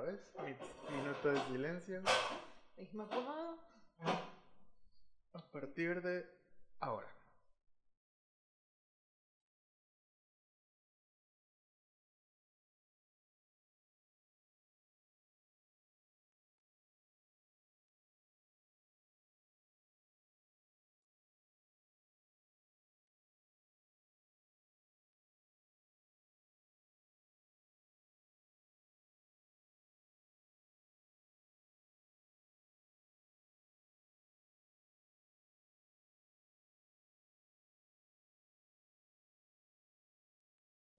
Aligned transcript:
otra 0.00 0.12
vez. 0.12 0.56
Minuto 0.90 1.28
de 1.30 1.40
silencio. 1.46 2.02
Acomodar. 2.78 3.54
A 5.32 5.42
partir 5.52 6.00
de 6.02 6.26
ahora. 6.80 7.19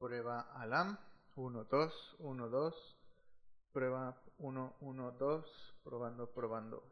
Prueba 0.02 0.50
Alam. 0.58 0.98
1, 1.36 1.64
2, 1.70 2.16
1, 2.18 2.50
2. 2.50 2.74
Prueba 3.72 4.18
1, 4.40 4.74
1, 4.82 5.12
2. 5.12 5.46
Probando, 5.84 6.26
probando. 6.34 6.84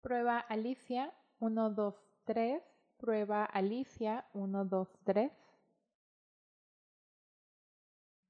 Prueba 0.00 0.38
Alicia. 0.38 1.12
1, 1.40 1.70
2, 1.70 1.94
3. 2.24 2.62
Prueba 2.96 3.44
Alicia. 3.44 4.24
1, 4.32 4.64
2, 4.64 4.88
3. 5.04 5.30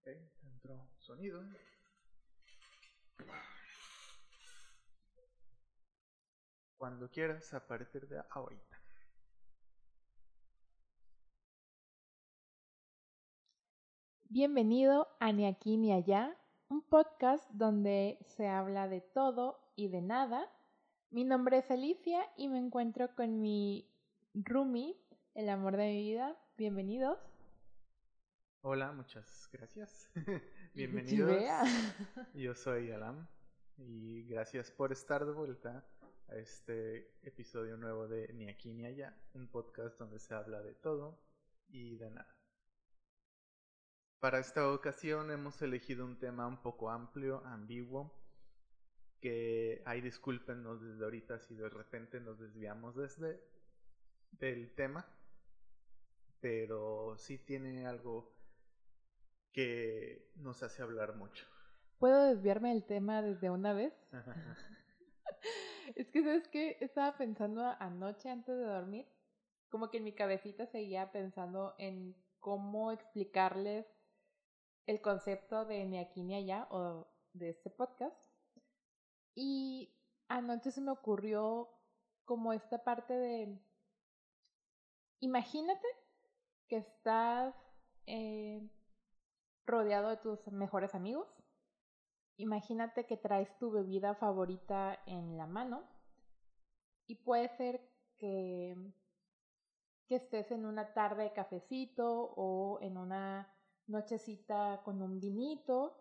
Ok, 0.00 0.08
entró 0.42 0.88
sonido. 0.98 1.44
Cuando 6.76 7.08
quieras, 7.08 7.54
a 7.54 7.64
partir 7.64 8.08
de 8.08 8.20
ahorita. 8.30 8.75
Bienvenido 14.28 15.06
a 15.20 15.30
Ni 15.30 15.46
aquí 15.46 15.76
ni 15.76 15.92
allá, 15.92 16.36
un 16.68 16.82
podcast 16.82 17.48
donde 17.52 18.18
se 18.24 18.48
habla 18.48 18.88
de 18.88 19.00
todo 19.00 19.60
y 19.76 19.86
de 19.86 20.02
nada. 20.02 20.50
Mi 21.10 21.22
nombre 21.22 21.58
es 21.58 21.70
Alicia 21.70 22.26
y 22.36 22.48
me 22.48 22.58
encuentro 22.58 23.14
con 23.14 23.40
mi 23.40 23.88
roomie, 24.34 24.96
el 25.34 25.48
amor 25.48 25.76
de 25.76 25.86
mi 25.86 26.02
vida. 26.02 26.36
Bienvenidos. 26.58 27.18
Hola, 28.62 28.90
muchas 28.90 29.48
gracias. 29.52 30.10
Bienvenidos. 30.74 31.30
Yo 32.34 32.56
soy 32.56 32.90
Alam 32.90 33.28
y 33.78 34.24
gracias 34.24 34.72
por 34.72 34.90
estar 34.90 35.24
de 35.24 35.32
vuelta 35.32 35.86
a 36.28 36.34
este 36.34 37.12
episodio 37.22 37.76
nuevo 37.76 38.08
de 38.08 38.32
Ni 38.32 38.48
aquí 38.48 38.72
ni 38.72 38.86
allá, 38.86 39.16
un 39.34 39.46
podcast 39.46 40.00
donde 40.00 40.18
se 40.18 40.34
habla 40.34 40.60
de 40.62 40.74
todo 40.74 41.16
y 41.68 41.94
de 41.94 42.10
nada. 42.10 42.35
Para 44.26 44.40
esta 44.40 44.68
ocasión 44.72 45.30
hemos 45.30 45.62
elegido 45.62 46.04
un 46.04 46.18
tema 46.18 46.48
un 46.48 46.60
poco 46.60 46.90
amplio, 46.90 47.44
ambiguo, 47.46 48.12
que 49.20 49.84
hay 49.86 50.00
discúlpenos 50.00 50.82
desde 50.82 51.04
ahorita 51.04 51.38
si 51.38 51.54
de 51.54 51.68
repente 51.68 52.18
nos 52.18 52.36
desviamos 52.40 52.96
desde 52.96 53.40
del 54.32 54.74
tema, 54.74 55.06
pero 56.40 57.16
sí 57.18 57.38
tiene 57.38 57.86
algo 57.86 58.34
que 59.52 60.32
nos 60.34 60.60
hace 60.64 60.82
hablar 60.82 61.14
mucho. 61.14 61.46
¿Puedo 62.00 62.24
desviarme 62.24 62.70
del 62.70 62.84
tema 62.84 63.22
desde 63.22 63.48
una 63.48 63.74
vez? 63.74 63.94
Es 65.94 66.10
que, 66.10 66.24
¿sabes 66.24 66.48
qué? 66.48 66.78
Estaba 66.80 67.16
pensando 67.16 67.62
anoche 67.78 68.28
antes 68.28 68.56
de 68.56 68.64
dormir, 68.64 69.06
como 69.68 69.88
que 69.88 69.98
en 69.98 70.04
mi 70.04 70.16
cabecita 70.16 70.66
seguía 70.66 71.12
pensando 71.12 71.76
en 71.78 72.16
cómo 72.40 72.90
explicarles 72.90 73.86
el 74.86 75.00
concepto 75.00 75.64
de 75.64 75.84
ni 75.84 75.98
aquí 75.98 76.22
ni 76.22 76.36
allá 76.36 76.68
o 76.70 77.06
de 77.32 77.50
este 77.50 77.70
podcast. 77.70 78.16
Y 79.34 79.94
anoche 80.28 80.70
se 80.70 80.80
me 80.80 80.92
ocurrió 80.92 81.68
como 82.24 82.52
esta 82.52 82.82
parte 82.82 83.14
de, 83.14 83.58
imagínate 85.20 85.86
que 86.68 86.78
estás 86.78 87.54
eh, 88.06 88.68
rodeado 89.66 90.10
de 90.10 90.16
tus 90.16 90.46
mejores 90.48 90.94
amigos. 90.94 91.28
Imagínate 92.36 93.06
que 93.06 93.16
traes 93.16 93.56
tu 93.58 93.70
bebida 93.70 94.14
favorita 94.14 95.00
en 95.06 95.36
la 95.36 95.46
mano 95.46 95.84
y 97.06 97.16
puede 97.16 97.48
ser 97.56 97.80
que, 98.18 98.76
que 100.06 100.16
estés 100.16 100.50
en 100.50 100.66
una 100.66 100.92
tarde 100.92 101.24
de 101.24 101.32
cafecito 101.32 102.34
o 102.36 102.80
en 102.82 102.98
una 102.98 103.55
nochecita 103.86 104.80
con 104.84 105.02
un 105.02 105.20
vinito 105.20 105.96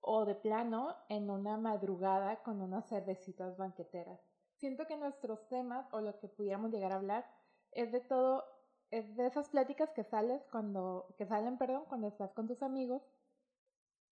o 0.00 0.24
de 0.24 0.34
plano 0.34 0.94
en 1.08 1.30
una 1.30 1.56
madrugada 1.56 2.42
con 2.42 2.62
unas 2.62 2.88
cervecitas 2.88 3.56
banqueteras. 3.56 4.20
Siento 4.54 4.86
que 4.86 4.96
nuestros 4.96 5.46
temas 5.48 5.86
o 5.92 6.00
lo 6.00 6.18
que 6.18 6.28
pudiéramos 6.28 6.70
llegar 6.70 6.92
a 6.92 6.96
hablar 6.96 7.26
es 7.72 7.92
de 7.92 8.00
todo, 8.00 8.44
es 8.90 9.16
de 9.16 9.26
esas 9.26 9.48
pláticas 9.48 9.92
que 9.92 10.04
sales 10.04 10.46
cuando, 10.50 11.14
que 11.18 11.26
salen, 11.26 11.58
perdón, 11.58 11.84
cuando 11.88 12.06
estás 12.06 12.32
con 12.32 12.46
tus 12.46 12.62
amigos 12.62 13.02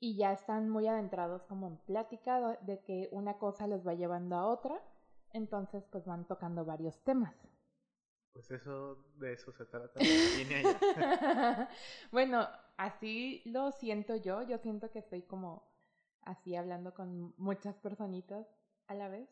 y 0.00 0.16
ya 0.16 0.32
están 0.32 0.68
muy 0.68 0.86
adentrados 0.86 1.44
como 1.44 1.68
en 1.68 1.76
plática 1.78 2.58
de 2.60 2.80
que 2.80 3.08
una 3.12 3.38
cosa 3.38 3.66
les 3.66 3.86
va 3.86 3.94
llevando 3.94 4.36
a 4.36 4.48
otra, 4.48 4.82
entonces 5.32 5.84
pues 5.90 6.04
van 6.04 6.26
tocando 6.26 6.64
varios 6.64 7.02
temas. 7.04 7.34
Pues 8.34 8.50
eso, 8.50 8.96
de 9.16 9.32
eso 9.32 9.52
se 9.52 9.64
trata. 9.64 10.00
Bueno, 12.10 12.48
así 12.76 13.42
lo 13.46 13.70
siento 13.70 14.16
yo, 14.16 14.42
yo 14.42 14.58
siento 14.58 14.90
que 14.90 14.98
estoy 14.98 15.22
como 15.22 15.72
así 16.22 16.56
hablando 16.56 16.92
con 16.94 17.32
muchas 17.38 17.76
personitas 17.78 18.46
a 18.88 18.94
la 18.94 19.08
vez. 19.08 19.28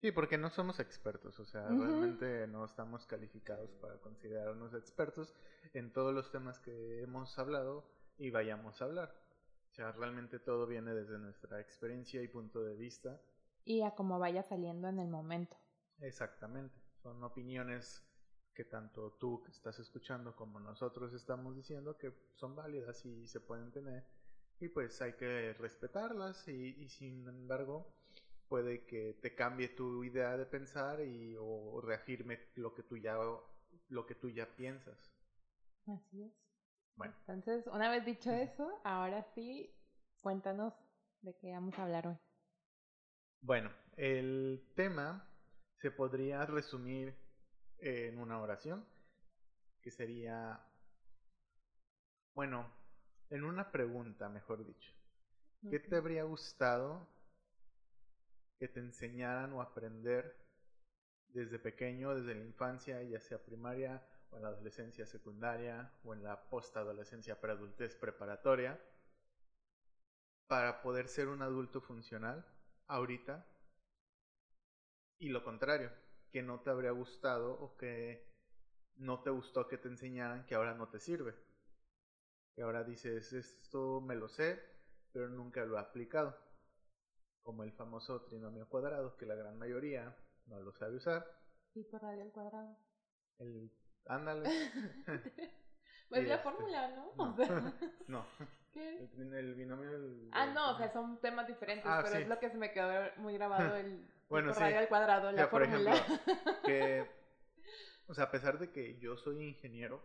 Sí, 0.00 0.12
porque 0.12 0.38
no 0.38 0.50
somos 0.50 0.78
expertos, 0.78 1.40
o 1.40 1.44
sea, 1.44 1.66
realmente 1.66 2.46
no 2.46 2.64
estamos 2.64 3.06
calificados 3.06 3.74
para 3.76 3.98
considerarnos 3.98 4.72
expertos 4.74 5.34
en 5.72 5.92
todos 5.92 6.14
los 6.14 6.30
temas 6.30 6.60
que 6.60 7.02
hemos 7.02 7.36
hablado 7.38 7.90
y 8.16 8.30
vayamos 8.30 8.80
a 8.80 8.84
hablar. 8.84 9.14
O 9.70 9.74
sea, 9.74 9.90
realmente 9.92 10.38
todo 10.38 10.66
viene 10.66 10.94
desde 10.94 11.18
nuestra 11.18 11.60
experiencia 11.60 12.22
y 12.22 12.28
punto 12.28 12.62
de 12.62 12.76
vista. 12.76 13.20
Y 13.64 13.82
a 13.82 13.92
como 13.92 14.20
vaya 14.20 14.44
saliendo 14.44 14.88
en 14.88 15.00
el 15.00 15.08
momento. 15.08 15.56
Exactamente. 15.98 16.85
Son 17.06 17.22
opiniones 17.22 18.04
que 18.52 18.64
tanto 18.64 19.12
tú 19.12 19.40
que 19.44 19.52
estás 19.52 19.78
escuchando 19.78 20.34
como 20.34 20.58
nosotros 20.58 21.12
estamos 21.12 21.54
diciendo 21.54 21.96
que 21.96 22.12
son 22.34 22.56
válidas 22.56 23.06
y 23.06 23.28
se 23.28 23.38
pueden 23.38 23.70
tener. 23.70 24.04
Y 24.58 24.66
pues 24.70 25.00
hay 25.00 25.12
que 25.12 25.52
respetarlas 25.52 26.48
y, 26.48 26.74
y 26.82 26.88
sin 26.88 27.28
embargo 27.28 27.94
puede 28.48 28.86
que 28.86 29.14
te 29.22 29.36
cambie 29.36 29.68
tu 29.68 30.02
idea 30.02 30.36
de 30.36 30.46
pensar 30.46 31.00
y 31.00 31.36
o 31.38 31.80
reafirme 31.80 32.40
lo 32.56 32.74
que 32.74 32.82
tú 32.82 32.96
ya 32.96 33.16
lo 33.88 34.06
que 34.06 34.16
tú 34.16 34.28
ya 34.30 34.56
piensas. 34.56 35.12
Así 35.86 36.22
es. 36.22 36.32
Bueno, 36.96 37.14
Entonces, 37.26 37.66
una 37.66 37.90
vez 37.90 38.04
dicho 38.04 38.30
eso, 38.32 38.80
ahora 38.84 39.22
sí, 39.34 39.74
cuéntanos 40.20 40.74
de 41.22 41.36
qué 41.36 41.52
vamos 41.52 41.78
a 41.78 41.84
hablar 41.84 42.06
hoy. 42.08 42.18
bueno, 43.40 43.70
el 43.96 44.62
tema 44.74 45.26
se 45.76 45.90
podría 45.90 46.44
resumir 46.46 47.14
en 47.78 48.18
una 48.18 48.40
oración 48.40 48.84
que 49.82 49.90
sería 49.90 50.60
bueno, 52.36 52.70
en 53.30 53.44
una 53.44 53.72
pregunta, 53.72 54.28
mejor 54.28 54.62
dicho. 54.66 54.92
¿Qué 55.70 55.80
te 55.80 55.96
habría 55.96 56.24
gustado 56.24 57.08
que 58.58 58.68
te 58.68 58.80
enseñaran 58.80 59.54
o 59.54 59.62
aprender 59.62 60.36
desde 61.28 61.58
pequeño, 61.58 62.14
desde 62.14 62.34
la 62.34 62.44
infancia, 62.44 63.02
ya 63.02 63.20
sea 63.20 63.42
primaria 63.42 64.06
o 64.30 64.36
en 64.36 64.42
la 64.42 64.48
adolescencia 64.48 65.06
secundaria 65.06 65.90
o 66.04 66.12
en 66.12 66.22
la 66.22 66.48
postadolescencia 66.50 67.40
preadultez 67.40 67.96
preparatoria, 67.96 68.78
para 70.46 70.82
poder 70.82 71.08
ser 71.08 71.28
un 71.28 71.40
adulto 71.40 71.80
funcional 71.80 72.46
ahorita? 72.86 73.46
Y 75.18 75.28
lo 75.30 75.42
contrario, 75.42 75.90
que 76.30 76.42
no 76.42 76.60
te 76.60 76.70
habría 76.70 76.90
gustado 76.90 77.52
o 77.52 77.76
que 77.76 78.26
no 78.96 79.22
te 79.22 79.30
gustó 79.30 79.66
que 79.68 79.78
te 79.78 79.88
enseñaran 79.88 80.44
que 80.46 80.54
ahora 80.54 80.74
no 80.74 80.88
te 80.88 81.00
sirve. 81.00 81.34
Que 82.54 82.62
ahora 82.62 82.84
dices, 82.84 83.32
esto 83.32 84.00
me 84.00 84.14
lo 84.14 84.28
sé, 84.28 84.62
pero 85.12 85.28
nunca 85.28 85.64
lo 85.64 85.76
he 85.76 85.80
aplicado. 85.80 86.36
Como 87.42 87.62
el 87.62 87.72
famoso 87.72 88.22
trinomio 88.22 88.68
cuadrado, 88.68 89.16
que 89.16 89.26
la 89.26 89.34
gran 89.34 89.58
mayoría 89.58 90.16
no 90.46 90.60
lo 90.60 90.72
sabe 90.72 90.96
usar. 90.96 91.24
Sí, 91.72 91.84
por 91.84 92.02
radio 92.02 92.22
al 92.22 92.32
cuadrado. 92.32 92.76
El, 93.38 93.70
ándale. 94.06 94.48
pues 96.08 96.22
Y 96.22 96.26
la 96.26 96.36
este, 96.36 96.38
fórmula, 96.38 96.88
¿no? 96.88 97.12
no. 97.16 97.30
O 97.32 97.36
sea, 97.36 97.72
no, 98.08 98.26
¿qué? 98.72 98.98
El, 99.16 99.34
el 99.34 99.54
binomio 99.54 99.90
del... 99.92 100.28
Ah, 100.32 100.46
no, 100.46 100.72
o 100.72 100.76
sea, 100.76 100.90
son 100.92 101.20
temas 101.20 101.46
diferentes, 101.46 101.86
Ah, 101.86 102.00
pero 102.02 102.16
sí. 102.16 102.22
es 102.22 102.28
lo 102.28 102.38
que 102.38 102.50
se 102.50 102.58
me 102.58 102.72
quedó 102.72 103.10
muy 103.16 103.34
grabado 103.34 103.76
el 103.76 104.06
Bueno, 104.28 104.52
radio 104.52 104.76
sí. 104.76 104.82
al 104.82 104.88
cuadrado, 104.88 105.32
la 105.32 105.38
Ya, 105.44 105.50
por 105.50 105.62
fórmula. 105.64 105.94
ejemplo, 105.94 106.16
que, 106.64 107.10
o 108.06 108.14
sea, 108.14 108.24
a 108.24 108.30
pesar 108.30 108.58
de 108.58 108.70
que 108.72 108.98
yo 108.98 109.16
soy 109.16 109.42
ingeniero, 109.44 110.02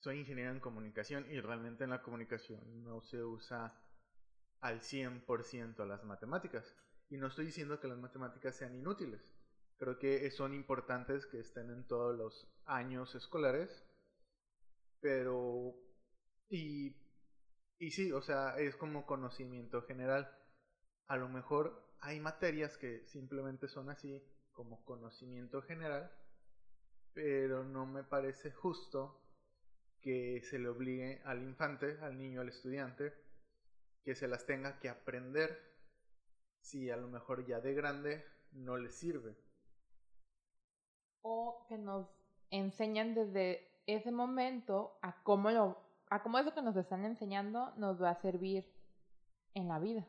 soy 0.00 0.18
ingeniero 0.18 0.50
en 0.50 0.60
comunicación 0.60 1.30
y 1.30 1.40
realmente 1.40 1.84
en 1.84 1.90
la 1.90 2.02
comunicación 2.02 2.82
no 2.82 3.00
se 3.02 3.22
usa 3.22 3.80
al 4.60 4.80
100% 4.80 5.86
las 5.86 6.04
matemáticas. 6.04 6.76
Y 7.08 7.16
no 7.18 7.28
estoy 7.28 7.46
diciendo 7.46 7.78
que 7.78 7.88
las 7.88 7.98
matemáticas 7.98 8.56
sean 8.56 8.74
inútiles. 8.74 9.20
Creo 9.78 9.98
que 9.98 10.30
son 10.30 10.54
importantes 10.54 11.26
que 11.26 11.40
estén 11.40 11.70
en 11.70 11.86
todos 11.86 12.16
los 12.16 12.48
años 12.66 13.14
escolares, 13.14 13.84
pero... 15.00 15.74
Y, 16.48 16.96
y 17.78 17.90
sí, 17.90 18.12
o 18.12 18.22
sea, 18.22 18.56
es 18.58 18.76
como 18.76 19.06
conocimiento 19.06 19.82
general. 19.82 20.30
A 21.08 21.16
lo 21.16 21.28
mejor 21.28 21.91
hay 22.02 22.20
materias 22.20 22.76
que 22.76 23.06
simplemente 23.06 23.68
son 23.68 23.88
así 23.88 24.22
como 24.52 24.84
conocimiento 24.84 25.62
general, 25.62 26.10
pero 27.14 27.64
no 27.64 27.86
me 27.86 28.02
parece 28.04 28.50
justo 28.50 29.20
que 30.00 30.42
se 30.42 30.58
le 30.58 30.68
obligue 30.68 31.22
al 31.24 31.42
infante, 31.42 31.98
al 32.00 32.18
niño, 32.18 32.40
al 32.40 32.48
estudiante, 32.48 33.14
que 34.02 34.14
se 34.16 34.26
las 34.26 34.44
tenga 34.44 34.80
que 34.80 34.88
aprender 34.88 35.58
si 36.60 36.90
a 36.90 36.96
lo 36.96 37.08
mejor 37.08 37.46
ya 37.46 37.60
de 37.60 37.72
grande 37.72 38.24
no 38.52 38.76
le 38.76 38.90
sirve. 38.90 39.36
o 41.24 41.64
que 41.68 41.78
nos 41.78 42.08
enseñan 42.50 43.14
desde 43.14 43.80
ese 43.86 44.10
momento 44.10 44.98
a 45.02 45.22
cómo 45.22 45.50
lo 45.52 45.78
a 46.10 46.22
cómo 46.22 46.38
eso 46.38 46.52
que 46.52 46.62
nos 46.62 46.76
están 46.76 47.04
enseñando 47.04 47.72
nos 47.76 48.02
va 48.02 48.10
a 48.10 48.20
servir 48.20 48.70
en 49.54 49.68
la 49.68 49.78
vida. 49.78 50.06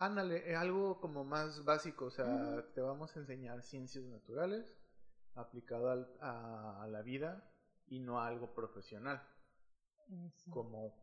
Ándale, 0.00 0.54
algo 0.54 1.00
como 1.00 1.24
más 1.24 1.64
básico, 1.64 2.06
o 2.06 2.10
sea, 2.10 2.64
te 2.74 2.80
vamos 2.80 3.16
a 3.16 3.20
enseñar 3.20 3.62
ciencias 3.62 4.04
naturales 4.04 4.76
aplicado 5.34 5.90
al- 5.90 6.08
a, 6.20 6.82
a 6.82 6.86
la 6.86 7.02
vida 7.02 7.42
y 7.88 7.98
no 7.98 8.20
a 8.20 8.28
algo 8.28 8.54
profesional, 8.54 9.20
Eso. 10.28 10.50
como 10.50 10.94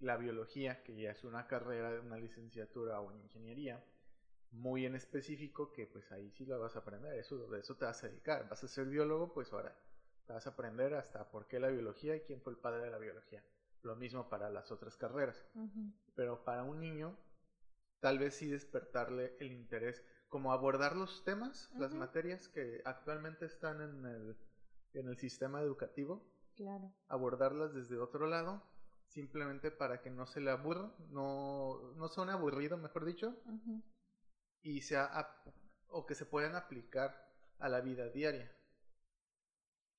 la 0.00 0.16
biología, 0.16 0.82
que 0.84 0.94
ya 0.96 1.10
es 1.10 1.24
una 1.24 1.46
carrera, 1.48 2.00
una 2.00 2.16
licenciatura 2.16 3.00
o 3.00 3.08
una 3.08 3.18
ingeniería, 3.20 3.84
muy 4.52 4.86
en 4.86 4.94
específico 4.94 5.72
que 5.72 5.86
pues 5.86 6.10
ahí 6.12 6.30
sí 6.30 6.46
la 6.46 6.56
vas 6.56 6.76
a 6.76 6.80
aprender, 6.80 7.14
eso, 7.18 7.36
de 7.48 7.58
eso 7.60 7.74
te 7.76 7.86
vas 7.86 8.04
a 8.04 8.08
dedicar, 8.08 8.48
vas 8.48 8.62
a 8.62 8.68
ser 8.68 8.86
biólogo, 8.86 9.32
pues 9.32 9.52
ahora 9.52 9.76
te 10.26 10.32
vas 10.32 10.46
a 10.46 10.50
aprender 10.50 10.94
hasta 10.94 11.28
por 11.28 11.46
qué 11.48 11.58
la 11.58 11.68
biología 11.68 12.14
y 12.14 12.20
quién 12.20 12.40
fue 12.40 12.52
el 12.52 12.58
padre 12.58 12.84
de 12.84 12.90
la 12.90 12.98
biología. 12.98 13.42
Lo 13.82 13.96
mismo 13.96 14.28
para 14.28 14.48
las 14.48 14.70
otras 14.70 14.96
carreras. 14.96 15.44
Pero 16.14 16.44
para 16.44 16.62
un 16.62 16.80
niño 16.80 17.16
tal 18.04 18.18
vez 18.18 18.34
sí 18.34 18.46
despertarle 18.48 19.34
el 19.40 19.50
interés, 19.50 20.04
como 20.28 20.52
abordar 20.52 20.94
los 20.94 21.24
temas, 21.24 21.70
las 21.78 21.94
materias 21.94 22.48
que 22.48 22.82
actualmente 22.84 23.46
están 23.46 23.80
en 23.80 24.04
el, 24.04 24.36
en 24.92 25.08
el 25.08 25.16
sistema 25.16 25.62
educativo, 25.62 26.22
Claro. 26.54 26.92
abordarlas 27.08 27.72
desde 27.72 27.96
otro 27.96 28.26
lado, 28.26 28.62
simplemente 29.08 29.70
para 29.70 30.02
que 30.02 30.10
no 30.10 30.26
se 30.26 30.42
le 30.42 30.50
aburra, 30.50 30.92
no, 31.12 31.94
no 31.96 32.08
suene 32.08 32.32
aburrido, 32.32 32.76
mejor 32.76 33.06
dicho, 33.06 33.34
y 34.60 34.82
sea 34.82 35.26
o 35.88 36.04
que 36.04 36.14
se 36.14 36.26
puedan 36.26 36.56
aplicar 36.56 37.26
a 37.58 37.70
la 37.70 37.80
vida 37.80 38.10
diaria. 38.10 38.52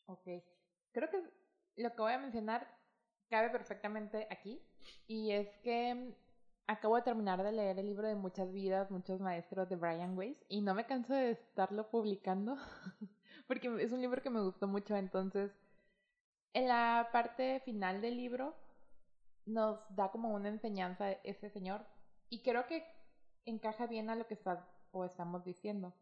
Ok. 0.06 0.28
Creo 0.92 1.10
que 1.10 1.24
lo 1.78 1.90
que 1.90 2.02
voy 2.04 2.14
a 2.14 2.20
mencionar 2.20 2.68
cabe 3.32 3.50
perfectamente 3.50 4.28
aquí. 4.30 4.62
Y 5.08 5.32
es 5.32 5.50
que 5.64 5.96
mm, 5.96 6.25
acabo 6.68 6.96
de 6.96 7.04
terminar 7.04 7.44
de 7.44 7.52
leer 7.52 7.80
el 7.80 7.86
libro 7.86 8.08
de 8.08 8.16
Muchas 8.16 8.52
vidas, 8.52 8.92
muchos 8.92 9.20
maestros 9.20 9.70
de 9.70 9.76
Brian 9.76 10.18
Weiss. 10.18 10.38
Y 10.50 10.62
no 10.62 10.74
me 10.74 10.86
canso 10.86 11.14
de 11.14 11.32
estarlo 11.32 11.90
publicando. 11.90 12.58
porque 13.48 13.74
es 13.84 13.92
un 13.92 14.02
libro 14.02 14.22
que 14.22 14.30
me 14.30 14.42
gustó 14.42 14.68
mucho. 14.68 14.96
Entonces, 14.96 15.52
en 16.54 16.68
la 16.68 17.10
parte 17.12 17.60
final 17.62 18.02
del 18.02 18.18
libro 18.18 18.56
nos 19.46 19.80
da 19.96 20.10
como 20.12 20.34
una 20.34 20.50
enseñanza 20.50 21.12
ese 21.24 21.50
señor. 21.50 21.86
Y 22.30 22.42
creo 22.42 22.66
que 22.68 22.84
encaja 23.46 23.86
bien 23.86 24.10
a 24.10 24.16
lo 24.16 24.28
que 24.28 24.34
está 24.34 24.68
o 24.92 25.06
estamos 25.06 25.44
diciendo. 25.44 25.94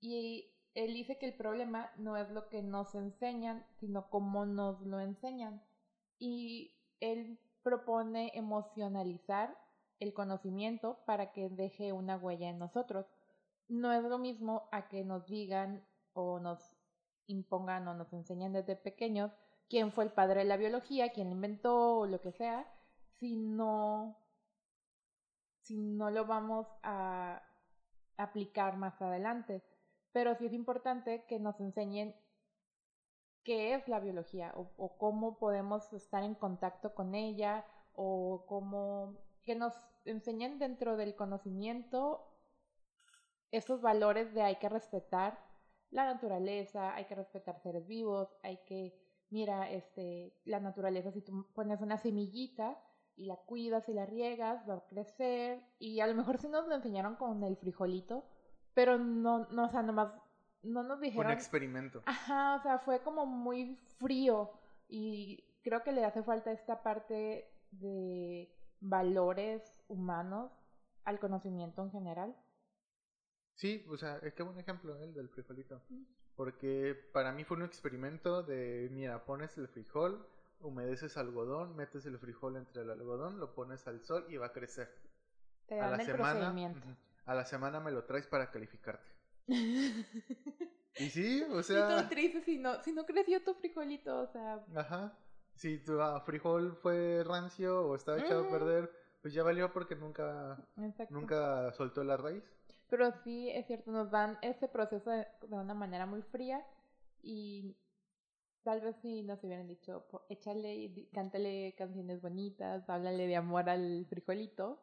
Y 0.00 0.52
él 0.74 0.92
dice 0.94 1.18
que 1.18 1.26
el 1.26 1.34
problema 1.34 1.90
no 1.96 2.16
es 2.16 2.30
lo 2.30 2.48
que 2.48 2.62
nos 2.62 2.94
enseñan, 2.94 3.64
sino 3.78 4.10
cómo 4.10 4.44
nos 4.44 4.80
lo 4.82 5.00
enseñan. 5.00 5.62
Y 6.18 6.74
él 7.00 7.38
propone 7.62 8.32
emocionalizar 8.34 9.56
el 10.02 10.12
conocimiento 10.12 10.98
para 11.06 11.32
que 11.32 11.48
deje 11.48 11.92
una 11.92 12.16
huella 12.16 12.48
en 12.48 12.58
nosotros. 12.58 13.06
No 13.68 13.92
es 13.92 14.02
lo 14.02 14.18
mismo 14.18 14.68
a 14.72 14.88
que 14.88 15.04
nos 15.04 15.26
digan 15.26 15.86
o 16.12 16.40
nos 16.40 16.76
impongan 17.26 17.86
o 17.86 17.94
nos 17.94 18.12
enseñen 18.12 18.52
desde 18.52 18.74
pequeños 18.74 19.30
quién 19.68 19.92
fue 19.92 20.04
el 20.04 20.12
padre 20.12 20.40
de 20.40 20.46
la 20.46 20.56
biología, 20.56 21.12
quién 21.12 21.30
inventó 21.30 22.00
o 22.00 22.06
lo 22.06 22.20
que 22.20 22.32
sea, 22.32 22.68
si 23.20 23.36
no, 23.36 24.18
si 25.60 25.78
no 25.78 26.10
lo 26.10 26.26
vamos 26.26 26.66
a 26.82 27.40
aplicar 28.16 28.76
más 28.76 29.00
adelante. 29.00 29.62
Pero 30.10 30.34
sí 30.34 30.46
es 30.46 30.52
importante 30.52 31.24
que 31.26 31.38
nos 31.38 31.60
enseñen 31.60 32.14
qué 33.44 33.74
es 33.74 33.86
la 33.88 34.00
biología 34.00 34.52
o 34.56 34.98
cómo 34.98 35.38
podemos 35.38 35.92
estar 35.92 36.24
en 36.24 36.34
contacto 36.34 36.92
con 36.94 37.14
ella 37.14 37.64
o 37.94 38.44
cómo 38.46 39.16
que 39.44 39.54
nos 39.54 39.74
enseñen 40.04 40.58
dentro 40.58 40.96
del 40.96 41.14
conocimiento 41.14 42.28
esos 43.50 43.82
valores 43.82 44.32
de 44.34 44.42
hay 44.42 44.56
que 44.56 44.68
respetar 44.68 45.38
la 45.90 46.06
naturaleza, 46.06 46.94
hay 46.94 47.04
que 47.04 47.14
respetar 47.14 47.60
seres 47.60 47.86
vivos, 47.86 48.34
hay 48.42 48.56
que, 48.66 48.98
mira, 49.28 49.70
este, 49.70 50.34
la 50.44 50.58
naturaleza, 50.58 51.12
si 51.12 51.20
tú 51.20 51.46
pones 51.54 51.82
una 51.82 51.98
semillita 51.98 52.78
y 53.14 53.26
la 53.26 53.36
cuidas 53.36 53.88
y 53.90 53.92
la 53.92 54.06
riegas, 54.06 54.66
va 54.68 54.76
a 54.76 54.86
crecer, 54.86 55.62
y 55.78 56.00
a 56.00 56.06
lo 56.06 56.14
mejor 56.14 56.38
sí 56.38 56.48
nos 56.48 56.66
lo 56.66 56.74
enseñaron 56.74 57.16
con 57.16 57.44
el 57.44 57.58
frijolito, 57.58 58.24
pero 58.72 58.96
no, 58.98 59.46
no, 59.50 59.66
o 59.66 59.68
sea, 59.68 59.82
nomás, 59.82 60.14
no 60.62 60.82
nos 60.82 60.96
Un 60.96 61.02
dijeron... 61.02 61.30
experimento. 61.30 62.02
Ajá, 62.06 62.56
o 62.56 62.62
sea, 62.62 62.78
fue 62.78 63.02
como 63.02 63.26
muy 63.26 63.76
frío 63.98 64.50
y 64.88 65.44
creo 65.62 65.82
que 65.82 65.92
le 65.92 66.06
hace 66.06 66.22
falta 66.22 66.52
esta 66.52 66.82
parte 66.82 67.52
de 67.70 68.50
valores 68.82 69.62
humanos 69.88 70.52
al 71.04 71.18
conocimiento 71.20 71.82
en 71.82 71.90
general. 71.92 72.36
Sí, 73.54 73.84
o 73.88 73.96
sea, 73.96 74.18
es 74.18 74.34
que 74.34 74.42
buen 74.42 74.58
ejemplo 74.58 74.96
¿eh? 74.98 75.04
el 75.04 75.14
del 75.14 75.28
frijolito. 75.30 75.82
Porque 76.34 76.94
para 77.12 77.32
mí 77.32 77.44
fue 77.44 77.56
un 77.58 77.62
experimento 77.64 78.42
de, 78.42 78.88
mira, 78.92 79.24
pones 79.24 79.56
el 79.58 79.68
frijol, 79.68 80.26
humedeces 80.60 81.16
algodón, 81.16 81.76
metes 81.76 82.06
el 82.06 82.18
frijol 82.18 82.56
entre 82.56 82.82
el 82.82 82.90
algodón, 82.90 83.38
lo 83.38 83.54
pones 83.54 83.86
al 83.86 84.02
sol 84.04 84.26
y 84.28 84.36
va 84.36 84.46
a 84.46 84.52
crecer. 84.52 84.90
Te 85.66 85.80
A 85.80 85.90
dan 85.90 85.96
la 85.98 85.98
el 85.98 86.06
semana, 86.06 86.50
procedimiento. 86.50 86.88
a 87.26 87.34
la 87.34 87.44
semana 87.44 87.80
me 87.80 87.92
lo 87.92 88.04
traes 88.04 88.26
para 88.26 88.50
calificarte. 88.50 89.10
Y 90.98 91.10
sí, 91.10 91.42
o 91.50 91.62
y 91.62 91.62
sea, 91.62 91.88
tú 91.88 92.08
triste 92.08 92.42
si 92.42 92.58
no, 92.58 92.82
si 92.82 92.92
no 92.92 93.06
creció 93.06 93.42
tu 93.42 93.54
frijolito, 93.54 94.20
o 94.22 94.26
sea, 94.26 94.64
ajá. 94.74 95.18
Si 95.62 95.78
tu 95.78 96.00
ah, 96.00 96.20
frijol 96.20 96.76
fue 96.76 97.22
rancio 97.24 97.86
o 97.86 97.94
estaba 97.94 98.18
echado 98.18 98.40
a 98.42 98.48
Ujú. 98.48 98.50
perder, 98.50 98.90
pues 99.20 99.32
ya 99.34 99.42
valió 99.44 99.72
porque 99.72 99.94
nunca, 99.96 100.58
exacto. 100.76 101.14
nunca 101.14 101.72
soltó 101.72 102.02
la 102.04 102.16
raíz. 102.16 102.44
Pero 102.88 103.10
sí, 103.24 103.50
es 103.50 103.66
cierto, 103.66 103.90
nos 103.90 104.10
dan 104.10 104.38
ese 104.42 104.68
proceso 104.68 105.10
de, 105.10 105.26
de 105.48 105.56
una 105.56 105.74
manera 105.74 106.06
muy 106.06 106.22
fría 106.22 106.64
y 107.22 107.76
tal 108.64 108.80
vez 108.82 108.96
si 109.02 109.22
nos 109.22 109.42
hubieran 109.44 109.68
dicho, 109.68 110.06
po- 110.10 110.26
échale, 110.30 110.74
y 110.76 110.88
di- 110.88 111.06
cántale 111.08 111.74
canciones 111.76 112.20
bonitas, 112.22 112.88
háblale 112.90 113.26
de 113.26 113.36
amor 113.36 113.68
al 113.70 114.06
frijolito, 114.08 114.82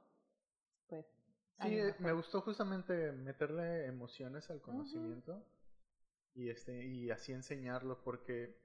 pues... 0.87 1.05
a 1.59 1.67
Sí, 1.67 1.69
lo 1.69 1.77
eh, 1.77 1.93
mejor. 1.93 1.99
me 1.99 2.11
gustó 2.13 2.41
justamente 2.41 3.11
meterle 3.11 3.85
emociones 3.85 4.49
al 4.49 4.61
conocimiento 4.61 5.45
y 6.35 6.49
este 6.49 6.85
y 6.85 7.11
así 7.11 7.33
enseñarlo 7.33 8.01
porque 8.03 8.55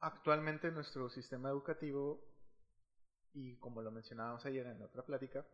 actualmente 0.00 0.70
nuestro 0.70 1.08
sistema 1.08 1.48
educativo 1.48 2.24
y 3.32 3.56
como 3.56 3.82
lo 3.82 3.90
mencionábamos 3.90 4.44
ayer 4.46 4.66
en 4.66 4.82
otra 4.82 5.04
plática 5.04 5.46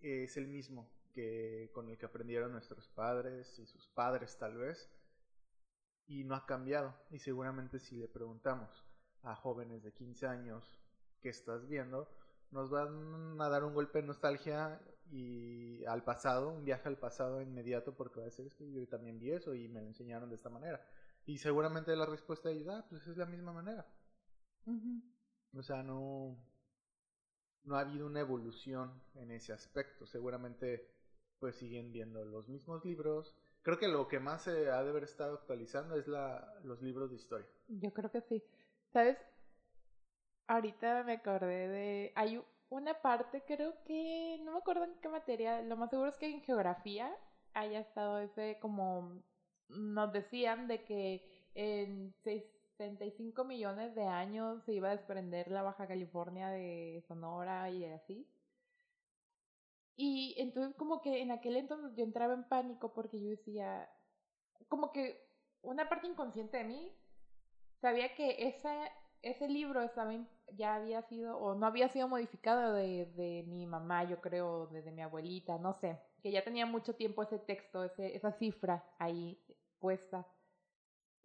es 0.00 0.36
el 0.36 0.48
mismo 0.48 0.90
que 1.12 1.70
con 1.74 1.88
el 1.88 1.98
que 1.98 2.06
aprendieron 2.06 2.52
nuestros 2.52 2.88
padres 2.88 3.58
y 3.58 3.66
sus 3.66 3.86
padres 3.88 4.36
tal 4.38 4.56
vez 4.56 4.88
y 6.06 6.24
no 6.24 6.34
ha 6.34 6.46
cambiado 6.46 6.94
y 7.10 7.18
seguramente 7.18 7.78
si 7.78 7.96
le 7.96 8.08
preguntamos 8.08 8.84
a 9.22 9.34
jóvenes 9.34 9.82
de 9.82 9.92
15 9.92 10.26
años 10.26 10.78
qué 11.20 11.30
estás 11.30 11.68
viendo 11.68 12.08
nos 12.50 12.70
van 12.70 13.40
a 13.40 13.48
dar 13.48 13.64
un 13.64 13.74
golpe 13.74 14.00
de 14.00 14.08
nostalgia 14.08 14.80
y 15.12 15.84
al 15.86 16.04
pasado, 16.04 16.50
un 16.50 16.64
viaje 16.64 16.88
al 16.88 16.98
pasado 16.98 17.40
inmediato 17.40 17.94
porque 17.94 18.16
va 18.16 18.22
a 18.22 18.26
decir 18.26 18.46
es 18.46 18.54
que 18.54 18.70
yo 18.70 18.86
también 18.88 19.18
vi 19.18 19.32
eso 19.32 19.54
y 19.54 19.68
me 19.68 19.80
lo 19.80 19.86
enseñaron 19.86 20.28
de 20.28 20.36
esta 20.36 20.50
manera. 20.50 20.84
Y 21.26 21.38
seguramente 21.38 21.94
la 21.94 22.06
respuesta 22.06 22.48
de 22.48 22.56
ellos, 22.56 22.68
ah, 22.68 22.86
pues 22.88 23.06
es 23.06 23.16
la 23.16 23.26
misma 23.26 23.52
manera. 23.52 23.86
O 25.54 25.62
sea, 25.62 25.82
no... 25.82 26.36
no 27.64 27.76
ha 27.76 27.80
habido 27.80 28.06
una 28.06 28.20
evolución 28.20 29.02
en 29.14 29.30
ese 29.30 29.52
aspecto. 29.52 30.06
Seguramente 30.06 30.88
pues 31.40 31.56
siguen 31.56 31.90
viendo 31.92 32.24
los 32.24 32.48
mismos 32.48 32.84
libros. 32.84 33.34
Creo 33.62 33.78
que 33.78 33.88
lo 33.88 34.08
que 34.08 34.20
más 34.20 34.42
se 34.42 34.70
ha 34.70 34.82
de 34.82 34.90
haber 34.90 35.04
estado 35.04 35.34
actualizando 35.34 35.96
es 35.96 36.06
la, 36.06 36.54
los 36.64 36.80
libros 36.82 37.10
de 37.10 37.16
historia. 37.16 37.46
Yo 37.68 37.92
creo 37.92 38.10
que 38.10 38.20
sí. 38.22 38.42
¿Sabes? 38.92 39.18
Ahorita 40.46 41.02
me 41.04 41.14
acordé 41.14 41.68
de... 41.68 42.12
Hay 42.16 42.42
una 42.68 43.00
parte, 43.00 43.42
creo 43.46 43.74
que... 43.84 44.40
No 44.44 44.52
me 44.52 44.58
acuerdo 44.58 44.84
en 44.84 44.94
qué 45.00 45.08
materia. 45.08 45.62
Lo 45.62 45.76
más 45.76 45.90
seguro 45.90 46.10
es 46.10 46.16
que 46.18 46.30
en 46.30 46.42
geografía 46.42 47.14
haya 47.54 47.80
estado 47.80 48.18
ese 48.18 48.58
como... 48.60 49.22
Nos 49.70 50.12
decían 50.12 50.68
de 50.68 50.84
que 50.84 51.24
en 51.54 52.14
65 52.22 53.44
millones 53.44 53.94
de 53.94 54.04
años 54.04 54.62
se 54.64 54.72
iba 54.72 54.88
a 54.88 54.96
desprender 54.96 55.50
la 55.50 55.62
Baja 55.62 55.86
California 55.86 56.48
de 56.48 57.02
Sonora 57.06 57.70
y 57.70 57.84
así. 57.84 58.26
Y 59.96 60.34
entonces 60.38 60.74
como 60.76 61.02
que 61.02 61.20
en 61.20 61.30
aquel 61.30 61.56
entonces 61.56 61.94
yo 61.94 62.04
entraba 62.04 62.32
en 62.32 62.48
pánico 62.48 62.94
porque 62.94 63.20
yo 63.20 63.28
decía, 63.28 63.86
como 64.68 64.92
que 64.92 65.22
una 65.62 65.88
parte 65.90 66.06
inconsciente 66.06 66.56
de 66.56 66.64
mí 66.64 66.96
sabía 67.80 68.14
que 68.14 68.48
ese, 68.48 68.90
ese 69.20 69.48
libro 69.48 69.82
estaba, 69.82 70.14
ya 70.52 70.76
había 70.76 71.02
sido, 71.02 71.36
o 71.36 71.54
no 71.54 71.66
había 71.66 71.88
sido 71.88 72.08
modificado 72.08 72.72
de, 72.72 73.06
de 73.14 73.44
mi 73.46 73.66
mamá, 73.66 74.04
yo 74.04 74.20
creo, 74.22 74.68
de, 74.68 74.80
de 74.80 74.90
mi 74.92 75.02
abuelita, 75.02 75.58
no 75.58 75.74
sé, 75.74 76.00
que 76.22 76.32
ya 76.32 76.42
tenía 76.44 76.64
mucho 76.64 76.94
tiempo 76.94 77.22
ese 77.22 77.38
texto, 77.38 77.84
ese, 77.84 78.16
esa 78.16 78.32
cifra 78.32 78.82
ahí 78.98 79.38
puesta. 79.80 80.26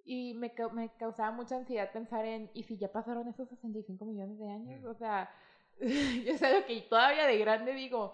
Y 0.04 0.34
me, 0.36 0.54
me 0.74 0.90
causaba 0.98 1.32
mucha 1.32 1.56
ansiedad 1.56 1.92
pensar 1.92 2.26
en, 2.26 2.50
¿y 2.54 2.64
si 2.64 2.78
ya 2.78 2.92
pasaron 2.92 3.28
esos 3.28 3.50
65 3.50 4.06
millones 4.06 4.40
de 4.40 4.50
años? 4.50 4.86
O 4.86 4.94
sea, 4.94 5.30
yo 5.80 6.38
sé 6.38 6.60
lo 6.60 6.66
que 6.66 6.82
todavía 6.90 7.26
de 7.26 7.38
grande 7.38 7.74
digo, 7.74 8.14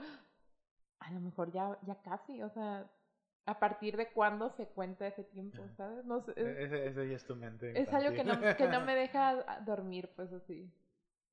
a 1.00 1.12
lo 1.12 1.20
mejor 1.20 1.52
ya, 1.52 1.78
ya 1.86 2.02
casi, 2.02 2.42
o 2.42 2.50
sea, 2.50 2.90
a 3.46 3.60
partir 3.60 3.98
de 3.98 4.12
cuándo 4.12 4.50
se 4.52 4.68
cuenta 4.68 5.08
ese 5.08 5.24
tiempo, 5.24 5.68
¿sabes? 5.76 6.06
No 6.06 6.22
sé, 6.22 6.34
E-, 6.36 6.64
ese, 6.64 6.88
ese 6.88 7.10
ya 7.10 7.16
es 7.16 7.26
tu 7.26 7.36
mente. 7.36 7.80
es 7.80 7.92
algo 7.94 8.14
que 8.14 8.24
no, 8.24 8.40
que 8.56 8.68
no 8.68 8.82
me 8.82 8.96
deja 8.96 9.62
dormir, 9.66 10.10
pues 10.16 10.32
así. 10.32 10.72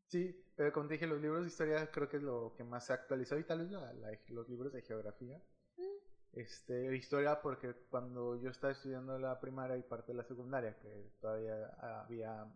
Sí, 0.07 0.43
pero 0.57 0.73
como 0.73 0.89
te 0.89 0.95
dije, 0.95 1.07
los 1.07 1.21
libros 1.21 1.43
de 1.43 1.49
historia 1.49 1.91
creo 1.91 2.09
que 2.09 2.17
es 2.17 2.23
lo 2.23 2.55
que 2.57 2.65
más 2.65 2.87
se 2.87 2.93
ha 2.93 2.97
actualizado 2.97 3.41
y 3.41 3.45
tal 3.45 3.61
vez 3.61 3.71
la, 3.71 3.93
la, 3.93 4.19
los 4.29 4.49
libros 4.49 4.73
de 4.73 4.83
geografía. 4.83 5.39
Este, 6.39 6.95
historia 6.95 7.43
porque 7.43 7.75
cuando 7.91 8.37
yo 8.37 8.51
estaba 8.51 8.73
estudiando 8.73 9.19
la 9.19 9.41
primaria 9.41 9.77
y 9.77 9.83
parte 9.83 10.13
de 10.13 10.19
la 10.19 10.23
secundaria, 10.23 10.79
que 10.79 11.11
todavía 11.21 11.67
había 11.81 12.47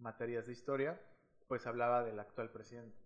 materias 0.00 0.44
de 0.44 0.52
historia, 0.52 1.00
pues 1.46 1.64
hablaba 1.68 2.02
del 2.02 2.18
actual 2.18 2.50
presidente 2.50 2.98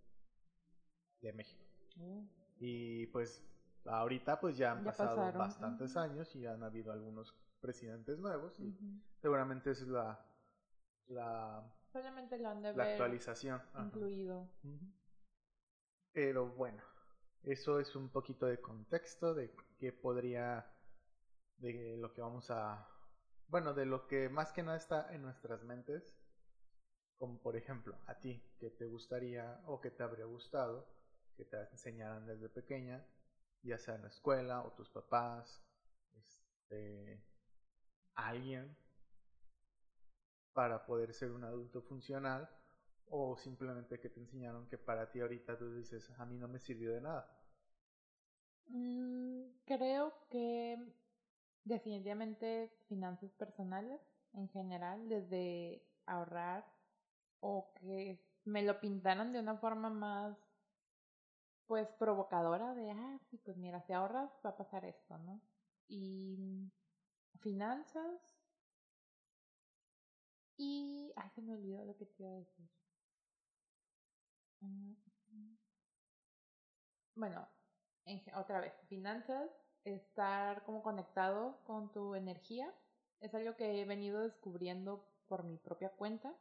de 1.21 1.35
México. 1.35 1.63
Mm. 1.97 2.25
Y 2.61 3.07
pues 3.09 3.45
ahorita 3.85 4.41
pues 4.41 4.57
ya 4.57 4.73
han 4.73 4.79
Ya 4.79 4.85
pasado 4.85 5.17
pasaron, 5.17 5.39
bastantes 5.39 5.95
años 5.99 6.35
y 6.35 6.47
han 6.47 6.63
habido 6.63 6.93
algunos 6.93 7.35
presidentes 7.61 8.19
nuevos 8.19 8.59
y 8.59 8.75
seguramente 9.21 9.73
es 9.73 9.87
la, 9.87 10.19
la, 11.09 11.63
Solamente 11.93 12.39
lo 12.39 12.49
han 12.49 12.63
de 12.63 12.73
la 12.73 12.85
ver 12.85 12.93
actualización. 12.93 13.61
Incluido. 13.79 14.49
Pero 16.15 16.49
bueno, 16.55 16.83
eso 17.43 17.81
es 17.81 17.95
un 17.95 18.09
poquito 18.09 18.47
de 18.47 18.63
contexto 18.63 19.35
de 19.35 19.55
qué 19.79 19.93
podría, 19.93 20.67
de 21.59 21.97
lo 21.97 22.13
que 22.13 22.21
vamos 22.21 22.51
a, 22.51 22.89
bueno, 23.49 23.75
de 23.75 23.87
lo 23.87 24.07
que 24.07 24.29
más 24.29 24.53
que 24.53 24.63
nada 24.63 24.77
está 24.77 25.13
en 25.15 25.23
nuestras 25.23 25.65
mentes, 25.65 26.19
como 27.17 27.41
por 27.41 27.57
ejemplo 27.57 27.99
a 28.07 28.19
ti, 28.19 28.43
que 28.59 28.71
te 28.71 28.87
gustaría 28.87 29.61
o 29.67 29.81
que 29.81 29.91
te 29.91 30.03
habría 30.03 30.27
gustado 30.27 30.97
que 31.37 31.45
te 31.45 31.57
enseñaran 31.71 32.27
desde 32.27 32.49
pequeña, 32.49 33.05
ya 33.63 33.79
sea 33.79 33.97
en 33.97 34.03
la 34.03 34.09
escuela 34.09 34.63
o 34.65 34.73
tus 34.73 34.89
papás, 34.89 35.63
este, 36.15 37.23
alguien, 38.15 38.77
para 40.53 40.87
poder 40.87 41.13
ser 41.13 41.33
un 41.33 41.45
adulto 41.45 41.83
funcional 41.83 42.49
o 43.09 43.37
simplemente 43.37 44.01
que 44.01 44.09
te 44.09 44.21
enseñaron 44.21 44.67
que 44.69 44.79
para 44.79 45.11
ti 45.11 45.21
ahorita 45.21 45.59
tú 45.59 45.75
dices, 45.75 46.11
a 46.19 46.25
mí 46.25 46.39
no 46.39 46.49
me 46.49 46.59
sirvió 46.59 46.93
de 46.93 47.03
nada. 47.03 47.31
Mm, 48.69 49.43
creo 49.65 50.13
que 50.31 50.79
definitivamente 51.65 52.73
finanzas 52.89 53.33
personales 53.33 54.01
en 54.35 54.49
general, 54.51 55.09
desde 55.09 55.83
ahorrar 56.07 56.65
o 57.41 57.73
que 57.81 58.21
me 58.45 58.63
lo 58.63 58.81
pintaran 58.81 59.33
de 59.33 59.41
una 59.41 59.57
forma 59.59 59.91
más 59.91 60.37
pues 61.67 61.89
provocadora 61.99 62.75
de, 62.75 62.91
ah, 62.93 63.19
sí, 63.31 63.39
pues 63.39 63.57
mira, 63.57 63.81
si 63.83 63.93
ahorras 63.93 64.31
va 64.45 64.51
a 64.51 64.57
pasar 64.57 64.85
esto, 64.85 65.19
¿no? 65.19 65.41
Y 65.89 66.71
finanzas 67.41 68.21
y, 70.59 71.13
ay, 71.17 71.31
se 71.31 71.41
me 71.41 71.55
olvidó 71.55 71.83
lo 71.87 71.97
que 71.97 72.05
te 72.07 72.23
iba 72.23 72.29
a 72.31 72.35
decir. 72.35 72.69
Mm, 74.63 74.97
mm. 75.33 75.57
Bueno, 77.17 77.49
otra 78.35 78.61
vez, 78.61 78.73
finanzas, 78.89 79.51
estar 79.85 80.65
como 80.65 80.83
conectado 80.83 81.59
con 81.65 81.93
tu 81.93 82.15
energía, 82.15 82.73
es 83.21 83.35
algo 83.35 83.57
que 83.57 83.81
he 83.81 83.85
venido 83.85 84.21
descubriendo 84.23 85.05
por 85.29 85.45
mi 85.45 85.57
propia 85.59 85.91
cuenta. 85.91 86.35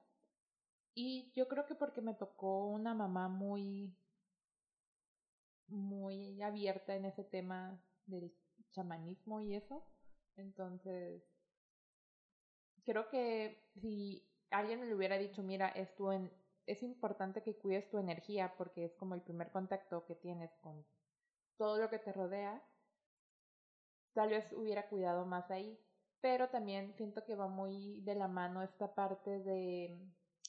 Y 0.95 1.31
yo 1.35 1.47
creo 1.47 1.67
que 1.67 1.75
porque 1.75 2.01
me 2.01 2.15
tocó 2.15 2.65
una 2.65 2.95
mamá 2.95 3.27
muy, 3.27 3.95
muy 5.67 6.41
abierta 6.41 6.95
en 6.95 7.05
ese 7.05 7.23
tema 7.23 7.79
del 8.07 8.33
chamanismo 8.71 9.41
y 9.41 9.53
eso. 9.55 9.83
Entonces, 10.37 11.21
creo 12.85 13.09
que 13.09 13.57
si 13.81 14.25
alguien 14.49 14.79
le 14.87 14.95
hubiera 14.95 15.17
dicho, 15.17 15.43
mira, 15.43 15.67
es, 15.69 15.93
tu 15.95 16.11
en- 16.11 16.31
es 16.65 16.81
importante 16.83 17.41
que 17.43 17.57
cuides 17.57 17.89
tu 17.89 17.97
energía 17.97 18.53
porque 18.57 18.85
es 18.85 18.95
como 18.95 19.13
el 19.15 19.21
primer 19.21 19.51
contacto 19.51 20.05
que 20.05 20.15
tienes 20.15 20.51
con 20.61 20.85
todo 21.57 21.77
lo 21.79 21.89
que 21.89 21.99
te 21.99 22.13
rodea, 22.13 22.61
tal 24.13 24.29
vez 24.29 24.51
hubiera 24.53 24.87
cuidado 24.89 25.25
más 25.25 25.49
ahí. 25.51 25.79
Pero 26.21 26.49
también 26.49 26.93
siento 26.95 27.23
que 27.25 27.35
va 27.35 27.47
muy 27.47 28.01
de 28.01 28.15
la 28.15 28.27
mano 28.27 28.63
esta 28.63 28.95
parte 28.95 29.39
de, 29.43 29.99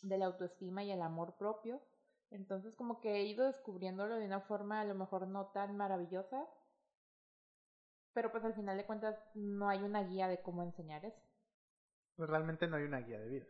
de 0.03 0.19
la 0.19 0.27
autoestima 0.27 0.83
y 0.85 0.91
el 0.91 1.03
amor 1.03 1.37
propio. 1.37 1.83
Entonces 2.31 2.75
como 2.75 3.01
que 3.01 3.17
he 3.17 3.25
ido 3.25 3.45
descubriéndolo 3.47 4.17
de 4.17 4.27
una 4.27 4.41
forma 4.41 4.81
a 4.81 4.85
lo 4.85 4.95
mejor 4.95 5.27
no 5.27 5.47
tan 5.49 5.77
maravillosa, 5.77 6.47
pero 8.15 8.33
pues 8.33 8.45
al 8.45 8.55
final 8.55 8.77
de 8.77 8.87
cuentas 8.87 9.17
no 9.35 9.69
hay 9.69 9.83
una 9.83 10.03
guía 10.03 10.27
de 10.29 10.41
cómo 10.41 10.63
enseñar 10.63 11.05
eso. 11.05 11.21
Pues 12.17 12.29
realmente 12.31 12.67
no 12.67 12.77
hay 12.77 12.85
una 12.85 13.01
guía 13.01 13.19
de 13.21 13.29
vida 13.29 13.47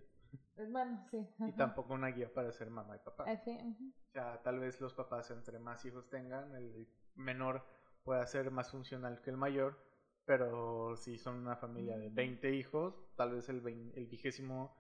Es 0.57 0.71
Bueno, 0.71 1.07
sí. 1.11 1.27
y 1.39 1.53
tampoco 1.53 1.95
una 1.95 2.09
guía 2.09 2.33
para 2.33 2.51
ser 2.53 2.71
mamá 2.71 2.97
y 2.97 2.99
papá. 3.01 3.25
Eh, 3.27 3.41
sí. 3.45 3.59
O 4.09 4.13
sea, 4.13 4.43
tal 4.43 4.59
vez 4.59 4.81
los 4.81 4.95
papás 4.95 5.31
entre 5.31 5.59
más 5.59 5.85
hijos 5.85 6.09
tengan, 6.09 6.55
el 6.57 6.89
menor 7.17 7.65
pueda 8.05 8.27
ser 8.27 8.51
más 8.51 8.71
funcional 8.71 9.21
que 9.23 9.31
el 9.31 9.37
mayor, 9.37 9.79
pero 10.25 10.97
si 10.97 11.19
son 11.19 11.37
una 11.37 11.57
familia 11.57 11.97
de 11.99 12.11
Mm. 12.11 12.15
20 12.15 12.55
hijos, 12.55 12.95
tal 13.17 13.35
vez 13.35 13.49
el, 13.49 13.61
vein- 13.61 13.93
el 13.97 14.07
vigésimo 14.07 14.77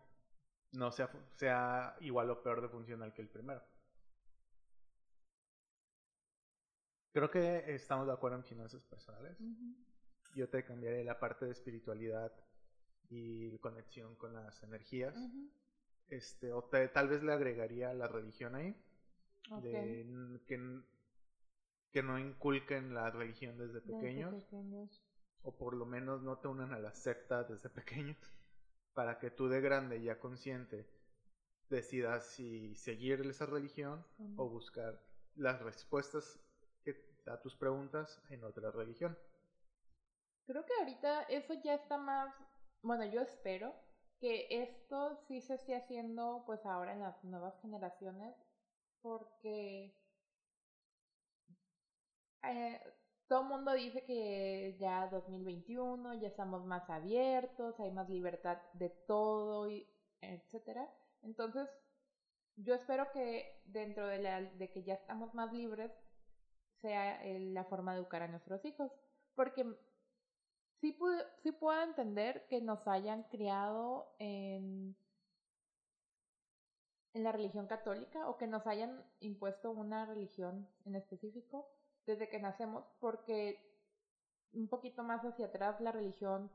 no 0.72 0.90
sea, 0.92 1.10
sea 1.34 1.96
igual 2.00 2.30
o 2.30 2.42
peor 2.42 2.60
de 2.60 2.68
funcional 2.68 3.12
que 3.14 3.22
el 3.22 3.28
primero. 3.28 3.62
Creo 7.12 7.30
que 7.30 7.74
estamos 7.74 8.06
de 8.06 8.12
acuerdo 8.12 8.36
en 8.36 8.44
finanzas 8.44 8.82
personales. 8.84 9.38
Yo 10.34 10.48
te 10.48 10.64
cambiaré 10.64 11.02
la 11.02 11.18
parte 11.18 11.46
de 11.46 11.52
espiritualidad 11.52 12.30
y 13.08 13.56
conexión 13.58 14.14
con 14.16 14.34
las 14.34 14.62
energías. 14.62 15.16
Este, 16.08 16.52
o 16.52 16.62
te- 16.64 16.88
tal 16.88 17.08
vez 17.08 17.22
le 17.22 17.32
agregaría 17.32 17.92
la 17.94 18.06
religión 18.06 18.54
ahí 18.54 18.76
Ok. 19.50 19.62
de 19.62 20.00
n- 20.02 20.40
que, 20.46 20.54
n- 20.56 20.82
que 21.96 22.02
no 22.02 22.18
inculquen 22.18 22.92
la 22.92 23.10
religión 23.10 23.56
desde 23.56 23.80
Desde 23.80 23.94
pequeños 23.94 24.44
o 25.42 25.56
por 25.56 25.72
lo 25.72 25.86
menos 25.86 26.20
no 26.20 26.36
te 26.36 26.46
unan 26.46 26.74
a 26.74 26.78
la 26.78 26.92
secta 26.92 27.42
desde 27.44 27.70
pequeños 27.70 28.18
para 28.92 29.18
que 29.18 29.30
tú 29.30 29.48
de 29.48 29.62
grande 29.62 30.02
ya 30.02 30.18
consciente 30.18 30.86
decidas 31.70 32.26
si 32.26 32.74
seguir 32.74 33.22
esa 33.22 33.46
religión 33.46 34.04
o 34.36 34.46
buscar 34.46 35.00
las 35.36 35.62
respuestas 35.62 36.38
que, 36.84 37.02
a 37.28 37.40
tus 37.40 37.56
preguntas 37.56 38.22
en 38.28 38.44
otra 38.44 38.70
religión. 38.70 39.16
Creo 40.44 40.66
que 40.66 40.74
ahorita 40.78 41.22
eso 41.30 41.54
ya 41.64 41.76
está 41.76 41.96
más, 41.96 42.30
bueno, 42.82 43.06
yo 43.06 43.22
espero 43.22 43.74
que 44.20 44.48
esto 44.50 45.16
sí 45.28 45.40
se 45.40 45.54
esté 45.54 45.74
haciendo 45.74 46.42
pues 46.44 46.66
ahora 46.66 46.92
en 46.92 47.00
las 47.00 47.24
nuevas 47.24 47.58
generaciones 47.62 48.36
porque 49.00 49.94
eh, 52.52 52.80
todo 53.28 53.42
el 53.42 53.48
mundo 53.48 53.72
dice 53.72 54.04
que 54.04 54.76
ya 54.78 55.08
2021 55.08 56.14
ya 56.14 56.28
estamos 56.28 56.64
más 56.64 56.88
abiertos, 56.88 57.78
hay 57.80 57.90
más 57.90 58.08
libertad 58.08 58.58
de 58.74 58.90
todo 58.90 59.68
y 59.68 59.88
etcétera. 60.20 60.88
Entonces, 61.22 61.68
yo 62.56 62.74
espero 62.74 63.10
que 63.12 63.62
dentro 63.66 64.06
de, 64.06 64.18
la, 64.18 64.42
de 64.42 64.70
que 64.70 64.82
ya 64.84 64.94
estamos 64.94 65.34
más 65.34 65.52
libres 65.52 65.92
sea 66.80 67.20
la 67.24 67.64
forma 67.64 67.92
de 67.92 68.00
educar 68.00 68.22
a 68.22 68.28
nuestros 68.28 68.64
hijos. 68.64 68.92
Porque 69.34 69.66
sí, 70.80 70.96
sí 71.42 71.52
puedo 71.52 71.82
entender 71.82 72.46
que 72.48 72.60
nos 72.60 72.86
hayan 72.86 73.24
criado 73.24 74.14
en, 74.18 74.96
en 77.12 77.24
la 77.24 77.32
religión 77.32 77.66
católica 77.66 78.28
o 78.28 78.36
que 78.36 78.46
nos 78.46 78.66
hayan 78.66 79.04
impuesto 79.20 79.70
una 79.70 80.06
religión 80.06 80.68
en 80.84 80.94
específico 80.94 81.68
desde 82.06 82.28
que 82.28 82.38
nacemos, 82.38 82.84
porque 83.00 83.60
un 84.52 84.68
poquito 84.68 85.02
más 85.02 85.24
hacia 85.24 85.46
atrás 85.46 85.80
la 85.80 85.92
religión 85.92 86.50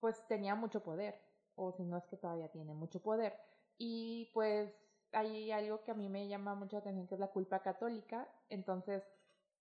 pues 0.00 0.26
tenía 0.26 0.54
mucho 0.54 0.82
poder, 0.82 1.18
o 1.54 1.72
si 1.72 1.84
no 1.84 1.96
es 1.96 2.06
que 2.06 2.16
todavía 2.16 2.50
tiene 2.50 2.74
mucho 2.74 3.00
poder. 3.00 3.34
Y 3.78 4.30
pues 4.34 4.74
hay 5.12 5.50
algo 5.50 5.82
que 5.82 5.92
a 5.92 5.94
mí 5.94 6.08
me 6.08 6.28
llama 6.28 6.54
mucho 6.54 6.76
la 6.76 6.80
atención 6.80 7.06
que 7.06 7.14
es 7.14 7.20
la 7.20 7.30
culpa 7.30 7.62
católica, 7.62 8.28
entonces 8.48 9.02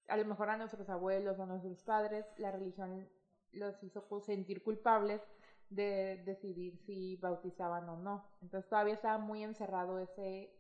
a 0.07 0.17
lo 0.17 0.25
mejor 0.25 0.50
a 0.50 0.57
nuestros 0.57 0.89
abuelos, 0.89 1.39
a 1.39 1.45
nuestros 1.45 1.81
padres, 1.83 2.25
la 2.38 2.51
religión 2.51 3.10
los 3.51 3.81
hizo 3.83 4.05
sentir 4.22 4.63
culpables 4.63 5.22
de 5.69 6.22
decidir 6.25 6.77
si 6.86 7.15
bautizaban 7.17 7.88
o 7.89 7.98
no. 7.98 8.25
Entonces 8.41 8.69
todavía 8.69 8.95
estaba 8.95 9.17
muy 9.17 9.43
encerrado 9.43 10.00
ese 10.00 10.53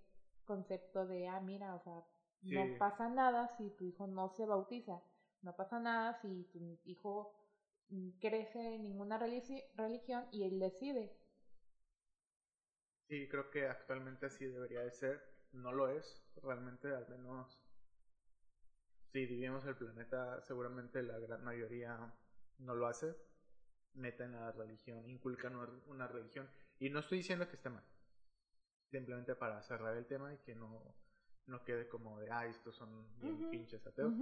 concepto 0.45 1.05
de, 1.05 1.27
ah, 1.27 1.39
mira, 1.41 1.75
o 1.75 1.79
sea, 1.79 2.05
no 2.43 2.77
pasa 2.77 3.09
nada 3.09 3.47
si 3.57 3.69
tu 3.71 3.85
hijo 3.85 4.07
no 4.07 4.29
se 4.29 4.45
bautiza, 4.45 5.01
no 5.41 5.55
pasa 5.55 5.79
nada 5.79 6.13
si 6.21 6.43
tu 6.51 6.79
hijo 6.85 7.33
mm, 7.89 8.09
crece 8.19 8.75
en 8.75 8.83
ninguna 8.83 9.17
religión 9.17 10.25
y 10.31 10.43
él 10.43 10.59
decide. 10.59 11.15
Sí, 13.07 13.27
creo 13.29 13.49
que 13.49 13.67
actualmente 13.67 14.25
así 14.25 14.45
debería 14.45 14.81
de 14.81 14.91
ser. 14.91 15.21
No 15.51 15.71
lo 15.71 15.87
es, 15.89 16.25
realmente 16.41 16.87
al 16.87 17.07
menos 17.09 17.63
si 19.11 19.19
dividimos 19.19 19.63
el 19.65 19.75
planeta, 19.75 20.41
seguramente 20.41 21.03
la 21.03 21.19
gran 21.19 21.43
mayoría 21.43 22.11
no 22.57 22.73
lo 22.73 22.87
hace. 22.87 23.15
Meten 23.93 24.33
a 24.33 24.45
la 24.45 24.51
religión, 24.53 25.07
inculcan 25.07 25.55
una 25.85 26.07
religión. 26.07 26.49
Y 26.79 26.89
no 26.89 26.99
estoy 26.99 27.19
diciendo 27.19 27.47
que 27.47 27.57
esté 27.57 27.69
mal. 27.69 27.83
Simplemente 28.89 29.35
para 29.35 29.61
cerrar 29.61 29.95
el 29.95 30.07
tema 30.07 30.33
y 30.33 30.37
que 30.39 30.55
no, 30.55 30.95
no 31.47 31.63
quede 31.63 31.87
como 31.87 32.19
de, 32.19 32.31
ah, 32.31 32.45
estos 32.45 32.75
son 32.75 32.89
bien 33.19 33.49
pinches 33.49 33.85
ateos. 33.85 34.13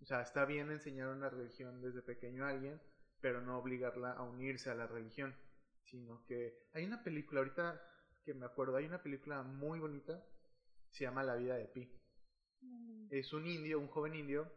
O 0.00 0.04
sea, 0.04 0.20
está 0.20 0.44
bien 0.44 0.70
enseñar 0.70 1.08
una 1.08 1.30
religión 1.30 1.80
desde 1.80 2.02
pequeño 2.02 2.44
a 2.44 2.50
alguien, 2.50 2.80
pero 3.20 3.40
no 3.40 3.58
obligarla 3.58 4.12
a 4.12 4.22
unirse 4.22 4.70
a 4.70 4.74
la 4.74 4.86
religión. 4.86 5.34
Sino 5.84 6.24
que 6.26 6.68
hay 6.72 6.84
una 6.84 7.02
película, 7.02 7.40
ahorita 7.40 7.80
que 8.24 8.34
me 8.34 8.46
acuerdo, 8.46 8.76
hay 8.76 8.86
una 8.86 9.02
película 9.02 9.42
muy 9.42 9.78
bonita, 9.78 10.24
se 10.90 11.04
llama 11.04 11.22
La 11.22 11.36
vida 11.36 11.56
de 11.56 11.66
Pi. 11.66 11.90
Es 13.10 13.32
un 13.32 13.46
indio, 13.46 13.78
un 13.78 13.88
joven 13.88 14.14
indio. 14.14 14.50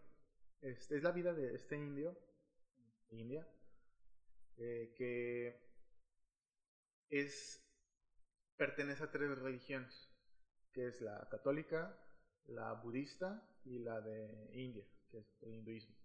Este, 0.62 0.98
es 0.98 1.04
la 1.04 1.12
vida 1.12 1.34
de 1.34 1.54
este 1.54 1.76
indio, 1.76 2.18
India, 3.10 3.48
eh, 4.58 4.94
que 4.98 5.62
es 7.10 7.64
pertenece 8.58 9.04
a 9.04 9.12
tres 9.12 9.38
religiones, 9.38 10.07
que 10.78 10.90
es 10.90 11.02
la 11.02 11.28
católica, 11.32 11.98
la 12.46 12.74
budista 12.74 13.44
y 13.66 13.80
la 13.80 14.00
de 14.00 14.52
India, 14.54 14.86
que 15.10 15.18
es 15.18 15.42
el 15.42 15.56
hinduismo. 15.56 15.96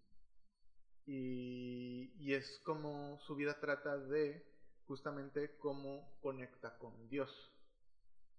Y, 1.04 2.14
y 2.16 2.32
es 2.32 2.58
como 2.64 3.18
su 3.18 3.36
vida 3.36 3.60
trata 3.60 3.98
de 3.98 4.42
justamente 4.86 5.58
cómo 5.58 6.18
conecta 6.22 6.78
con 6.78 7.06
Dios 7.10 7.52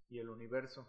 y 0.10 0.18
el 0.18 0.30
universo 0.30 0.88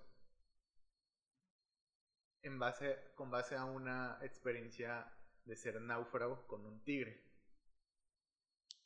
en 2.41 2.59
base, 2.59 3.13
con 3.15 3.31
base 3.31 3.55
a 3.55 3.67
una 3.67 4.17
experiencia 4.23 5.13
de 5.45 5.57
ser 5.57 5.79
náufrago 5.79 6.47
con 6.47 6.65
un 6.65 6.83
tigre. 6.85 7.23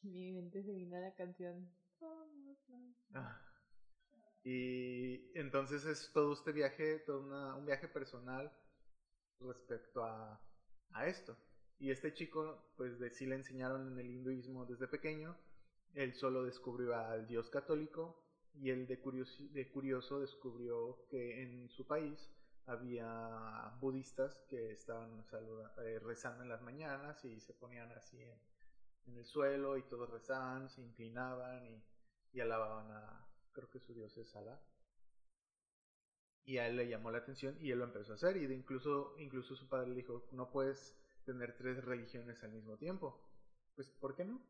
Mi 0.02 0.32
mente 0.32 0.64
se 0.64 0.72
vino 0.72 0.96
a 0.96 1.00
la 1.02 1.14
canción. 1.14 1.72
Ah. 3.14 3.47
Y 4.44 5.36
entonces 5.38 5.84
es 5.84 6.10
todo 6.12 6.32
este 6.32 6.52
viaje, 6.52 7.00
todo 7.00 7.56
un 7.56 7.66
viaje 7.66 7.88
personal 7.88 8.52
respecto 9.40 10.04
a, 10.04 10.40
a 10.92 11.06
esto. 11.06 11.36
Y 11.78 11.90
este 11.90 12.12
chico, 12.14 12.72
pues 12.76 12.98
de 12.98 13.10
sí 13.10 13.26
le 13.26 13.36
enseñaron 13.36 13.92
en 13.92 13.98
el 13.98 14.10
hinduismo 14.10 14.66
desde 14.66 14.88
pequeño. 14.88 15.36
Él 15.94 16.14
solo 16.14 16.44
descubrió 16.44 16.96
al 16.96 17.26
dios 17.26 17.50
católico 17.50 18.24
y 18.54 18.70
él 18.70 18.86
de 18.86 18.98
curioso, 18.98 19.42
de 19.50 19.68
curioso 19.70 20.20
descubrió 20.20 21.06
que 21.08 21.42
en 21.42 21.68
su 21.70 21.86
país 21.86 22.30
había 22.66 23.72
budistas 23.80 24.36
que 24.48 24.72
estaban 24.72 25.24
eh, 25.78 25.98
rezando 26.00 26.42
en 26.42 26.50
las 26.50 26.60
mañanas 26.62 27.24
y 27.24 27.40
se 27.40 27.54
ponían 27.54 27.90
así 27.92 28.20
en, 28.20 29.16
el 29.16 29.24
suelo 29.24 29.78
y 29.78 29.82
todos 29.84 30.10
rezaban, 30.10 30.68
se 30.68 30.82
inclinaban 30.82 31.66
y, 31.66 31.82
y, 32.34 32.40
alababan 32.40 32.90
a, 32.90 33.27
creo 33.58 33.70
que 33.70 33.80
su 33.80 33.92
dios 33.92 34.16
es 34.16 34.34
Alá. 34.36 34.60
Y 36.44 36.58
a 36.58 36.68
él 36.68 36.76
le 36.76 36.88
llamó 36.88 37.10
la 37.10 37.18
atención 37.18 37.58
y 37.60 37.72
él 37.72 37.78
lo 37.80 37.84
empezó 37.84 38.12
a 38.12 38.14
hacer 38.14 38.36
y 38.36 38.46
de 38.46 38.54
incluso, 38.54 39.14
incluso 39.18 39.56
su 39.56 39.68
padre 39.68 39.88
le 39.88 39.96
dijo, 39.96 40.28
no 40.32 40.50
puedes 40.50 40.96
tener 41.24 41.56
tres 41.56 41.84
religiones 41.84 42.42
al 42.44 42.52
mismo 42.52 42.76
tiempo. 42.78 43.20
Pues, 43.74 43.90
¿por 43.90 44.14
qué 44.14 44.24
no? 44.24 44.40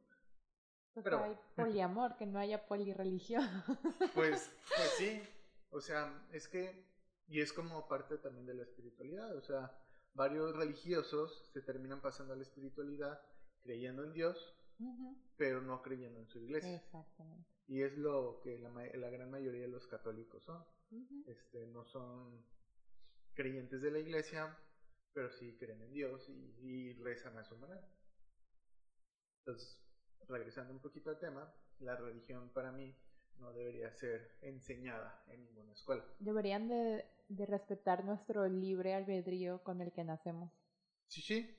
Pues 0.93 1.05
Pero 1.05 1.25
hay 1.25 1.37
poliamor, 1.57 2.17
que 2.17 2.27
no 2.27 2.39
haya 2.39 2.67
polirreligión. 2.67 3.47
Pues, 4.15 4.53
pues 4.77 4.91
sí, 4.97 5.23
o 5.71 5.81
sea, 5.81 6.27
es 6.33 6.47
que 6.49 6.87
y 7.29 7.41
es 7.41 7.53
como 7.53 7.89
parte 7.89 8.17
también 8.19 8.47
de 8.47 8.55
la 8.55 8.63
espiritualidad, 8.63 9.37
o 9.37 9.43
sea, 9.43 9.71
varios 10.15 10.57
religiosos 10.57 11.51
se 11.53 11.61
terminan 11.61 12.01
pasando 12.01 12.33
a 12.33 12.37
la 12.37 12.43
espiritualidad 12.43 13.21
creyendo 13.63 14.03
en 14.05 14.13
Dios, 14.13 14.55
pero 15.37 15.61
no 15.61 15.83
creyendo 15.83 16.21
en 16.21 16.27
su 16.29 16.39
iglesia. 16.39 16.77
Exactamente. 16.77 17.49
Y 17.67 17.83
es 17.83 17.97
lo 17.99 18.41
que 18.43 18.59
la, 18.59 18.71
la 18.71 19.11
gran 19.11 19.31
mayoría 19.31 19.63
de 19.63 19.69
los 19.69 19.87
católicos 19.87 20.43
son. 20.45 20.65
este, 21.27 21.67
no 21.67 21.85
son 21.85 22.43
creyentes 23.35 23.83
de 23.83 23.91
la 23.91 23.99
iglesia, 23.99 24.57
pero 25.13 25.31
sí 25.31 25.57
creen 25.59 25.83
en 25.83 25.93
Dios 25.93 26.29
y, 26.29 26.55
y 26.61 26.93
rezan 26.95 27.37
a 27.39 27.45
su 27.45 27.57
manera. 27.57 27.87
Entonces, 29.41 29.79
regresando 30.29 30.73
un 30.73 30.81
poquito 30.81 31.11
al 31.11 31.19
tema, 31.19 31.53
la 31.81 31.97
religión 31.97 32.51
para 32.51 32.73
mí 32.73 32.95
no 33.39 33.53
debería 33.53 33.93
ser 33.93 34.37
enseñada 34.43 35.23
en 35.29 35.45
ninguna 35.45 35.73
escuela. 35.73 36.05
Deberían 36.19 36.69
de 36.69 37.05
de 37.29 37.45
respetar 37.47 38.05
nuestro 38.05 38.49
libre 38.49 38.95
albedrío 38.95 39.63
con 39.63 39.81
el 39.81 39.93
que 39.93 40.05
nacemos. 40.05 40.51
Sí, 41.09 41.23
sí. 41.23 41.58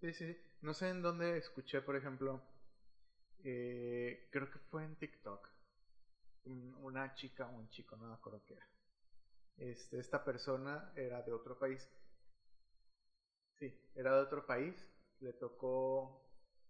Sí, 0.00 0.12
sí. 0.12 0.36
No 0.62 0.74
sé 0.74 0.88
en 0.88 1.00
dónde 1.02 1.36
escuché, 1.38 1.80
por 1.80 1.94
ejemplo, 1.96 2.42
eh, 3.44 4.28
creo 4.30 4.50
que 4.50 4.58
fue 4.58 4.84
en 4.84 4.96
TikTok. 4.96 5.48
Una 6.82 7.14
chica 7.14 7.46
o 7.46 7.52
un 7.56 7.68
chico, 7.70 7.96
no 7.96 8.06
me 8.08 8.14
acuerdo 8.14 8.42
qué 8.44 8.54
era. 8.54 8.68
Este, 9.58 9.98
esta 10.00 10.24
persona 10.24 10.92
era 10.96 11.22
de 11.22 11.32
otro 11.32 11.58
país. 11.58 11.88
Sí, 13.58 13.72
era 13.94 14.14
de 14.16 14.22
otro 14.22 14.44
país. 14.46 14.74
Le 15.20 15.32
tocó 15.34 16.26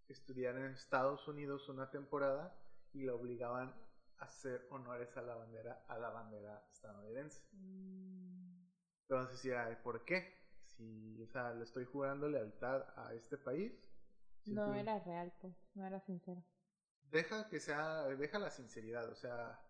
estudiar 0.08 0.56
en 0.56 0.72
Estados 0.72 1.26
Unidos 1.28 1.68
una 1.68 1.90
temporada 1.90 2.54
y 2.92 3.04
la 3.04 3.14
obligaban 3.14 3.74
hacer 4.18 4.66
honores 4.70 5.16
a 5.16 5.22
la 5.22 5.36
bandera, 5.36 5.84
a 5.88 5.98
la 5.98 6.10
bandera 6.10 6.66
estadounidense. 6.72 7.42
Mm. 7.52 8.66
Entonces, 9.08 9.42
ya, 9.42 9.80
¿por 9.82 10.04
qué? 10.04 10.39
Si, 10.80 11.22
o 11.22 11.26
sea, 11.26 11.52
le 11.52 11.64
estoy 11.64 11.84
jugando 11.84 12.26
lealtad 12.26 12.82
a 12.96 13.12
este 13.12 13.36
país. 13.36 13.70
No 14.46 14.74
era 14.74 14.98
real, 15.00 15.30
pues, 15.38 15.54
no 15.74 15.84
era 15.84 16.00
sincero. 16.00 16.42
Deja 17.10 17.48
que 17.50 17.60
sea, 17.60 18.04
deja 18.04 18.38
la 18.38 18.50
sinceridad, 18.50 19.10
o 19.10 19.14
sea, 19.14 19.60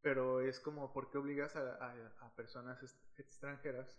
pero 0.00 0.40
es 0.40 0.60
como, 0.60 0.92
¿por 0.92 1.10
qué 1.10 1.18
obligas 1.18 1.56
a, 1.56 1.96
a, 2.20 2.36
personas 2.36 2.78
extranjeras? 3.16 3.98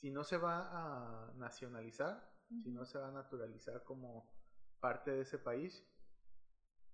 Si 0.00 0.10
no 0.10 0.24
se 0.24 0.38
va 0.38 0.70
a 0.70 1.32
nacionalizar, 1.34 2.26
si 2.62 2.70
no 2.70 2.86
se 2.86 2.98
va 2.98 3.08
a 3.08 3.12
naturalizar 3.12 3.84
como 3.84 4.26
parte 4.80 5.10
de 5.10 5.22
ese 5.22 5.38
país, 5.38 5.86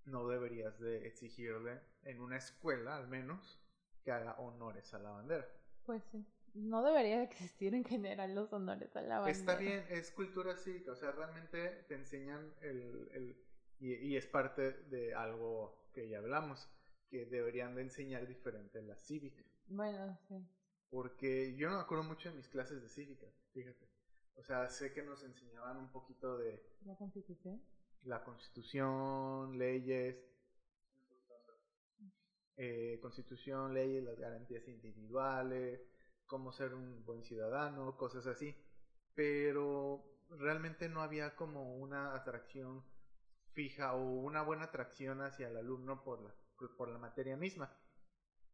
no 0.03 0.27
deberías 0.27 0.77
de 0.77 1.07
exigirle 1.07 1.81
en 2.03 2.19
una 2.19 2.35
escuela 2.35 2.97
al 2.97 3.07
menos 3.07 3.61
que 4.03 4.11
haga 4.11 4.33
honores 4.39 4.93
a 4.93 4.99
la 4.99 5.11
bandera. 5.11 5.47
Pues 5.85 6.03
sí, 6.11 6.27
no 6.53 6.83
debería 6.83 7.17
de 7.17 7.23
existir 7.23 7.73
en 7.73 7.83
general 7.83 8.35
los 8.35 8.51
honores 8.53 8.95
a 8.95 9.01
la 9.01 9.19
bandera. 9.19 9.37
Está 9.37 9.55
bien, 9.55 9.85
es 9.89 10.11
cultura 10.11 10.55
cívica, 10.55 10.91
o 10.91 10.95
sea, 10.95 11.11
realmente 11.11 11.85
te 11.87 11.95
enseñan 11.95 12.53
el, 12.61 13.09
el 13.13 13.37
y, 13.79 13.93
y, 13.93 14.17
es 14.17 14.27
parte 14.27 14.73
de 14.89 15.13
algo 15.13 15.89
que 15.93 16.09
ya 16.09 16.17
hablamos, 16.17 16.69
que 17.09 17.25
deberían 17.25 17.75
de 17.75 17.83
enseñar 17.83 18.27
diferente 18.27 18.81
la 18.81 18.95
cívica. 18.95 19.43
Bueno, 19.67 20.19
sí. 20.27 20.35
Porque 20.89 21.55
yo 21.55 21.69
no 21.69 21.77
me 21.77 21.81
acuerdo 21.81 22.03
mucho 22.03 22.29
de 22.29 22.35
mis 22.35 22.49
clases 22.49 22.81
de 22.81 22.89
cívica, 22.89 23.27
fíjate. 23.53 23.87
O 24.35 24.43
sea, 24.43 24.69
sé 24.69 24.93
que 24.93 25.03
nos 25.03 25.23
enseñaban 25.23 25.77
un 25.77 25.91
poquito 25.91 26.37
de... 26.37 26.61
¿La 26.85 26.95
constitución? 26.95 27.61
la 28.03 28.23
constitución, 28.23 29.57
leyes. 29.57 30.25
eh, 32.57 32.99
constitución, 33.01 33.73
leyes, 33.73 34.03
las 34.03 34.19
garantías 34.19 34.67
individuales, 34.67 35.81
cómo 36.29 36.53
ser 36.53 36.73
un 36.73 37.03
buen 37.03 37.23
ciudadano, 37.23 37.97
cosas 37.97 38.25
así. 38.27 38.55
Pero 39.15 40.05
realmente 40.29 40.87
no 40.87 41.01
había 41.01 41.35
como 41.35 41.75
una 41.75 42.15
atracción 42.15 42.85
fija 43.51 43.95
o 43.95 44.21
una 44.21 44.43
buena 44.43 44.65
atracción 44.65 45.21
hacia 45.21 45.49
el 45.49 45.57
alumno 45.57 46.01
por 46.03 46.21
la, 46.21 46.33
por 46.77 46.87
la 46.87 46.99
materia 46.99 47.35
misma. 47.35 47.75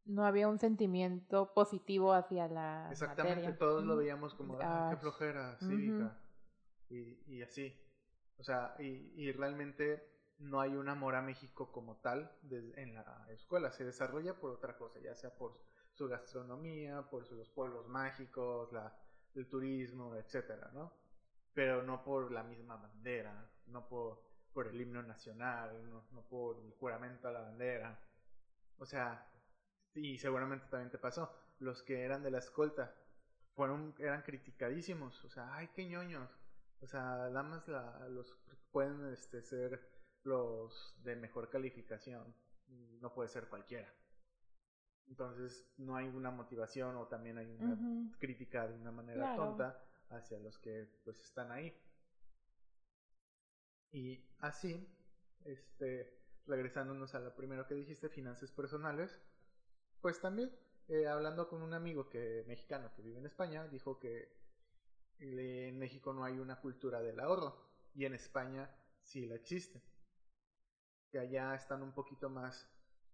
No 0.06 0.26
había 0.26 0.48
un 0.48 0.60
sentimiento 0.60 1.54
positivo 1.54 2.14
hacia 2.14 2.48
la 2.48 2.88
Exactamente, 2.92 3.54
todos 3.54 3.84
lo 3.84 3.96
veíamos 3.98 4.34
como, 4.36 4.58
ah, 4.62 4.88
qué 4.92 4.98
flojera 4.98 5.58
cívica 5.60 6.18
y, 6.90 7.20
y, 7.28 7.42
así. 7.42 7.76
O 8.38 8.44
sea, 8.44 8.76
y, 8.80 9.12
y 9.16 9.32
realmente 9.32 10.16
no 10.38 10.62
hay 10.62 10.76
un 10.76 10.90
amor 10.90 11.16
a 11.16 11.22
México 11.22 11.72
como 11.72 11.98
tal 11.98 12.32
en 12.50 12.94
la 12.94 13.26
escuela, 13.32 13.72
se 13.72 13.84
desarrolla 13.84 14.40
por 14.40 14.52
otra 14.52 14.78
cosa, 14.78 15.00
ya 15.00 15.16
sea 15.16 15.36
por 15.36 15.60
su 15.96 16.08
gastronomía, 16.08 17.02
por 17.10 17.26
sus 17.26 17.50
pueblos 17.50 17.88
mágicos, 17.88 18.72
la, 18.72 18.94
el 19.34 19.48
turismo, 19.48 20.16
etcétera, 20.16 20.70
¿no? 20.74 20.92
Pero 21.54 21.84
no 21.84 22.04
por 22.04 22.32
la 22.32 22.44
misma 22.44 22.76
bandera, 22.76 23.50
no 23.68 23.88
por, 23.88 24.22
por 24.54 24.68
el 24.68 24.80
himno 24.80 25.02
nacional, 25.02 25.90
no, 25.90 26.28
por 26.30 26.58
el 26.60 26.72
juramento 26.74 27.28
a 27.28 27.32
la 27.32 27.42
bandera. 27.42 28.00
O 28.78 28.86
sea, 28.86 29.26
y 29.94 30.18
seguramente 30.18 30.68
también 30.70 30.92
te 30.92 30.98
pasó, 30.98 31.32
los 31.60 31.82
que 31.82 32.04
eran 32.04 32.24
de 32.24 32.32
la 32.32 32.40
escolta 32.40 32.94
fueron, 33.54 33.96
eran 34.00 34.22
criticadísimos, 34.24 35.24
o 35.24 35.30
sea, 35.30 35.56
ay, 35.56 35.70
qué 35.74 35.86
ñoños. 35.86 36.30
O 36.82 36.88
sea, 36.88 37.02
nada 37.02 37.44
más 37.44 37.68
la, 37.70 38.08
los 38.10 38.38
pueden 38.72 39.14
este, 39.14 39.42
ser 39.42 39.90
los 40.24 40.94
de 41.04 41.16
mejor 41.16 41.50
calificación, 41.50 42.36
no 43.00 43.14
puede 43.14 43.30
ser 43.30 43.48
cualquiera. 43.48 43.90
Entonces 45.08 45.68
no 45.78 45.96
hay 45.96 46.08
una 46.08 46.32
motivación 46.32 46.96
o 46.98 47.08
también 47.08 47.38
hay 47.38 47.48
una 47.48 47.78
crítica 48.20 48.68
de 48.68 48.74
una 48.74 48.92
manera 48.92 49.36
tonta 49.36 49.82
hacia 50.10 50.40
los 50.40 50.58
que 50.58 50.88
pues 51.04 51.20
están 51.22 51.52
ahí. 51.52 51.76
Y 53.92 54.26
así, 54.40 54.88
este, 55.46 56.20
regresándonos 56.48 57.16
a 57.16 57.20
lo 57.20 57.36
primero 57.36 57.68
que 57.68 57.76
dijiste, 57.76 58.10
finanzas 58.10 58.52
personales, 58.52 59.22
pues 60.02 60.20
también 60.20 60.52
eh, 60.88 61.08
hablando 61.08 61.48
con 61.48 61.62
un 61.62 61.74
amigo 61.74 62.10
que 62.10 62.44
mexicano 62.48 62.92
que 62.96 63.02
vive 63.02 63.20
en 63.20 63.26
España, 63.26 63.68
dijo 63.68 64.00
que 64.00 64.36
en 65.20 65.80
México 65.80 66.14
no 66.14 66.24
hay 66.24 66.38
una 66.40 66.60
cultura 66.60 67.02
del 67.02 67.20
ahorro 67.20 67.58
y 67.94 68.06
en 68.06 68.14
España 68.14 68.70
sí 69.02 69.26
la 69.26 69.36
existe. 69.36 69.82
Que 71.10 71.20
allá 71.20 71.56
están 71.56 71.82
un 71.82 71.94
poquito 71.94 72.30
más 72.30 72.70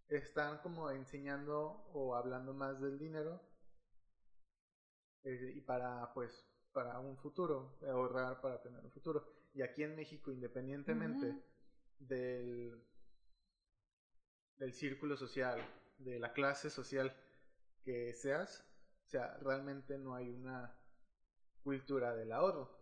están 0.10 0.60
como 0.60 0.92
enseñando 0.92 1.86
o 1.94 2.16
hablando 2.16 2.54
más 2.54 2.80
del 2.82 3.00
dinero 3.00 3.42
eh, 5.24 5.54
y 5.56 5.62
para 5.62 6.14
pues 6.14 6.46
para 6.72 7.00
un 7.00 7.18
futuro, 7.18 7.78
ahorrar 7.88 8.42
para 8.42 8.62
tener 8.62 8.84
un 8.84 8.92
futuro. 8.92 9.26
Y 9.54 9.62
aquí 9.62 9.84
en 9.84 9.96
México, 9.96 10.32
independientemente 10.32 11.36
del, 12.00 12.82
del 14.58 14.74
círculo 14.74 15.18
social, 15.18 15.60
de 15.98 16.20
la 16.20 16.34
clase 16.34 16.70
social 16.70 17.16
que 17.84 18.14
seas, 18.14 18.66
o 19.06 19.10
sea, 19.10 19.38
realmente 19.38 19.98
no 19.98 20.16
hay 20.16 20.30
una 20.30 20.74
cultura 21.64 22.16
del 22.16 22.32
ahorro. 22.32 22.80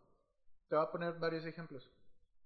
Te 0.67 0.75
voy 0.75 0.85
a 0.85 0.91
poner 0.91 1.13
varios 1.15 1.45
ejemplos. 1.45 1.91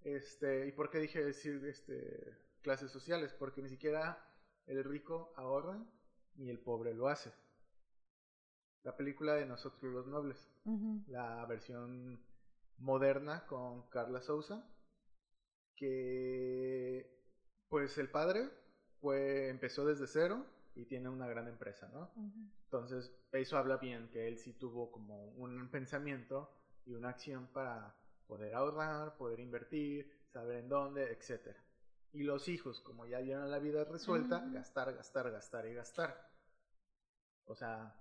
Este, 0.02 0.68
¿y 0.68 0.72
por 0.72 0.90
qué 0.90 1.00
dije 1.00 1.24
decir 1.24 1.64
este 1.66 2.38
clases 2.62 2.92
sociales? 2.92 3.34
Porque 3.34 3.62
ni 3.62 3.70
siquiera 3.70 4.18
el 4.68 4.84
rico 4.84 5.34
ahorra 5.36 5.84
y 6.36 6.50
el 6.50 6.60
pobre 6.60 6.94
lo 6.94 7.08
hace. 7.08 7.32
La 8.84 8.98
película 8.98 9.36
de 9.36 9.46
Nosotros 9.46 9.94
los 9.94 10.08
Nobles, 10.08 10.52
la 11.08 11.46
versión 11.46 12.22
moderna 12.78 13.46
con 13.48 13.90
Carla 13.90 14.22
Souza, 14.22 14.68
que 15.76 17.10
pues 17.70 17.98
el 17.98 18.10
padre 18.10 18.50
fue, 19.00 19.50
empezó 19.50 19.86
desde 19.86 20.08
cero 20.08 20.46
y 20.76 20.86
tiene 20.86 21.10
una 21.10 21.28
gran 21.28 21.48
empresa, 21.48 21.90
¿no? 21.94 22.12
Entonces, 22.66 23.12
eso 23.32 23.58
habla 23.58 23.78
bien, 23.78 24.10
que 24.10 24.28
él 24.28 24.38
sí 24.38 24.54
tuvo 24.54 24.92
como 24.92 25.30
un 25.36 25.70
pensamiento 25.70 26.50
y 26.86 26.94
una 26.94 27.10
acción 27.10 27.48
para 27.54 27.96
poder 28.28 28.54
ahorrar, 28.56 29.16
poder 29.18 29.40
invertir, 29.40 30.12
saber 30.32 30.58
en 30.58 30.70
dónde, 30.70 31.12
etcétera. 31.12 31.64
Y 32.14 32.24
los 32.24 32.48
hijos, 32.48 32.80
como 32.82 33.08
ya 33.08 33.20
vieron 33.20 33.50
la 33.50 33.58
vida 33.60 33.84
resuelta, 33.86 34.46
gastar, 34.52 34.94
gastar, 34.94 35.32
gastar 35.32 35.66
y 35.66 35.74
gastar. 35.74 36.32
O 37.46 37.56
sea, 37.56 38.00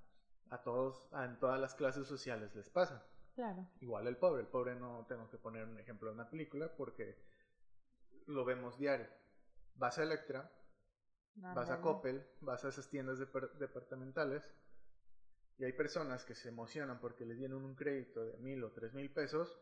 a 0.51 0.63
todos, 0.63 1.03
en 1.13 1.39
todas 1.39 1.59
las 1.59 1.75
clases 1.75 2.07
sociales 2.07 2.55
les 2.55 2.69
pasa. 2.69 3.07
Claro. 3.35 3.67
Igual 3.81 4.07
el 4.07 4.19
pobre. 4.19 4.43
El 4.43 4.49
pobre 4.49 4.75
no 4.75 5.07
tengo 5.09 5.31
que 5.31 5.39
poner 5.39 5.65
un 5.65 5.79
ejemplo 5.79 6.11
en 6.11 6.17
una 6.17 6.29
película 6.29 6.71
porque 6.77 7.17
lo 8.27 8.45
vemos 8.45 8.79
diario. 8.79 9.09
Vas 9.77 9.99
a 9.99 10.03
Electra, 10.03 10.53
vas 11.37 11.71
a 11.71 11.81
Coppel, 11.81 12.23
vas 12.41 12.65
a 12.67 12.69
esas 12.69 12.91
tiendas 12.91 13.19
departamentales 13.19 14.47
y 15.57 15.65
hay 15.65 15.73
personas 15.73 16.27
que 16.27 16.35
se 16.35 16.51
emocionan 16.51 17.01
porque 17.01 17.25
les 17.25 17.39
dieron 17.39 17.65
un 17.65 17.75
crédito 17.75 18.25
de 18.27 18.37
mil 18.39 18.63
o 18.65 18.73
tres 18.73 18.93
mil 18.93 19.11
pesos 19.11 19.59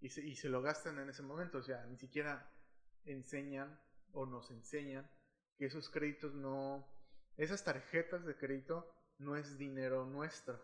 y 0.00 0.10
se, 0.10 0.24
y 0.24 0.36
se 0.36 0.48
lo 0.48 0.62
gastan 0.62 1.00
en 1.00 1.08
ese 1.08 1.22
momento. 1.22 1.58
O 1.58 1.62
sea, 1.62 1.84
ni 1.86 1.96
siquiera 1.96 2.48
enseñan 3.04 3.80
o 4.12 4.26
nos 4.26 4.50
enseñan 4.50 5.08
que 5.56 5.66
esos 5.66 5.88
créditos 5.90 6.34
no, 6.34 6.86
esas 7.36 7.64
tarjetas 7.64 8.24
de 8.24 8.36
crédito 8.36 8.90
no 9.18 9.36
es 9.36 9.58
dinero 9.58 10.06
nuestro, 10.06 10.62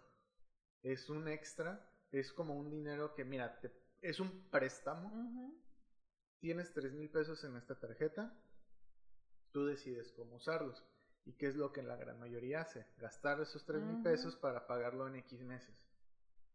es 0.82 1.08
un 1.08 1.28
extra, 1.28 1.88
es 2.12 2.32
como 2.32 2.54
un 2.54 2.70
dinero 2.70 3.14
que, 3.14 3.24
mira, 3.24 3.60
es 4.00 4.20
un 4.20 4.48
préstamo, 4.50 5.54
tienes 6.40 6.72
tres 6.72 6.92
mil 6.92 7.10
pesos 7.10 7.42
en 7.44 7.56
esta 7.56 7.78
tarjeta, 7.78 8.38
tú 9.50 9.66
decides 9.66 10.12
cómo 10.12 10.36
usarlos. 10.36 10.84
¿Y 11.26 11.32
qué 11.32 11.46
es 11.46 11.56
lo 11.56 11.72
que 11.72 11.82
la 11.82 11.96
gran 11.96 12.20
mayoría 12.20 12.60
hace? 12.60 12.86
Gastar 12.98 13.40
esos 13.40 13.64
tres 13.64 13.82
mil 13.82 14.02
pesos 14.02 14.36
para 14.36 14.66
pagarlo 14.66 15.08
en 15.08 15.16
X 15.16 15.40
meses. 15.42 15.74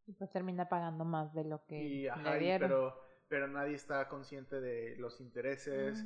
Y 0.06 0.14
pues 0.14 0.32
termina 0.32 0.70
pagando 0.70 1.06
más 1.06 1.34
de 1.34 1.44
lo 1.44 1.66
que 1.66 1.84
y, 1.84 2.08
pero 2.60 3.09
pero 3.30 3.48
nadie 3.48 3.76
está 3.76 4.10
consciente 4.10 4.60
de 4.60 4.98
los 4.98 5.22
intereses, 5.22 6.04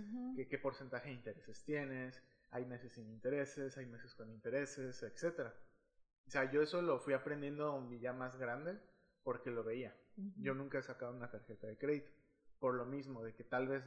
qué 0.49 0.57
porcentaje 0.59 1.07
de 1.07 1.15
intereses 1.15 1.63
tienes, 1.63 2.21
hay 2.51 2.65
meses 2.65 2.93
sin 2.93 3.09
intereses, 3.09 3.77
hay 3.77 3.86
meses 3.86 4.13
con 4.13 4.29
intereses, 4.29 5.01
etc. 5.01 5.47
O 6.27 6.29
sea, 6.29 6.51
yo 6.51 6.62
eso 6.62 6.81
lo 6.81 6.99
fui 6.99 7.13
aprendiendo 7.13 7.89
ya 7.99 8.13
más 8.13 8.38
grande 8.38 8.79
porque 9.23 9.49
lo 9.49 9.63
veía. 9.63 9.95
Yo 10.38 10.53
nunca 10.53 10.77
he 10.77 10.83
sacado 10.83 11.13
una 11.13 11.31
tarjeta 11.31 11.65
de 11.65 11.77
crédito, 11.77 12.12
por 12.59 12.75
lo 12.75 12.86
mismo, 12.86 13.23
de 13.23 13.33
que 13.33 13.43
tal 13.43 13.67
vez 13.67 13.83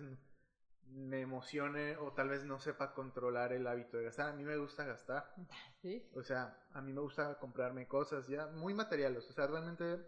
me 0.89 1.21
emocione 1.21 1.97
o 1.97 2.13
tal 2.13 2.29
vez 2.29 2.45
no 2.45 2.59
sepa 2.59 2.95
controlar 2.95 3.53
el 3.53 3.67
hábito 3.67 3.99
de 3.99 4.05
gastar. 4.05 4.31
A 4.31 4.33
mí 4.33 4.45
me 4.45 4.57
gusta 4.57 4.85
gastar. 4.85 5.33
¿Sí? 5.83 6.09
O 6.15 6.23
sea, 6.23 6.59
a 6.73 6.81
mí 6.81 6.93
me 6.93 7.01
gusta 7.01 7.39
comprarme 7.39 7.87
cosas 7.87 8.27
ya 8.27 8.47
muy 8.47 8.73
materiales. 8.75 9.29
O 9.29 9.33
sea, 9.33 9.47
realmente 9.47 9.99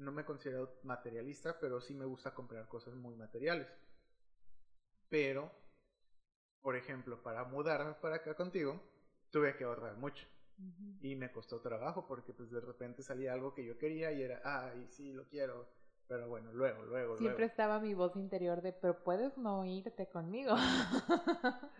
no 0.00 0.12
me 0.12 0.24
considero 0.24 0.80
materialista, 0.82 1.58
pero 1.60 1.80
sí 1.80 1.94
me 1.94 2.06
gusta 2.06 2.34
comprar 2.34 2.66
cosas 2.68 2.94
muy 2.94 3.14
materiales. 3.16 3.68
Pero, 5.08 5.50
por 6.60 6.76
ejemplo, 6.76 7.22
para 7.22 7.44
mudarme 7.44 7.94
para 7.94 8.16
acá 8.16 8.34
contigo, 8.34 8.80
tuve 9.30 9.56
que 9.56 9.64
ahorrar 9.64 9.96
mucho. 9.96 10.26
Y 11.00 11.16
me 11.16 11.32
costó 11.32 11.60
trabajo 11.60 12.06
porque 12.06 12.34
pues 12.34 12.50
de 12.50 12.60
repente 12.60 13.02
salía 13.02 13.32
algo 13.32 13.54
que 13.54 13.64
yo 13.64 13.78
quería 13.78 14.12
y 14.12 14.22
era, 14.22 14.42
ay, 14.44 14.86
sí, 14.90 15.12
lo 15.12 15.26
quiero. 15.26 15.68
Pero 16.06 16.28
bueno, 16.28 16.52
luego, 16.52 16.84
luego, 16.84 17.16
Siempre 17.16 17.46
estaba 17.46 17.78
mi 17.78 17.94
voz 17.94 18.16
interior 18.16 18.60
de, 18.60 18.72
pero 18.72 19.02
puedes 19.02 19.38
no 19.38 19.64
irte 19.64 20.08
conmigo. 20.08 20.54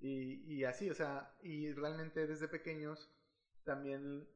y, 0.00 0.54
y 0.54 0.64
así, 0.64 0.88
o 0.88 0.94
sea, 0.94 1.34
y 1.42 1.72
realmente 1.72 2.26
desde 2.26 2.48
pequeños 2.48 3.10
también 3.64 4.26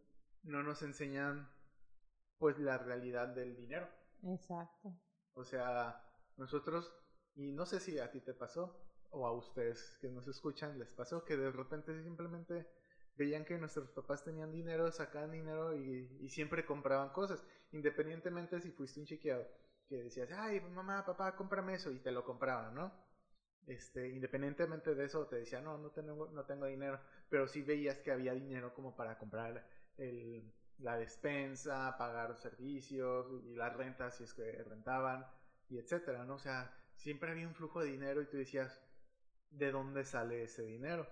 no 0.42 0.62
nos 0.62 0.82
enseñan 0.82 1.48
pues 2.42 2.58
la 2.58 2.76
realidad 2.76 3.28
del 3.28 3.54
dinero. 3.54 3.88
Exacto. 4.24 4.92
O 5.34 5.44
sea, 5.44 6.04
nosotros, 6.36 6.92
y 7.36 7.52
no 7.52 7.66
sé 7.66 7.78
si 7.78 8.00
a 8.00 8.10
ti 8.10 8.20
te 8.20 8.34
pasó, 8.34 8.84
o 9.10 9.28
a 9.28 9.32
ustedes 9.32 9.96
que 10.00 10.08
nos 10.08 10.26
escuchan 10.26 10.76
les 10.76 10.92
pasó, 10.92 11.24
que 11.24 11.36
de 11.36 11.52
repente 11.52 12.02
simplemente 12.02 12.66
veían 13.14 13.44
que 13.44 13.56
nuestros 13.58 13.90
papás 13.90 14.24
tenían 14.24 14.50
dinero, 14.50 14.90
sacaban 14.90 15.30
dinero 15.30 15.76
y, 15.76 16.28
siempre 16.30 16.66
compraban 16.66 17.10
cosas, 17.10 17.46
independientemente 17.70 18.60
si 18.60 18.72
fuiste 18.72 18.98
un 18.98 19.06
chequeado, 19.06 19.46
que 19.88 20.02
decías, 20.02 20.32
ay, 20.32 20.60
mamá, 20.62 21.06
papá, 21.06 21.36
cómprame 21.36 21.74
eso, 21.74 21.92
y 21.92 22.00
te 22.00 22.10
lo 22.10 22.24
compraban, 22.24 22.74
¿no? 22.74 22.92
Este, 23.68 24.08
independientemente 24.08 24.96
de 24.96 25.04
eso, 25.04 25.28
te 25.28 25.36
decía, 25.36 25.60
no, 25.60 25.78
no 25.78 25.90
tengo, 25.90 26.28
no 26.32 26.44
tengo 26.44 26.66
dinero, 26.66 26.98
pero 27.28 27.46
sí 27.46 27.62
veías 27.62 27.98
que 28.00 28.10
había 28.10 28.34
dinero 28.34 28.74
como 28.74 28.96
para 28.96 29.16
comprar 29.16 29.64
el, 29.96 30.52
la 30.78 30.96
despensa, 30.96 31.96
pagar 31.98 32.36
servicios 32.36 33.26
y 33.44 33.54
las 33.54 33.74
rentas 33.76 34.16
si 34.16 34.24
es 34.24 34.34
que 34.34 34.64
rentaban 34.64 35.26
y 35.68 35.78
etcétera, 35.78 36.24
¿no? 36.24 36.34
O 36.34 36.38
sea, 36.38 36.74
siempre 36.96 37.30
había 37.30 37.48
un 37.48 37.54
flujo 37.54 37.80
de 37.80 37.90
dinero 37.90 38.20
y 38.22 38.26
tú 38.26 38.36
decías, 38.36 38.80
¿de 39.50 39.70
dónde 39.70 40.04
sale 40.04 40.44
ese 40.44 40.62
dinero? 40.62 41.06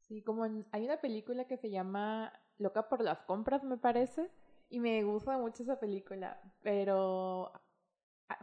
Sí, 0.00 0.22
como 0.22 0.44
hay 0.44 0.84
una 0.84 1.00
película 1.00 1.46
que 1.46 1.56
se 1.56 1.70
llama 1.70 2.32
Loca 2.58 2.88
por 2.88 3.00
las 3.00 3.20
compras, 3.22 3.64
me 3.64 3.78
parece, 3.78 4.30
y 4.68 4.80
me 4.80 5.02
gusta 5.04 5.38
mucho 5.38 5.62
esa 5.62 5.80
película, 5.80 6.40
pero 6.62 7.52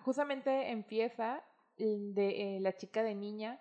justamente 0.03 0.71
empieza 0.71 1.43
de 1.77 2.57
eh, 2.57 2.59
la 2.59 2.75
chica 2.77 3.03
de 3.03 3.15
niña 3.15 3.59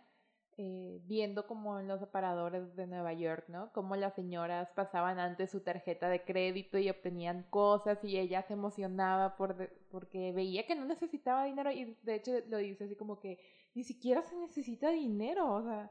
eh, 0.62 1.00
viendo 1.06 1.46
como 1.46 1.80
en 1.80 1.88
los 1.88 2.02
aparadores 2.02 2.76
de 2.76 2.86
Nueva 2.86 3.14
York, 3.14 3.46
¿no? 3.48 3.72
Como 3.72 3.96
las 3.96 4.14
señoras 4.14 4.68
pasaban 4.74 5.18
antes 5.18 5.50
su 5.50 5.60
tarjeta 5.60 6.10
de 6.10 6.22
crédito 6.22 6.76
y 6.76 6.90
obtenían 6.90 7.46
cosas 7.48 8.04
y 8.04 8.18
ella 8.18 8.42
se 8.42 8.52
emocionaba 8.52 9.38
por 9.38 9.70
porque 9.90 10.32
veía 10.32 10.66
que 10.66 10.74
no 10.74 10.84
necesitaba 10.84 11.46
dinero 11.46 11.70
y 11.70 11.96
de 12.02 12.16
hecho 12.16 12.32
lo 12.50 12.58
dice 12.58 12.84
así 12.84 12.94
como 12.94 13.18
que 13.20 13.40
ni 13.74 13.84
siquiera 13.84 14.20
se 14.20 14.36
necesita 14.36 14.90
dinero, 14.90 15.50
o 15.50 15.62
sea, 15.62 15.90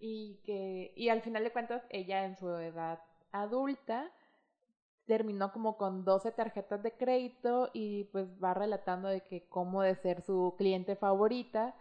y 0.00 0.40
que 0.44 0.94
y 0.96 1.10
al 1.10 1.20
final 1.20 1.44
de 1.44 1.52
cuentas 1.52 1.82
ella 1.90 2.24
en 2.24 2.38
su 2.38 2.48
edad 2.48 3.02
adulta 3.32 4.10
terminó 5.04 5.52
como 5.52 5.76
con 5.76 6.06
12 6.06 6.32
tarjetas 6.32 6.82
de 6.82 6.92
crédito 6.92 7.68
y 7.74 8.04
pues 8.04 8.28
va 8.42 8.54
relatando 8.54 9.08
de 9.08 9.20
que 9.20 9.46
cómo 9.46 9.82
de 9.82 9.94
ser 9.96 10.22
su 10.22 10.54
cliente 10.56 10.96
favorita 10.96 11.74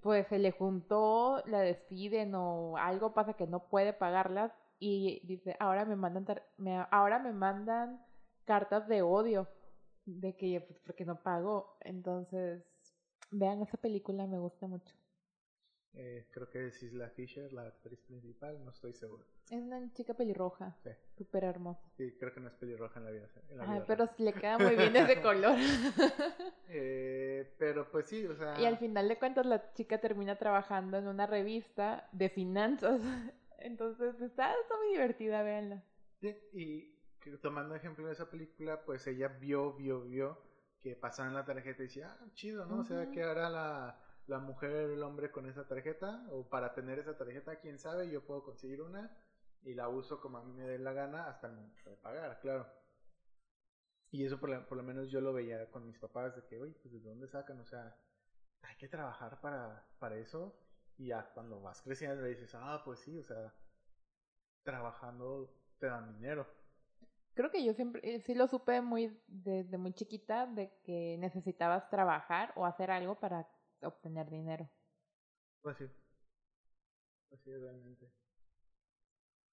pues 0.00 0.26
se 0.28 0.38
le 0.38 0.52
juntó, 0.52 1.42
la 1.46 1.60
despiden 1.60 2.34
o 2.34 2.76
algo 2.76 3.12
pasa 3.14 3.34
que 3.34 3.46
no 3.46 3.68
puede 3.68 3.92
pagarlas 3.92 4.52
y 4.78 5.20
dice, 5.24 5.56
ahora 5.60 5.84
me 5.84 5.96
mandan 5.96 6.26
me, 6.56 6.84
ahora 6.90 7.18
me 7.18 7.32
mandan 7.32 8.04
cartas 8.44 8.88
de 8.88 9.02
odio 9.02 9.46
de 10.06 10.34
que 10.34 10.60
pues, 10.60 10.78
porque 10.84 11.04
no 11.04 11.16
pago. 11.16 11.76
Entonces, 11.80 12.64
vean 13.30 13.62
esa 13.62 13.76
película, 13.76 14.26
me 14.26 14.38
gusta 14.38 14.66
mucho. 14.66 14.94
Eh, 15.94 16.26
creo 16.30 16.48
que 16.48 16.68
es 16.68 16.82
Isla 16.82 17.10
Fisher, 17.10 17.52
la 17.52 17.66
actriz 17.66 18.00
principal, 18.00 18.64
no 18.64 18.70
estoy 18.70 18.94
seguro. 18.94 19.24
Es 19.50 19.60
una 19.60 19.92
chica 19.92 20.14
pelirroja. 20.14 20.74
Sí. 20.82 20.90
Súper 21.18 21.44
hermosa. 21.44 21.82
Sí, 21.96 22.16
creo 22.18 22.32
que 22.32 22.40
no 22.40 22.48
es 22.48 22.54
pelirroja 22.54 22.98
en 22.98 23.04
la 23.04 23.10
vida. 23.10 23.28
En 23.50 23.84
pero 23.86 24.08
le 24.16 24.32
queda 24.32 24.58
muy 24.58 24.74
bien 24.74 24.96
ese 24.96 25.20
color. 25.22 25.56
eh, 26.68 27.54
pero 27.58 27.90
pues 27.90 28.08
sí, 28.08 28.26
o 28.26 28.34
sea. 28.34 28.58
Y 28.58 28.64
al 28.64 28.78
final 28.78 29.08
de 29.08 29.18
cuentas, 29.18 29.44
la 29.44 29.72
chica 29.74 30.00
termina 30.00 30.36
trabajando 30.38 30.96
en 30.96 31.08
una 31.08 31.26
revista 31.26 32.08
de 32.12 32.30
finanzas. 32.30 33.02
Entonces 33.58 34.18
está, 34.20 34.52
está 34.60 34.76
muy 34.78 34.92
divertida, 34.92 35.42
véanla. 35.42 35.84
Sí, 36.20 36.34
y 36.54 36.92
tomando 37.42 37.74
ejemplo 37.74 38.06
de 38.06 38.12
esa 38.12 38.30
película, 38.30 38.82
pues 38.84 39.06
ella 39.06 39.28
vio, 39.28 39.74
vio, 39.74 40.02
vio 40.02 40.38
que 40.80 40.96
pasaban 40.96 41.34
la 41.34 41.44
tarjeta 41.44 41.82
y 41.82 41.86
decía, 41.86 42.16
ah, 42.20 42.26
chido, 42.34 42.66
¿no? 42.66 42.80
O 42.80 42.84
sea, 42.84 43.08
que 43.10 43.22
ahora 43.22 43.48
la 43.48 44.01
la 44.26 44.38
mujer 44.38 44.70
o 44.70 44.92
el 44.92 45.02
hombre 45.02 45.30
con 45.30 45.46
esa 45.46 45.66
tarjeta 45.66 46.26
o 46.30 46.48
para 46.48 46.74
tener 46.74 46.98
esa 46.98 47.16
tarjeta, 47.16 47.60
quién 47.60 47.78
sabe, 47.78 48.10
yo 48.10 48.24
puedo 48.24 48.42
conseguir 48.42 48.82
una 48.82 49.16
y 49.62 49.74
la 49.74 49.88
uso 49.88 50.20
como 50.20 50.38
a 50.38 50.44
mí 50.44 50.52
me 50.52 50.64
dé 50.64 50.78
la 50.78 50.92
gana 50.92 51.28
hasta 51.28 51.48
el 51.48 51.54
momento 51.54 51.90
de 51.90 51.96
pagar, 51.96 52.40
claro. 52.40 52.66
Y 54.10 54.24
eso 54.24 54.38
por, 54.38 54.50
lo 54.50 54.82
menos 54.82 55.10
yo 55.10 55.20
lo 55.20 55.32
veía 55.32 55.70
con 55.70 55.86
mis 55.86 55.98
papás 55.98 56.36
de 56.36 56.44
que, 56.44 56.60
oye, 56.60 56.74
pues 56.82 56.92
de 56.92 57.00
dónde 57.08 57.28
sacan, 57.28 57.60
o 57.60 57.64
sea, 57.64 57.96
hay 58.62 58.76
que 58.76 58.88
trabajar 58.88 59.40
para, 59.40 59.86
para 59.98 60.16
eso 60.16 60.54
y 60.98 61.06
ya 61.08 61.32
cuando 61.32 61.60
vas 61.60 61.80
creciendo 61.80 62.22
dices, 62.24 62.54
ah, 62.54 62.82
pues 62.84 63.00
sí, 63.00 63.18
o 63.18 63.24
sea, 63.24 63.52
trabajando 64.62 65.54
te 65.78 65.86
dan 65.86 66.12
dinero. 66.14 66.46
Creo 67.34 67.50
que 67.50 67.64
yo 67.64 67.72
siempre, 67.72 68.02
eh, 68.04 68.20
sí 68.20 68.34
lo 68.34 68.46
supe 68.46 68.82
muy 68.82 69.18
desde 69.26 69.78
muy 69.78 69.94
chiquita 69.94 70.46
de 70.46 70.70
que 70.84 71.16
necesitabas 71.18 71.88
trabajar 71.88 72.52
o 72.56 72.66
hacer 72.66 72.90
algo 72.90 73.18
para 73.18 73.48
obtener 73.84 74.30
dinero. 74.30 74.68
Pues 75.62 75.76
sí. 75.78 75.88
Pues 77.28 77.40
sí, 77.42 77.50
realmente. 77.56 78.10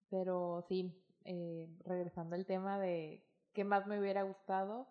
Pero 0.09 0.63
sí, 0.67 0.91
eh, 1.25 1.67
regresando 1.85 2.35
al 2.35 2.45
tema 2.45 2.79
de 2.79 3.21
qué 3.53 3.63
más 3.63 3.85
me 3.87 3.99
hubiera 3.99 4.23
gustado, 4.23 4.87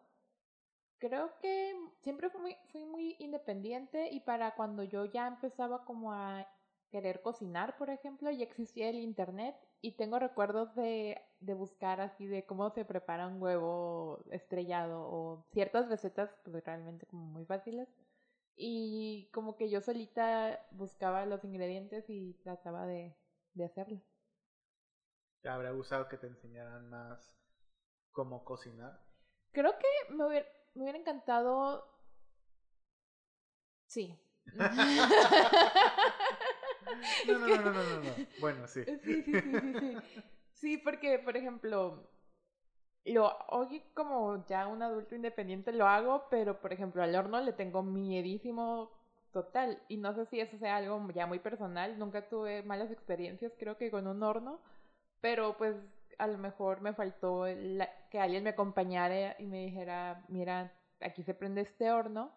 creo 0.98 1.30
que 1.40 1.74
siempre 2.02 2.30
fui 2.30 2.40
muy, 2.40 2.56
fui 2.72 2.84
muy 2.84 3.16
independiente 3.18 4.10
y 4.10 4.20
para 4.20 4.54
cuando 4.54 4.82
yo 4.84 5.04
ya 5.04 5.26
empezaba 5.26 5.84
como 5.84 6.12
a 6.12 6.46
querer 6.90 7.20
cocinar, 7.22 7.76
por 7.76 7.90
ejemplo, 7.90 8.30
ya 8.30 8.44
existía 8.44 8.88
el 8.88 8.96
internet 8.96 9.56
y 9.80 9.92
tengo 9.92 10.18
recuerdos 10.18 10.74
de, 10.74 11.20
de 11.40 11.54
buscar 11.54 12.00
así 12.00 12.26
de 12.26 12.46
cómo 12.46 12.70
se 12.70 12.84
prepara 12.84 13.28
un 13.28 13.40
huevo 13.42 14.24
estrellado 14.30 15.02
o 15.02 15.44
ciertas 15.52 15.88
recetas 15.88 16.30
pues 16.44 16.64
realmente 16.64 17.06
como 17.06 17.26
muy 17.26 17.44
fáciles 17.44 17.88
y 18.58 19.30
como 19.32 19.56
que 19.56 19.70
yo 19.70 19.80
solita 19.80 20.60
buscaba 20.72 21.24
los 21.26 21.44
ingredientes 21.44 22.10
y 22.10 22.34
trataba 22.42 22.86
de, 22.86 23.16
de 23.54 23.64
hacerlo. 23.64 24.02
¿Te 25.40 25.48
habría 25.48 25.70
gustado 25.70 26.08
que 26.08 26.16
te 26.16 26.26
enseñaran 26.26 26.90
más 26.90 27.32
cómo 28.10 28.44
cocinar? 28.44 29.00
Creo 29.52 29.78
que 29.78 29.86
me 30.12 30.26
hubiera, 30.26 30.48
me 30.74 30.82
hubiera 30.82 30.98
encantado. 30.98 31.88
Sí. 33.86 34.18
no, 34.54 34.68
no, 37.26 37.38
no, 37.38 37.62
no, 37.62 37.72
no, 37.72 38.02
no. 38.02 38.14
Bueno, 38.40 38.66
sí. 38.66 38.82
Sí, 39.04 39.22
sí, 39.22 39.40
sí, 39.40 39.60
sí, 39.60 39.74
sí. 39.80 39.96
Sí, 40.54 40.78
porque, 40.78 41.20
por 41.20 41.36
ejemplo, 41.36 42.10
lo 43.04 43.32
hoy 43.48 43.82
como 43.94 44.44
ya 44.46 44.66
un 44.66 44.82
adulto 44.82 45.14
independiente 45.14 45.72
lo 45.72 45.86
hago, 45.86 46.26
pero 46.30 46.60
por 46.60 46.72
ejemplo 46.72 47.02
al 47.02 47.14
horno 47.14 47.40
le 47.40 47.52
tengo 47.52 47.82
miedísimo 47.82 48.90
total 49.32 49.82
y 49.88 49.96
no 49.96 50.14
sé 50.14 50.26
si 50.26 50.40
eso 50.40 50.58
sea 50.58 50.76
algo 50.76 51.10
ya 51.12 51.26
muy 51.26 51.38
personal, 51.38 51.98
nunca 51.98 52.28
tuve 52.28 52.62
malas 52.62 52.90
experiencias 52.90 53.52
creo 53.58 53.76
que 53.76 53.90
con 53.90 54.06
un 54.06 54.22
horno, 54.22 54.60
pero 55.20 55.56
pues 55.56 55.76
a 56.18 56.26
lo 56.26 56.38
mejor 56.38 56.80
me 56.80 56.94
faltó 56.94 57.44
que 58.10 58.20
alguien 58.20 58.44
me 58.44 58.50
acompañara 58.50 59.36
y 59.38 59.46
me 59.46 59.64
dijera, 59.64 60.24
mira, 60.28 60.72
aquí 61.00 61.22
se 61.22 61.34
prende 61.34 61.60
este 61.62 61.90
horno, 61.92 62.32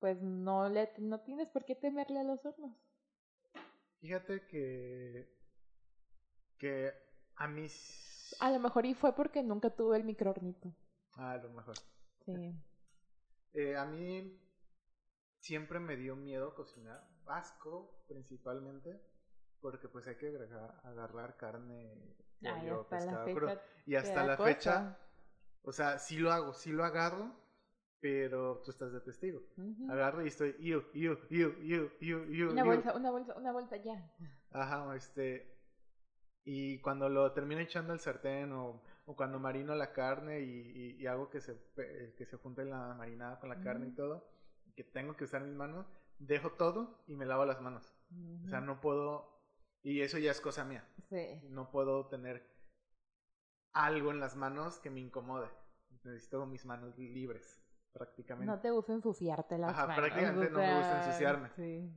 pues 0.00 0.20
no 0.22 0.68
le 0.68 0.90
no 0.98 1.20
tienes 1.20 1.48
por 1.48 1.64
qué 1.64 1.74
temerle 1.74 2.20
a 2.20 2.24
los 2.24 2.44
hornos. 2.44 2.76
Fíjate 4.00 4.46
que 4.46 5.28
que 6.58 6.92
a 7.36 7.48
mí 7.48 7.68
a 8.40 8.50
lo 8.50 8.60
mejor 8.60 8.86
y 8.86 8.94
fue 8.94 9.14
porque 9.14 9.42
nunca 9.42 9.70
tuve 9.70 9.96
el 9.96 10.04
microornito. 10.04 10.74
Ah, 11.16 11.32
a 11.32 11.38
lo 11.38 11.50
mejor. 11.50 11.74
Sí. 12.24 12.54
Eh, 13.56 13.76
a 13.76 13.84
mí 13.84 14.36
siempre 15.38 15.78
me 15.78 15.96
dio 15.96 16.16
miedo 16.16 16.56
cocinar, 16.56 17.08
asco 17.26 18.02
principalmente, 18.08 19.00
porque 19.60 19.88
pues 19.88 20.08
hay 20.08 20.16
que 20.16 20.36
agarrar 20.82 21.36
carne, 21.36 22.16
pollo, 22.40 22.88
pescado 22.88 23.60
Y 23.86 23.94
hasta 23.94 24.26
la 24.26 24.36
fecha, 24.36 24.98
o 25.62 25.72
sea, 25.72 26.00
sí 26.00 26.18
lo 26.18 26.32
hago, 26.32 26.52
sí 26.52 26.72
lo 26.72 26.84
agarro, 26.84 27.32
pero 28.00 28.60
tú 28.64 28.70
estás 28.70 28.92
de 28.92 29.00
testigo. 29.00 29.40
Agarro 29.88 30.24
y 30.24 30.28
estoy, 30.28 30.56
iu, 30.58 30.84
iu, 30.92 31.16
iu, 31.30 31.54
iu, 31.62 31.92
iu, 32.00 32.24
iu, 32.32 32.50
Una 32.50 32.64
bolsa, 32.64 32.94
una 32.94 33.10
bolsa, 33.10 33.34
una 33.36 33.52
bolsa 33.52 33.76
ya. 33.76 34.12
Ajá, 34.50 34.96
este, 34.96 35.53
y 36.44 36.78
cuando 36.80 37.08
lo 37.08 37.32
termino 37.32 37.60
echando 37.60 37.92
al 37.92 38.00
sartén 38.00 38.52
o, 38.52 38.82
o 39.06 39.16
cuando 39.16 39.38
marino 39.38 39.74
la 39.74 39.92
carne 39.92 40.40
y, 40.40 40.96
y, 41.00 41.06
hago 41.06 41.30
que 41.30 41.40
se, 41.40 41.58
que 42.16 42.26
se 42.26 42.36
junte 42.36 42.64
la 42.64 42.94
marinada 42.94 43.40
con 43.40 43.48
la 43.48 43.60
carne 43.60 43.88
y 43.88 43.94
todo, 43.94 44.28
que 44.76 44.84
tengo 44.84 45.16
que 45.16 45.24
usar 45.24 45.42
mis 45.42 45.54
manos, 45.54 45.86
dejo 46.18 46.52
todo 46.52 47.02
y 47.06 47.14
me 47.14 47.24
lavo 47.24 47.46
las 47.46 47.60
manos. 47.60 47.96
O 48.44 48.48
sea, 48.48 48.60
no 48.60 48.80
puedo, 48.80 49.40
y 49.82 50.02
eso 50.02 50.18
ya 50.18 50.30
es 50.30 50.40
cosa 50.40 50.64
mía. 50.64 50.86
Sí. 51.08 51.40
No 51.48 51.70
puedo 51.70 52.08
tener 52.08 52.46
algo 53.72 54.10
en 54.10 54.20
las 54.20 54.36
manos 54.36 54.78
que 54.78 54.90
me 54.90 55.00
incomode. 55.00 55.48
Necesito 56.04 56.44
mis 56.44 56.66
manos 56.66 56.98
libres, 56.98 57.64
prácticamente. 57.92 58.52
No 58.52 58.60
te 58.60 58.70
gusta 58.70 58.92
ensuciarte 58.92 59.56
las 59.56 59.70
Ajá, 59.70 59.94
prácticamente 59.94 60.50
no 60.50 60.58
me 60.58 60.76
gusta 60.76 61.06
ensuciarme. 61.06 61.50
Sí. 61.56 61.90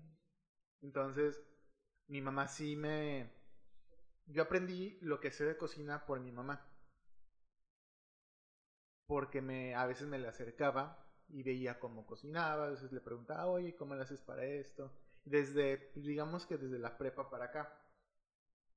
Entonces, 0.82 1.44
mi 2.08 2.22
mamá 2.22 2.48
sí 2.48 2.76
me 2.78 3.37
yo 4.28 4.44
aprendí 4.44 4.98
lo 5.02 5.20
que 5.20 5.32
sé 5.32 5.46
de 5.46 5.58
cocina 5.58 6.06
por 6.06 6.20
mi 6.20 6.32
mamá. 6.32 6.66
Porque 9.08 9.42
me, 9.42 9.74
a 9.76 9.86
veces 9.86 10.08
me 10.08 10.20
le 10.20 10.28
acercaba 10.28 11.06
y 11.30 11.44
veía 11.44 11.80
cómo 11.80 12.06
cocinaba, 12.06 12.66
a 12.66 12.70
veces 12.70 12.92
le 12.92 13.02
preguntaba, 13.02 13.48
oye, 13.48 13.76
¿cómo 13.76 13.96
le 13.96 14.04
haces 14.04 14.22
para 14.22 14.46
esto? 14.46 14.92
Desde, 15.24 15.92
digamos 15.96 16.46
que 16.46 16.58
desde 16.58 16.80
la 16.80 16.98
prepa 16.98 17.30
para 17.30 17.46
acá. 17.46 17.74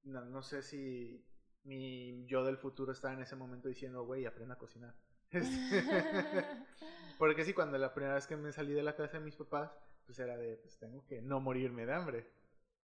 No, 0.04 0.24
no 0.24 0.42
sé 0.42 0.62
si 0.62 1.24
mi 1.64 2.24
yo 2.26 2.44
del 2.44 2.56
futuro 2.56 2.92
estaba 2.92 3.14
en 3.14 3.22
ese 3.22 3.36
momento 3.36 3.68
diciendo, 3.68 4.04
güey, 4.04 4.26
aprenda 4.26 4.54
a 4.54 4.58
cocinar. 4.58 4.94
Porque 7.18 7.44
sí, 7.44 7.52
cuando 7.52 7.76
la 7.76 7.92
primera 7.92 8.14
vez 8.14 8.26
que 8.26 8.36
me 8.36 8.52
salí 8.52 8.72
de 8.72 8.82
la 8.82 8.96
casa 8.96 9.18
de 9.18 9.24
mis 9.24 9.36
papás, 9.36 9.70
pues 10.06 10.18
era 10.18 10.36
de, 10.36 10.56
pues 10.56 10.78
tengo 10.78 11.04
que 11.06 11.20
no 11.20 11.40
morirme 11.40 11.86
de 11.86 11.92
hambre. 11.92 12.32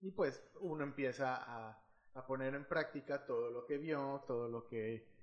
Y 0.02 0.12
pues 0.12 0.44
uno 0.60 0.84
empieza 0.84 1.36
a 1.36 1.80
a 2.16 2.26
poner 2.26 2.54
en 2.56 2.66
práctica 2.66 3.26
todo 3.26 3.50
lo 3.50 3.66
que 3.66 3.78
vio, 3.78 4.24
todo 4.28 4.48
lo 4.48 4.66
que 4.68 5.14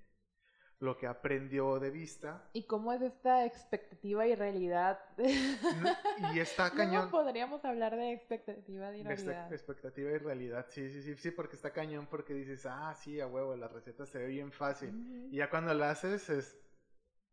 lo 0.81 0.97
que 0.97 1.07
aprendió 1.07 1.79
de 1.79 1.91
vista. 1.91 2.49
¿Y 2.55 2.65
cómo 2.65 2.93
es 2.93 3.03
esta 3.03 3.45
expectativa 3.45 4.27
y 4.27 4.35
realidad? 4.35 4.99
y 5.19 6.39
está 6.39 6.71
cañón. 6.75 7.11
¿Cómo 7.11 7.25
podríamos 7.25 7.65
hablar 7.67 7.95
de 7.95 8.13
expectativa 8.13 8.97
y 8.97 9.03
realidad? 9.03 9.53
Expectativa 9.53 10.11
y 10.11 10.19
realidad, 10.19 10.67
sí, 10.71 10.91
sí, 10.91 11.03
sí, 11.03 11.15
sí, 11.17 11.31
porque 11.31 11.57
está 11.57 11.73
cañón 11.73 12.07
porque 12.07 12.33
dices, 12.33 12.65
ah, 12.65 12.95
sí, 12.95 13.21
a 13.21 13.27
huevo, 13.27 13.55
la 13.57 13.69
receta 13.69 14.07
se 14.07 14.19
ve 14.19 14.27
bien 14.29 14.53
fácil. 14.53 15.29
Y 15.31 15.37
ya 15.37 15.51
cuando 15.51 15.75
la 15.75 15.91
haces 15.91 16.31
es... 16.31 16.59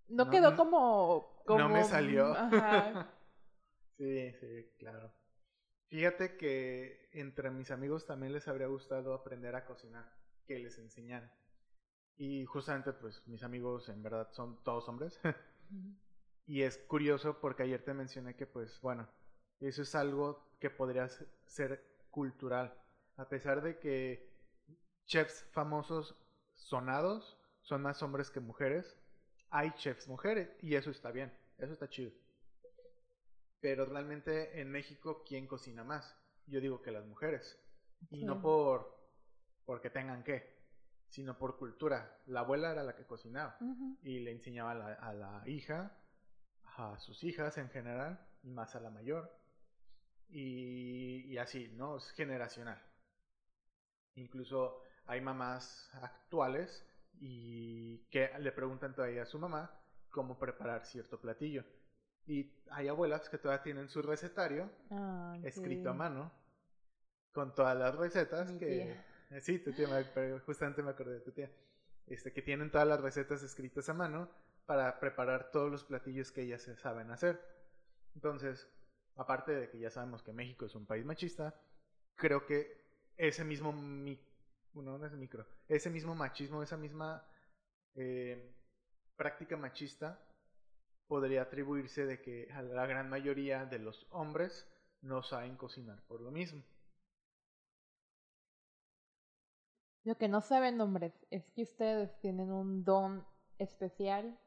No, 0.09 0.29
quedó 0.29 0.55
como, 0.55 1.41
como... 1.45 1.59
No 1.59 1.69
me 1.69 1.83
salió. 1.85 2.35
sí, 3.97 4.31
sí, 4.33 4.75
claro. 4.77 5.13
Fíjate 5.89 6.35
que 6.35 7.09
entre 7.13 7.49
mis 7.49 7.71
amigos 7.71 8.05
también 8.05 8.33
les 8.33 8.47
habría 8.47 8.67
gustado 8.67 9.13
aprender 9.13 9.55
a 9.55 9.65
cocinar, 9.65 10.05
que 10.45 10.59
les 10.59 10.77
enseñaran. 10.79 11.31
Y 12.17 12.45
justamente, 12.45 12.93
pues 12.93 13.25
mis 13.27 13.43
amigos 13.43 13.87
en 13.89 14.03
verdad 14.03 14.29
son 14.33 14.61
todos 14.63 14.89
hombres. 14.89 15.19
y 16.45 16.63
es 16.63 16.77
curioso 16.77 17.39
porque 17.39 17.63
ayer 17.63 17.83
te 17.83 17.93
mencioné 17.93 18.35
que, 18.35 18.45
pues 18.45 18.81
bueno, 18.81 19.07
eso 19.59 19.81
es 19.81 19.95
algo 19.95 20.57
que 20.59 20.69
podría 20.69 21.07
ser 21.45 21.83
cultural. 22.09 22.73
A 23.15 23.29
pesar 23.29 23.61
de 23.61 23.79
que 23.79 24.29
chefs 25.05 25.45
famosos 25.51 26.15
sonados 26.55 27.39
son 27.61 27.81
más 27.81 28.03
hombres 28.03 28.29
que 28.29 28.39
mujeres, 28.39 28.97
hay 29.49 29.71
chefs 29.75 30.07
mujeres 30.07 30.49
y 30.61 30.75
eso 30.75 30.91
está 30.91 31.11
bien, 31.11 31.31
eso 31.57 31.71
está 31.71 31.87
chido. 31.87 32.11
Pero 33.59 33.85
realmente 33.85 34.61
en 34.61 34.71
México, 34.71 35.23
¿quién 35.27 35.47
cocina 35.47 35.83
más? 35.83 36.15
Yo 36.45 36.61
digo 36.61 36.81
que 36.81 36.91
las 36.91 37.05
mujeres. 37.05 37.59
Y 38.09 38.23
no 38.23 38.41
por 38.41 38.95
porque 39.65 39.89
tengan 39.89 40.23
que 40.23 40.57
sino 41.09 41.37
por 41.37 41.57
cultura. 41.57 42.19
La 42.27 42.41
abuela 42.41 42.71
era 42.71 42.83
la 42.83 42.95
que 42.95 43.05
cocinaba 43.05 43.57
y 44.01 44.19
le 44.19 44.31
enseñaba 44.31 44.71
a 44.71 45.13
la, 45.13 45.43
hija, 45.45 45.91
a 46.77 46.97
sus 46.99 47.23
hijas 47.23 47.57
en 47.57 47.69
general, 47.69 48.19
y 48.43 48.51
más 48.51 48.75
a 48.75 48.79
la 48.79 48.89
mayor. 48.89 49.33
Y, 50.29 51.37
así, 51.37 51.69
¿no? 51.69 51.97
Es 51.97 52.11
generacional. 52.11 52.81
Incluso 54.15 54.81
hay 55.05 55.21
mamás 55.21 55.89
actuales 55.93 56.85
y 57.19 57.99
que 58.09 58.29
le 58.39 58.51
preguntan 58.51 58.93
todavía 58.93 59.23
a 59.23 59.25
su 59.25 59.39
mamá 59.39 59.71
cómo 60.09 60.37
preparar 60.37 60.85
cierto 60.85 61.19
platillo. 61.19 61.63
Y 62.27 62.51
hay 62.71 62.89
abuelas 62.89 63.29
que 63.29 63.37
todavía 63.37 63.63
tienen 63.63 63.87
su 63.87 64.01
recetario 64.01 64.69
escrito 65.43 65.89
a 65.89 65.93
mano 65.93 66.31
con 67.31 67.55
todas 67.55 67.77
las 67.77 67.95
recetas 67.95 68.51
que, 68.53 68.99
eh, 69.31 69.41
sí, 69.41 69.59
tu 69.59 69.71
tía, 69.71 69.87
justamente 70.45 70.83
me 70.83 70.91
acordé 70.91 71.15
de 71.15 71.21
tu 71.21 71.31
tía. 71.31 71.49
Este, 72.05 72.31
que 72.33 72.41
tienen 72.41 72.69
todas 72.69 72.87
las 72.87 73.01
recetas 73.01 73.43
escritas 73.43 73.89
a 73.89 73.93
mano 73.93 74.29
para 74.65 74.99
preparar 74.99 75.51
todos 75.51 75.71
los 75.71 75.85
platillos 75.85 76.31
que 76.31 76.41
ellas 76.41 76.69
saben 76.77 77.11
hacer. 77.11 77.41
Entonces, 78.15 78.69
aparte 79.15 79.53
de 79.53 79.69
que 79.69 79.79
ya 79.79 79.89
sabemos 79.89 80.21
que 80.21 80.33
México 80.33 80.65
es 80.65 80.75
un 80.75 80.85
país 80.85 81.05
machista, 81.05 81.59
creo 82.15 82.45
que 82.45 82.85
ese 83.15 83.43
mismo 83.45 83.71
no 84.73 85.05
es 85.05 85.13
micro, 85.13 85.45
ese 85.67 85.89
mismo 85.89 86.15
machismo, 86.15 86.61
esa 86.61 86.77
misma 86.77 87.25
eh, 87.95 88.53
práctica 89.15 89.57
machista 89.57 90.26
podría 91.07 91.43
atribuirse 91.43 92.05
de 92.05 92.21
que 92.21 92.51
a 92.53 92.61
la 92.61 92.85
gran 92.85 93.09
mayoría 93.09 93.65
de 93.65 93.79
los 93.79 94.07
hombres 94.11 94.67
no 95.01 95.23
saben 95.23 95.55
cocinar 95.55 96.01
por 96.07 96.21
lo 96.21 96.31
mismo. 96.31 96.63
Lo 100.03 100.17
que 100.17 100.27
no 100.29 100.41
saben, 100.41 100.79
hombres, 100.79 101.13
es 101.31 101.49
que 101.51 101.63
ustedes 101.63 102.17
tienen 102.19 102.51
un 102.51 102.83
don 102.83 103.27
especial 103.57 104.39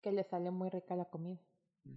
que 0.00 0.12
les 0.12 0.28
sale 0.28 0.50
muy 0.50 0.70
rica 0.70 0.94
la 0.94 1.06
comida. 1.06 1.40
Mm. 1.84 1.94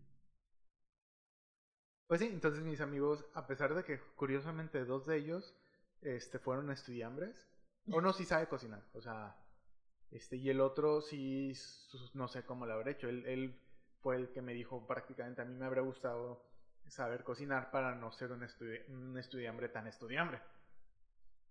Pues 2.08 2.22
sí, 2.22 2.28
entonces 2.28 2.64
mis 2.64 2.82
amigos, 2.82 3.26
a 3.34 3.46
pesar 3.46 3.76
de 3.76 3.84
que 3.84 4.00
curiosamente 4.16 4.86
dos 4.86 5.06
de 5.06 5.18
ellos 5.18 5.56
este, 6.02 6.40
fueron 6.40 6.72
estudiambres, 6.72 7.48
uno 7.86 8.14
sí 8.14 8.26
sabe 8.26 8.48
cocinar, 8.48 8.82
o 8.94 9.02
sea, 9.02 9.36
este, 10.14 10.38
y 10.38 10.50
el 10.50 10.62
otro 10.62 11.02
sí, 11.02 11.54
no 12.14 12.28
sé 12.28 12.46
cómo 12.46 12.68
lo 12.68 12.74
habrá 12.74 12.92
hecho. 12.92 13.10
Él, 13.10 13.60
fue 14.00 14.18
el 14.18 14.32
que 14.32 14.42
me 14.42 14.54
dijo 14.54 14.86
prácticamente, 14.86 15.42
a 15.42 15.46
mí 15.46 15.56
me 15.56 15.66
habría 15.66 15.82
gustado 15.82 16.46
saber 16.88 17.24
cocinar 17.24 17.72
para 17.72 17.96
no 17.96 18.12
ser 18.12 18.34
un, 18.34 18.46
un 18.90 19.18
estudiambre 19.18 19.70
tan 19.70 19.88
estudiambre. 19.88 20.42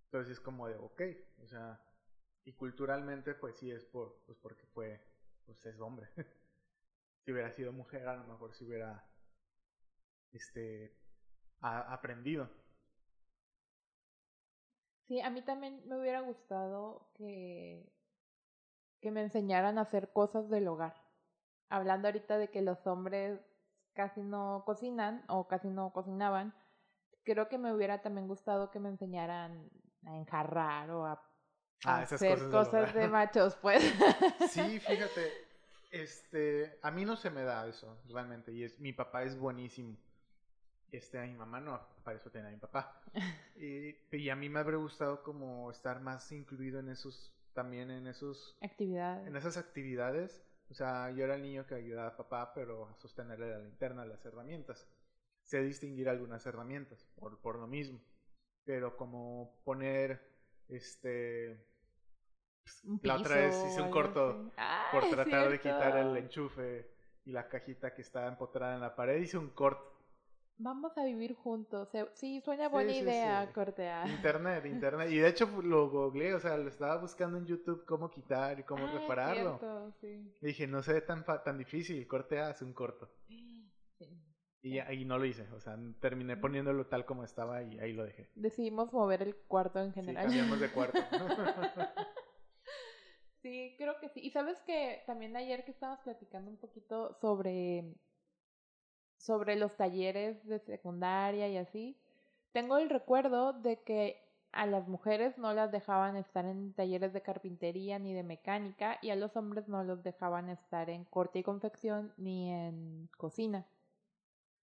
Entonces 0.05 0.33
es 0.33 0.40
como 0.40 0.68
de, 0.68 0.77
ok, 0.77 1.03
o 1.42 1.46
sea, 1.48 1.83
y 2.44 2.53
culturalmente 2.53 3.35
pues 3.35 3.57
sí 3.57 3.70
es 3.70 3.85
por, 3.87 4.22
pues 4.27 4.38
porque 4.38 4.66
fue, 4.66 5.03
pues 5.46 5.64
es 5.64 5.81
hombre. 5.81 6.09
si 7.25 7.33
hubiera 7.33 7.51
sido 7.53 7.72
mujer 7.72 8.07
a 8.07 8.16
lo 8.16 8.25
mejor 8.25 8.55
si 8.55 8.66
hubiera, 8.66 9.03
este, 10.33 10.94
aprendido. 11.61 12.48
Sí, 15.09 15.20
a 15.20 15.31
mí 15.31 15.42
también 15.42 15.83
me 15.88 15.98
hubiera 15.98 16.20
gustado 16.20 17.11
que, 17.14 17.90
que 19.02 19.10
me 19.10 19.20
enseñaran 19.20 19.76
a 19.76 19.82
hacer 19.82 20.12
cosas 20.12 20.48
del 20.48 20.68
hogar. 20.68 20.94
Hablando 21.68 22.08
ahorita 22.08 22.38
de 22.38 22.48
que 22.48 22.62
los 22.62 22.86
hombres 22.86 23.40
casi 23.92 24.22
no 24.22 24.62
cocinan 24.64 25.24
o 25.28 25.48
casi 25.48 25.68
no 25.68 25.92
cocinaban, 25.92 26.54
creo 27.24 27.48
que 27.48 27.58
me 27.58 27.74
hubiera 27.74 28.00
también 28.00 28.28
gustado 28.28 28.70
que 28.70 28.80
me 28.80 28.88
enseñaran 28.88 29.68
a 30.06 30.16
enjarrar 30.16 30.90
o 30.90 31.06
a, 31.06 31.22
ah, 31.84 32.00
hacer 32.00 32.48
cosas, 32.50 32.94
de, 32.94 33.08
machos, 33.08 33.56
pues. 33.56 33.82
Sí, 34.50 34.78
fíjate, 34.80 35.32
este, 35.90 36.78
a 36.82 36.90
mí 36.90 37.04
no 37.04 37.16
se 37.16 37.30
me 37.30 37.42
da 37.42 37.66
eso, 37.66 37.98
realmente, 38.08 38.52
y 38.52 38.64
es, 38.64 38.78
mi 38.80 38.92
papá 38.92 39.24
es 39.24 39.36
buenísimo. 39.36 39.96
Este, 40.90 41.18
a 41.18 41.22
mi 41.22 41.34
mamá 41.34 41.60
no, 41.60 41.80
para 42.04 42.18
eso 42.18 42.30
tiene 42.30 42.48
a 42.48 42.50
mi 42.50 42.58
papá. 42.58 43.00
Y, 43.56 43.94
y 44.16 44.30
a 44.30 44.34
mí 44.34 44.48
me 44.48 44.58
habría 44.58 44.78
gustado 44.78 45.22
como 45.22 45.70
estar 45.70 46.00
más 46.00 46.32
incluido 46.32 46.80
en 46.80 46.88
esos, 46.88 47.32
también 47.52 47.90
en 47.90 48.06
esos... 48.06 48.56
Actividades. 48.60 49.26
En 49.26 49.36
esas 49.36 49.56
actividades. 49.56 50.44
O 50.70 50.74
sea, 50.74 51.10
yo 51.10 51.24
era 51.24 51.34
el 51.34 51.42
niño 51.42 51.66
que 51.66 51.74
ayudaba 51.74 52.08
a 52.08 52.16
papá, 52.16 52.52
pero 52.54 52.86
a 52.88 52.94
sostenerle 52.96 53.50
la 53.50 53.58
linterna, 53.58 54.04
las 54.04 54.24
herramientas. 54.24 54.88
Sé 55.42 55.62
distinguir 55.62 56.08
algunas 56.08 56.46
herramientas, 56.46 57.04
por, 57.16 57.40
por 57.40 57.58
lo 57.58 57.66
mismo 57.66 58.00
pero 58.64 58.96
como 58.96 59.60
poner 59.64 60.20
este 60.68 61.66
la 63.02 63.16
otra 63.16 63.36
vez 63.36 63.64
hice 63.66 63.82
un 63.82 63.90
corto 63.90 64.52
por 64.92 65.08
tratar 65.10 65.50
de 65.50 65.58
quitar 65.58 65.96
el 65.96 66.16
enchufe 66.16 66.90
y 67.24 67.32
la 67.32 67.48
cajita 67.48 67.94
que 67.94 68.02
estaba 68.02 68.28
empotrada 68.28 68.74
en 68.74 68.80
la 68.80 68.94
pared 68.94 69.20
hice 69.20 69.36
un 69.38 69.50
corto 69.50 69.91
Vamos 70.62 70.96
a 70.96 71.05
vivir 71.05 71.35
juntos. 71.35 71.88
Sí, 72.14 72.40
suena 72.40 72.68
buena 72.68 72.92
idea, 72.92 73.53
cortear. 73.53 74.09
Internet, 74.09 74.64
internet. 74.66 75.11
Y 75.11 75.18
de 75.18 75.29
hecho 75.29 75.46
lo 75.61 75.90
googleé, 75.90 76.35
o 76.35 76.40
sea, 76.40 76.57
lo 76.57 76.68
estaba 76.68 76.98
buscando 76.98 77.37
en 77.37 77.46
YouTube 77.46 77.85
cómo 77.85 78.09
quitar 78.09 78.61
y 78.61 78.62
cómo 78.62 78.87
ah, 78.87 78.92
repararlo. 78.92 79.92
sí. 80.01 80.33
dije, 80.40 80.68
no 80.68 80.81
se 80.85 80.92
ve 80.92 81.01
tan, 81.01 81.25
tan 81.25 81.59
difícil, 81.59 82.07
cortea 82.07 82.51
hace 82.51 82.64
un 82.64 82.75
corto. 82.75 83.11
Y, 84.62 84.79
ahí 84.79 85.05
no 85.05 85.18
lo 85.18 85.25
hice, 85.25 85.51
o 85.51 85.59
sea, 85.59 85.77
terminé 86.01 86.37
poniéndolo 86.37 86.87
tal 86.87 87.05
como 87.05 87.25
estaba 87.25 87.64
y 87.64 87.81
ahí 87.81 87.92
lo 87.92 88.05
dejé. 88.05 88.31
Decidimos 88.37 88.92
mover 88.92 89.22
el 89.22 89.35
cuarto 89.35 89.81
en 89.81 89.92
general. 89.92 90.31
Sí, 90.31 90.38
cambiamos 90.38 90.61
de 90.61 90.70
cuarto. 90.70 90.98
sí, 93.42 93.75
creo 93.77 93.98
que 94.01 94.11
sí. 94.11 94.20
Y 94.20 94.31
sabes 94.31 94.61
que 94.61 95.03
también 95.09 95.35
ayer 95.37 95.64
que 95.64 95.72
estábamos 95.72 96.05
platicando 96.05 96.53
un 96.53 96.59
poquito 96.59 97.12
sobre, 97.20 97.96
sobre 99.22 99.54
los 99.54 99.76
talleres 99.76 100.44
de 100.46 100.58
secundaria 100.58 101.48
y 101.48 101.56
así, 101.56 101.96
tengo 102.52 102.78
el 102.78 102.90
recuerdo 102.90 103.52
de 103.52 103.80
que 103.82 104.20
a 104.50 104.66
las 104.66 104.88
mujeres 104.88 105.38
no 105.38 105.54
las 105.54 105.70
dejaban 105.70 106.16
estar 106.16 106.44
en 106.44 106.74
talleres 106.74 107.12
de 107.12 107.22
carpintería 107.22 107.98
ni 107.98 108.12
de 108.12 108.24
mecánica 108.24 108.98
y 109.00 109.11
a 109.11 109.16
los 109.16 109.37
hombres 109.37 109.68
no 109.68 109.85
los 109.85 110.02
dejaban 110.02 110.50
estar 110.50 110.90
en 110.90 111.04
corte 111.04 111.38
y 111.38 111.42
confección 111.42 112.12
ni 112.18 112.50
en 112.50 113.08
cocina. 113.16 113.64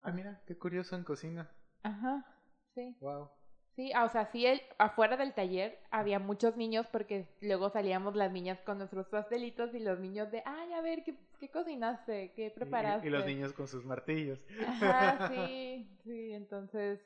Ah, 0.02 0.12
mira, 0.12 0.42
qué 0.48 0.58
curioso 0.58 0.96
en 0.96 1.04
cocina. 1.04 1.52
Ajá, 1.84 2.26
sí. 2.74 2.98
Wow. 3.00 3.30
Sí, 3.78 3.92
ah, 3.94 4.06
o 4.06 4.10
sea, 4.10 4.26
sí, 4.32 4.44
el, 4.44 4.60
afuera 4.80 5.18
del 5.18 5.36
taller 5.36 5.78
había 5.92 6.18
muchos 6.18 6.58
niños 6.58 6.88
porque 6.92 7.28
luego 7.42 7.70
salíamos 7.70 8.16
las 8.16 8.32
niñas 8.32 8.60
con 8.62 8.80
nuestros 8.80 9.08
pastelitos 9.08 9.72
y 9.76 9.80
los 9.80 10.00
niños 10.00 10.32
de, 10.32 10.42
ay, 10.48 10.74
a 10.74 10.82
ver, 10.82 11.04
¿qué, 11.04 11.16
qué 11.40 11.52
cocinaste? 11.52 12.34
¿Qué 12.36 12.50
preparaste? 12.50 13.08
Y, 13.08 13.12
los 13.12 13.24
niños 13.24 13.54
con 13.54 13.68
sus 13.68 13.86
martillos. 13.86 14.44
Ajá, 14.66 15.28
sí, 15.32 15.96
sí, 16.04 16.32
entonces... 16.34 17.00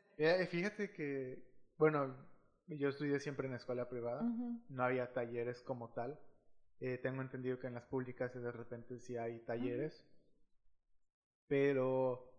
Fíjate 0.49 0.93
que, 0.93 1.43
bueno, 1.77 2.15
yo 2.67 2.87
estudié 2.87 3.19
siempre 3.19 3.49
en 3.49 3.55
escuela 3.55 3.89
privada, 3.89 4.23
no 4.69 4.83
había 4.83 5.11
talleres 5.11 5.61
como 5.63 5.89
tal. 5.89 6.17
Eh, 6.79 6.97
tengo 7.03 7.21
entendido 7.21 7.59
que 7.59 7.67
en 7.67 7.73
las 7.73 7.83
públicas 7.83 8.33
de 8.33 8.51
repente 8.51 8.97
sí 8.97 9.17
hay 9.17 9.39
talleres, 9.39 10.07
pero 11.49 12.31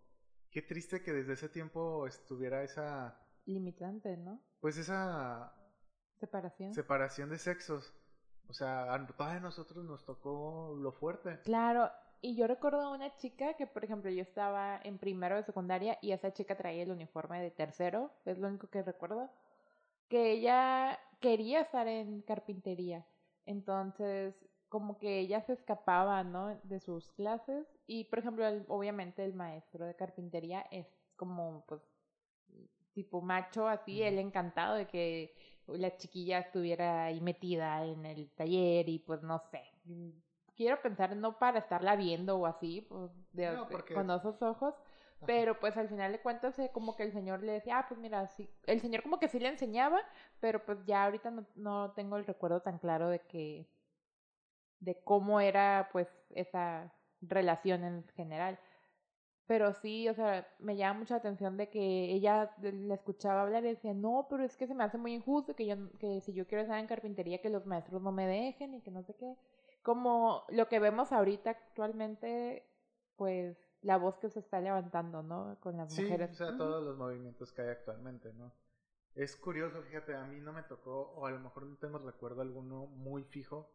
Qué 0.53 0.61
triste 0.61 1.03
que 1.03 1.14
desde 1.14 1.33
ese 1.33 1.49
tiempo 1.49 2.07
estuviera 2.07 2.62
esa... 2.62 3.18
Limitante, 3.47 4.16
¿no? 4.16 4.40
Pues 4.61 4.76
esa... 4.76 5.55
Separación. 6.18 6.72
Separación 6.72 7.30
de 7.30 7.38
sexos. 7.38 7.93
O 8.49 8.53
sea, 8.53 8.93
a 8.93 9.07
todavía 9.07 9.38
a 9.38 9.40
nosotros 9.40 9.84
nos 9.84 10.05
tocó 10.05 10.74
lo 10.76 10.93
fuerte. 10.93 11.40
Claro, 11.43 11.90
y 12.20 12.36
yo 12.36 12.47
recuerdo 12.47 12.93
una 12.93 13.16
chica 13.16 13.55
que, 13.55 13.66
por 13.66 13.82
ejemplo, 13.82 14.09
yo 14.09 14.22
estaba 14.22 14.80
en 14.84 14.99
primero 14.99 15.34
de 15.34 15.43
secundaria 15.43 15.99
y 16.01 16.12
esa 16.12 16.32
chica 16.32 16.57
traía 16.57 16.84
el 16.84 16.93
uniforme 16.93 17.43
de 17.43 17.51
tercero, 17.51 18.12
es 18.24 18.38
lo 18.38 18.47
único 18.47 18.68
que 18.68 18.82
recuerdo, 18.82 19.28
que 20.09 20.30
ella 20.30 21.01
quería 21.20 21.62
estar 21.62 21.88
en 21.88 22.22
carpintería. 22.22 23.05
Entonces, 23.45 24.36
como 24.68 24.99
que 24.99 25.18
ella 25.18 25.40
se 25.43 25.55
escapaba, 25.55 26.22
¿no? 26.22 26.55
De 26.62 26.78
sus 26.78 27.11
clases 27.12 27.66
y, 27.88 28.05
por 28.05 28.20
ejemplo, 28.20 28.47
obviamente 28.68 29.24
el 29.24 29.34
maestro 29.34 29.84
de 29.84 29.97
carpintería 29.97 30.61
es 30.70 30.86
como, 31.16 31.64
pues, 31.66 31.82
tipo 32.93 33.20
macho, 33.20 33.68
así, 33.68 34.03
él 34.03 34.18
encantado 34.18 34.74
de 34.74 34.86
que 34.86 35.34
la 35.66 35.97
chiquilla 35.97 36.38
estuviera 36.38 37.05
ahí 37.05 37.20
metida 37.20 37.84
en 37.84 38.05
el 38.07 38.30
taller 38.30 38.88
y, 38.88 38.99
pues, 38.99 39.22
no 39.22 39.38
sé, 39.51 39.62
quiero 40.57 40.80
pensar 40.80 41.16
no 41.16 41.38
para 41.38 41.59
estarla 41.59 41.97
viendo 41.97 42.38
o 42.38 42.47
así, 42.47 42.82
pues, 42.82 43.11
de, 43.32 43.57
con 43.95 44.11
esos 44.11 44.40
ojos, 44.43 44.74
pero 45.26 45.59
pues 45.61 45.76
al 45.76 45.88
final 45.88 46.12
de 46.12 46.20
cuentas 46.20 46.59
eh, 46.59 46.70
como 46.72 46.97
que 46.97 47.05
el 47.05 47.12
señor 47.12 47.43
le 47.43 47.53
decía, 47.53 47.78
ah, 47.78 47.86
pues 47.88 48.01
mira, 48.01 48.26
sí, 48.26 48.51
el 48.66 48.80
señor 48.80 49.03
como 49.03 49.18
que 49.18 49.28
sí 49.28 49.38
le 49.38 49.49
enseñaba, 49.49 50.01
pero 50.40 50.64
pues 50.64 50.84
ya 50.84 51.05
ahorita 51.05 51.30
no, 51.30 51.47
no 51.55 51.93
tengo 51.93 52.16
el 52.16 52.26
recuerdo 52.26 52.61
tan 52.61 52.78
claro 52.78 53.09
de 53.09 53.20
que, 53.20 53.68
de 54.80 55.01
cómo 55.05 55.40
era 55.40 55.88
pues 55.93 56.09
esa 56.30 56.93
relación 57.20 57.84
en 57.84 58.09
general. 58.16 58.59
Pero 59.47 59.72
sí, 59.74 60.09
o 60.09 60.14
sea, 60.14 60.47
me 60.61 60.76
llama 60.76 61.01
mucha 61.01 61.16
atención 61.16 61.57
de 61.57 61.68
que 61.68 62.12
ella 62.12 62.55
le 62.61 62.95
escuchaba 62.95 63.43
hablar 63.43 63.64
y 63.64 63.68
decía, 63.68 63.93
no, 63.93 64.26
pero 64.30 64.45
es 64.45 64.57
que 64.57 64.66
se 64.66 64.74
me 64.74 64.84
hace 64.84 64.99
muy 64.99 65.14
injusto 65.14 65.55
que 65.57 65.66
yo, 65.66 65.76
que 65.99 66.20
si 66.20 66.32
yo 66.32 66.47
quiero 66.47 66.62
estar 66.62 66.78
en 66.78 66.86
carpintería 66.86 67.43
que 67.43 67.51
los 67.51 67.66
maestros 67.66 68.01
no 68.03 68.12
me 68.12 68.26
dejen 68.26 68.74
y 68.74 68.80
que 68.80 68.90
no 68.90 69.03
sé 69.03 69.14
qué 69.14 69.36
como 69.82 70.45
lo 70.49 70.68
que 70.68 70.78
vemos 70.78 71.12
ahorita 71.12 71.51
actualmente, 71.51 72.64
pues 73.16 73.57
la 73.82 73.97
voz 73.97 74.16
que 74.18 74.30
se 74.30 74.38
está 74.38 74.61
levantando, 74.61 75.22
¿no? 75.22 75.59
Con 75.61 75.76
las 75.76 75.93
sí, 75.93 76.03
mujeres. 76.03 76.30
O 76.30 76.34
sea, 76.34 76.57
todos 76.57 76.84
los 76.84 76.97
movimientos 76.97 77.53
que 77.53 77.62
hay 77.62 77.68
actualmente, 77.68 78.32
¿no? 78.32 78.53
Es 79.14 79.36
curioso, 79.36 79.82
fíjate, 79.82 80.14
a 80.14 80.24
mí 80.24 80.40
no 80.40 80.53
me 80.53 80.62
tocó, 80.62 81.12
o 81.16 81.26
a 81.26 81.30
lo 81.30 81.40
mejor 81.40 81.66
no 81.66 81.76
tengo 81.76 81.99
recuerdo 81.99 82.40
alguno 82.40 82.86
muy 82.86 83.24
fijo 83.24 83.70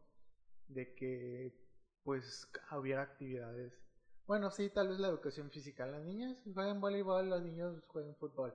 de 0.66 0.94
que 0.94 1.54
pues 2.02 2.50
hubiera 2.72 3.02
actividades. 3.02 3.72
Bueno, 4.28 4.52
sí, 4.52 4.70
tal 4.70 4.88
vez 4.88 5.00
la 5.00 5.08
educación 5.08 5.50
física. 5.50 5.86
Las 5.86 6.04
niñas 6.04 6.40
juegan 6.54 6.80
voleibol, 6.80 7.28
los 7.28 7.42
niños 7.42 7.82
juegan 7.88 8.14
fútbol. 8.14 8.54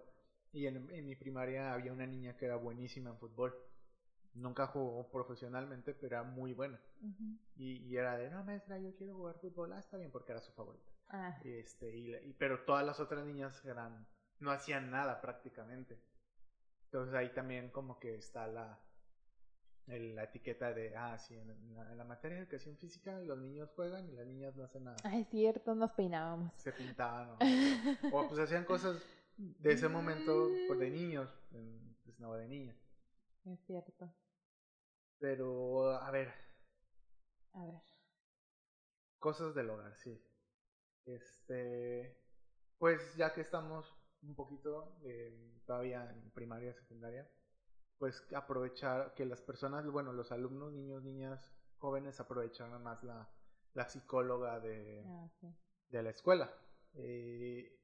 Y 0.54 0.68
en, 0.68 0.90
en 0.90 1.06
mi 1.06 1.18
primaria 1.18 1.74
había 1.74 1.92
una 1.92 2.08
niña 2.08 2.38
que 2.38 2.46
era 2.46 2.56
buenísima 2.56 3.10
en 3.10 3.18
fútbol 3.18 3.54
nunca 4.36 4.68
jugó 4.68 5.08
profesionalmente, 5.10 5.94
pero 5.94 6.18
era 6.18 6.24
muy 6.24 6.54
buena. 6.54 6.80
y, 7.56 7.96
era 7.96 8.18
de, 8.18 8.30
no, 8.30 8.44
maestra, 8.44 8.80
yo 8.80 8.96
quiero 8.96 9.16
jugar 9.16 9.36
fútbol. 9.40 9.74
Ah, 9.74 9.80
está 9.80 9.98
bien, 9.98 10.12
porque 10.12 10.32
era 10.32 10.42
su 10.42 10.52
favorita. 10.54 10.92
Ah. 11.10 11.40
Este, 11.44 11.96
y, 11.96 12.34
pero 12.38 12.64
todas 12.66 12.86
las 12.86 13.00
otras 13.00 13.26
niñas 13.26 13.64
eran, 13.66 14.08
no 14.40 14.52
hacían 14.52 14.90
nada 14.90 15.22
prácticamente. 15.22 16.00
Entonces 16.86 17.16
ahí 17.16 17.34
también 17.34 17.70
como 17.70 18.00
que 18.00 18.16
está 18.16 18.48
la, 18.48 18.80
la 19.88 20.24
etiqueta 20.24 20.74
de, 20.74 20.96
ah, 20.96 21.18
sí, 21.18 21.36
en 21.36 21.98
la, 21.98 22.04
materia 22.06 22.38
de 22.38 22.44
educación 22.44 22.78
física 22.78 23.20
los 23.20 23.38
niños 23.38 23.70
juegan 23.76 24.08
y 24.10 24.14
las 24.14 24.26
niñas 24.26 24.56
no 24.56 24.64
hacen 24.64 24.86
nada. 24.86 24.98
Ah, 25.04 25.18
es 25.18 25.28
cierto, 25.30 25.76
nos 25.76 25.92
peinábamos. 25.92 26.54
Se 26.58 26.72
pintaban. 26.72 27.32
O, 27.32 27.38
o 28.18 28.28
pues 28.28 28.40
hacían 28.40 28.66
cosas 28.66 29.02
de 29.38 29.74
ese 29.74 29.90
momento 29.90 30.50
pues, 30.68 30.80
de 30.80 30.90
niños, 30.90 31.30
pues 32.04 32.20
no 32.20 32.34
de 32.36 32.48
niñas. 32.48 32.78
Es 33.46 33.60
cierto. 33.66 34.14
Pero, 35.20 35.92
a 35.92 36.12
ver. 36.12 36.34
A 37.54 37.66
ver. 37.66 37.82
Cosas 39.20 39.54
del 39.56 39.70
hogar, 39.70 39.96
sí. 39.98 40.22
Este. 41.06 42.18
Pues 42.78 43.16
ya 43.16 43.34
que 43.34 43.42
estamos 43.42 43.94
un 44.22 44.36
poquito 44.36 44.98
todavía 45.66 46.10
en 46.10 46.32
primaria, 46.32 46.74
secundaria, 46.74 47.30
pues 47.98 48.26
aprovechar 48.36 49.14
que 49.14 49.26
las 49.26 49.42
personas, 49.42 49.86
bueno, 49.90 50.14
los 50.14 50.32
alumnos, 50.32 50.74
niños, 50.74 51.04
niñas, 51.04 51.54
jóvenes 51.78 52.20
aprovecharan 52.20 52.82
más 52.82 53.04
la, 53.04 53.30
la 53.74 53.90
psicóloga 53.90 54.60
de, 54.60 55.04
ah, 55.06 55.30
de 55.90 56.04
la 56.04 56.10
escuela. 56.10 56.54
Eh, 56.96 57.80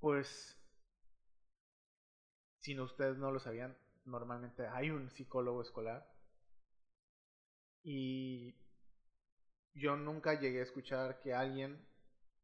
pues, 0.00 0.56
si 2.58 2.74
no, 2.74 2.84
ustedes 2.84 3.18
no 3.18 3.30
lo 3.30 3.40
sabían, 3.40 3.76
normalmente 4.04 4.66
hay 4.66 4.90
un 4.90 5.10
psicólogo 5.10 5.62
escolar 5.62 6.06
y 7.82 8.54
yo 9.74 9.96
nunca 9.96 10.38
llegué 10.38 10.60
a 10.60 10.64
escuchar 10.64 11.20
que 11.20 11.32
alguien 11.32 11.86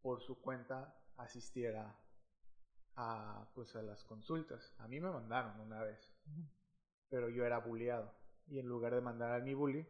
por 0.01 0.23
su 0.23 0.41
cuenta 0.41 0.97
asistiera 1.17 1.99
a 2.97 3.49
pues 3.55 3.75
a 3.77 3.83
las 3.83 4.03
consultas. 4.05 4.75
A 4.79 4.89
mí 4.89 5.01
me 5.01 5.11
mandaron 5.11 5.61
una 5.61 5.83
vez, 5.83 6.11
pero 7.09 7.29
yo 7.29 7.45
era 7.45 7.59
bulleado 7.59 8.13
y 8.47 8.59
en 8.59 8.67
lugar 8.67 8.95
de 8.95 9.01
mandar 9.01 9.33
a 9.33 9.45
mi 9.45 9.55
bully, 9.55 9.87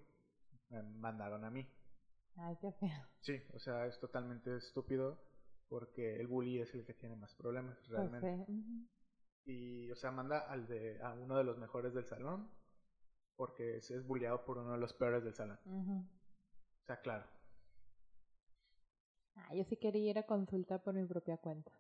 me 0.70 0.82
mandaron 0.82 1.44
a 1.44 1.50
mí. 1.50 1.66
Ay, 2.36 2.57
qué 2.61 2.72
feo. 2.72 3.07
Sí, 3.20 3.42
o 3.54 3.59
sea, 3.59 3.86
es 3.86 3.98
totalmente 3.98 4.57
estúpido 4.57 5.18
porque 5.68 6.16
el 6.16 6.26
bully 6.26 6.61
es 6.61 6.74
el 6.74 6.84
que 6.84 6.94
tiene 6.94 7.16
más 7.16 7.34
problemas 7.34 7.76
pues 7.78 7.90
realmente. 7.90 8.46
Y, 9.44 9.90
o 9.90 9.96
sea, 9.96 10.11
manda 10.11 10.40
al 10.40 10.66
de, 10.66 11.00
a 11.02 11.12
uno 11.14 11.36
de 11.36 11.44
los 11.44 11.57
mejores 11.59 11.94
del 11.94 12.04
salón 12.04 12.50
porque 13.36 13.76
es, 13.76 13.90
es 13.90 14.07
bulleado 14.07 14.44
por 14.44 14.59
uno 14.59 14.72
de 14.72 14.78
los 14.78 14.92
peores 14.94 15.22
del 15.22 15.34
salón. 15.34 15.59
O 15.66 16.86
sea, 16.86 17.00
claro. 17.00 17.26
Ah, 19.36 19.54
yo 19.54 19.64
sí 19.64 19.76
quería 19.76 20.11
ir 20.11 20.18
a 20.18 20.26
consulta 20.26 20.82
por 20.82 20.94
mi 20.94 21.07
propia 21.07 21.36
cuenta. 21.36 21.70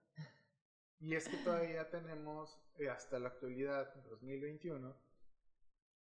Y 0.98 1.14
es 1.14 1.28
que 1.28 1.36
todavía 1.38 1.90
tenemos, 1.90 2.58
eh, 2.78 2.88
hasta 2.88 3.18
la 3.18 3.28
actualidad, 3.28 3.94
2021, 4.10 4.96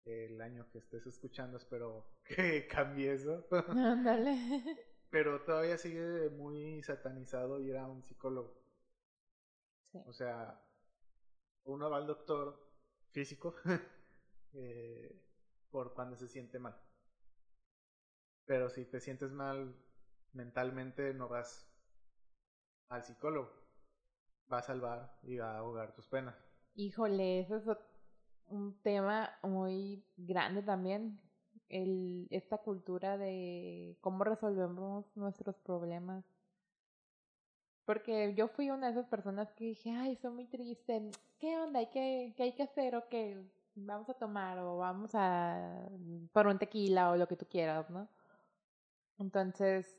el 0.05 0.41
año 0.41 0.69
que 0.71 0.77
estés 0.77 1.05
escuchando, 1.05 1.57
espero 1.57 2.05
que 2.23 2.67
cambie 2.67 3.13
eso. 3.13 3.45
Ándale. 3.69 4.35
Pero 5.09 5.41
todavía 5.43 5.77
sigue 5.77 6.29
muy 6.29 6.81
satanizado 6.83 7.59
ir 7.59 7.77
a 7.77 7.87
un 7.87 8.03
psicólogo. 8.03 8.61
Sí. 9.91 9.99
O 10.05 10.13
sea, 10.13 10.61
uno 11.65 11.89
va 11.89 11.97
al 11.97 12.07
doctor 12.07 12.59
físico 13.11 13.55
eh, 14.53 15.21
por 15.69 15.93
cuando 15.93 16.15
se 16.15 16.27
siente 16.27 16.59
mal. 16.59 16.79
Pero 18.45 18.69
si 18.69 18.85
te 18.85 18.99
sientes 18.99 19.31
mal 19.31 19.75
mentalmente, 20.33 21.13
no 21.13 21.27
vas 21.27 21.67
al 22.89 23.03
psicólogo. 23.03 23.64
Vas 24.47 24.69
al 24.69 24.81
bar 24.81 25.17
y 25.23 25.37
va 25.37 25.55
a 25.55 25.57
ahogar 25.59 25.93
tus 25.93 26.07
penas. 26.07 26.35
Híjole, 26.75 27.39
eso 27.39 27.57
es 27.57 27.63
un 28.47 28.79
tema 28.81 29.31
muy 29.43 30.05
grande 30.17 30.61
también. 30.61 31.19
El, 31.69 32.27
esta 32.29 32.59
cultura 32.59 33.17
de 33.17 33.97
cómo 34.01 34.23
resolvemos 34.23 35.05
nuestros 35.15 35.57
problemas. 35.57 36.23
Porque 37.85 38.33
yo 38.35 38.47
fui 38.47 38.69
una 38.69 38.87
de 38.87 38.93
esas 38.93 39.07
personas 39.07 39.51
que 39.53 39.65
dije, 39.65 39.91
ay, 39.91 40.15
soy 40.17 40.31
muy 40.31 40.45
triste. 40.45 41.11
¿Qué 41.39 41.57
onda? 41.57 41.79
¿Hay 41.79 41.89
que, 41.89 42.33
¿Qué 42.35 42.43
hay 42.43 42.55
que 42.55 42.63
hacer? 42.63 42.95
¿O 42.95 43.07
qué? 43.09 43.45
vamos 43.75 44.09
a 44.09 44.13
tomar 44.13 44.57
o 44.59 44.77
vamos 44.77 45.11
a 45.13 45.89
por 46.31 46.47
un 46.47 46.57
tequila 46.57 47.11
o 47.11 47.17
lo 47.17 47.27
que 47.27 47.35
tú 47.35 47.45
quieras, 47.45 47.89
¿no? 47.89 48.07
Entonces, 49.19 49.97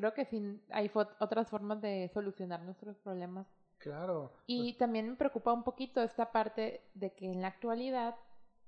creo 0.00 0.14
que 0.14 0.24
sí 0.24 0.62
hay 0.70 0.90
otras 0.94 1.48
formas 1.50 1.82
de 1.82 2.10
solucionar 2.14 2.62
nuestros 2.62 2.96
problemas. 2.96 3.46
Claro. 3.76 4.32
Y 4.46 4.78
también 4.78 5.10
me 5.10 5.16
preocupa 5.16 5.52
un 5.52 5.62
poquito 5.62 6.02
esta 6.02 6.32
parte 6.32 6.82
de 6.94 7.14
que 7.14 7.26
en 7.30 7.42
la 7.42 7.48
actualidad 7.48 8.16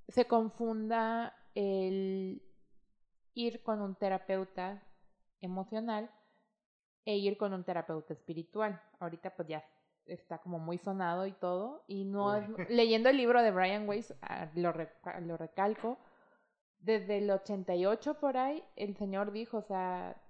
se 0.08 0.26
confunda 0.26 1.34
el 1.54 2.42
ir 3.32 3.62
con 3.62 3.80
un 3.80 3.94
terapeuta 3.94 4.82
emocional 5.40 6.10
e 7.06 7.16
ir 7.16 7.38
con 7.38 7.54
un 7.54 7.64
terapeuta 7.64 8.12
espiritual. 8.12 8.78
Ahorita 9.00 9.34
pues 9.34 9.48
ya 9.48 9.64
está 10.04 10.36
como 10.36 10.58
muy 10.58 10.76
sonado 10.76 11.26
y 11.26 11.32
todo. 11.32 11.82
Y 11.86 12.04
no 12.04 12.34
es, 12.34 12.46
leyendo 12.68 13.08
el 13.08 13.16
libro 13.16 13.42
de 13.42 13.52
Brian 13.52 13.88
Weiss, 13.88 14.14
ah, 14.20 14.50
lo, 14.54 14.74
lo 15.22 15.36
recalco, 15.38 15.96
desde 16.78 17.18
el 17.18 17.30
88 17.30 18.14
por 18.14 18.36
ahí, 18.36 18.62
el 18.76 18.96
señor 18.96 19.32
dijo, 19.32 19.58
o 19.58 19.62
sea, 19.62 20.21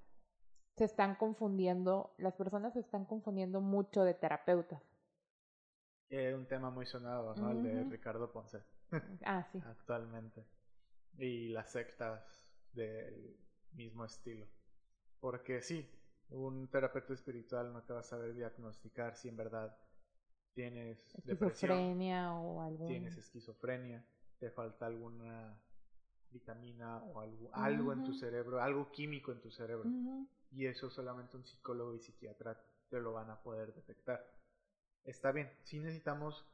se 0.76 0.84
están 0.84 1.14
confundiendo, 1.16 2.10
las 2.18 2.34
personas 2.34 2.72
se 2.74 2.80
están 2.80 3.04
confundiendo 3.04 3.60
mucho 3.60 4.04
de 4.04 4.14
terapeutas. 4.14 4.82
Es 6.10 6.34
un 6.34 6.46
tema 6.46 6.70
muy 6.70 6.84
sonado, 6.86 7.34
¿no? 7.34 7.50
El 7.50 7.62
de 7.62 7.84
Ricardo 7.84 8.30
Ponce. 8.30 8.62
Ah, 9.24 9.46
sí. 9.50 9.62
Actualmente. 9.64 10.44
Y 11.18 11.48
las 11.48 11.70
sectas 11.72 12.22
del 12.74 13.36
mismo 13.72 14.04
estilo. 14.04 14.46
Porque 15.20 15.62
sí, 15.62 15.88
un 16.30 16.68
terapeuta 16.68 17.14
espiritual 17.14 17.72
no 17.72 17.82
te 17.82 17.92
va 17.92 18.00
a 18.00 18.04
saber 18.04 18.34
diagnosticar 18.34 19.16
si 19.16 19.28
en 19.28 19.36
verdad 19.36 19.74
tienes 20.54 20.98
esquizofrenia 21.26 22.32
o 22.34 22.60
algo. 22.60 22.86
Tienes 22.86 23.16
esquizofrenia, 23.16 24.04
te 24.38 24.50
falta 24.50 24.86
alguna 24.86 25.56
vitamina 26.30 26.98
o 26.98 27.20
algo, 27.20 27.50
algo 27.54 27.92
en 27.92 28.02
tu 28.02 28.12
cerebro, 28.12 28.60
algo 28.60 28.90
químico 28.90 29.32
en 29.32 29.40
tu 29.40 29.50
cerebro. 29.50 29.88
Ujú. 29.88 30.26
Y 30.52 30.66
eso 30.66 30.88
solamente 30.90 31.36
un 31.36 31.44
psicólogo 31.44 31.94
y 31.96 32.00
psiquiatra 32.00 32.62
te 32.88 33.00
lo 33.00 33.12
van 33.12 33.30
a 33.30 33.42
poder 33.42 33.74
detectar. 33.74 34.24
Está 35.04 35.32
bien, 35.32 35.50
sí 35.64 35.80
necesitamos 35.80 36.46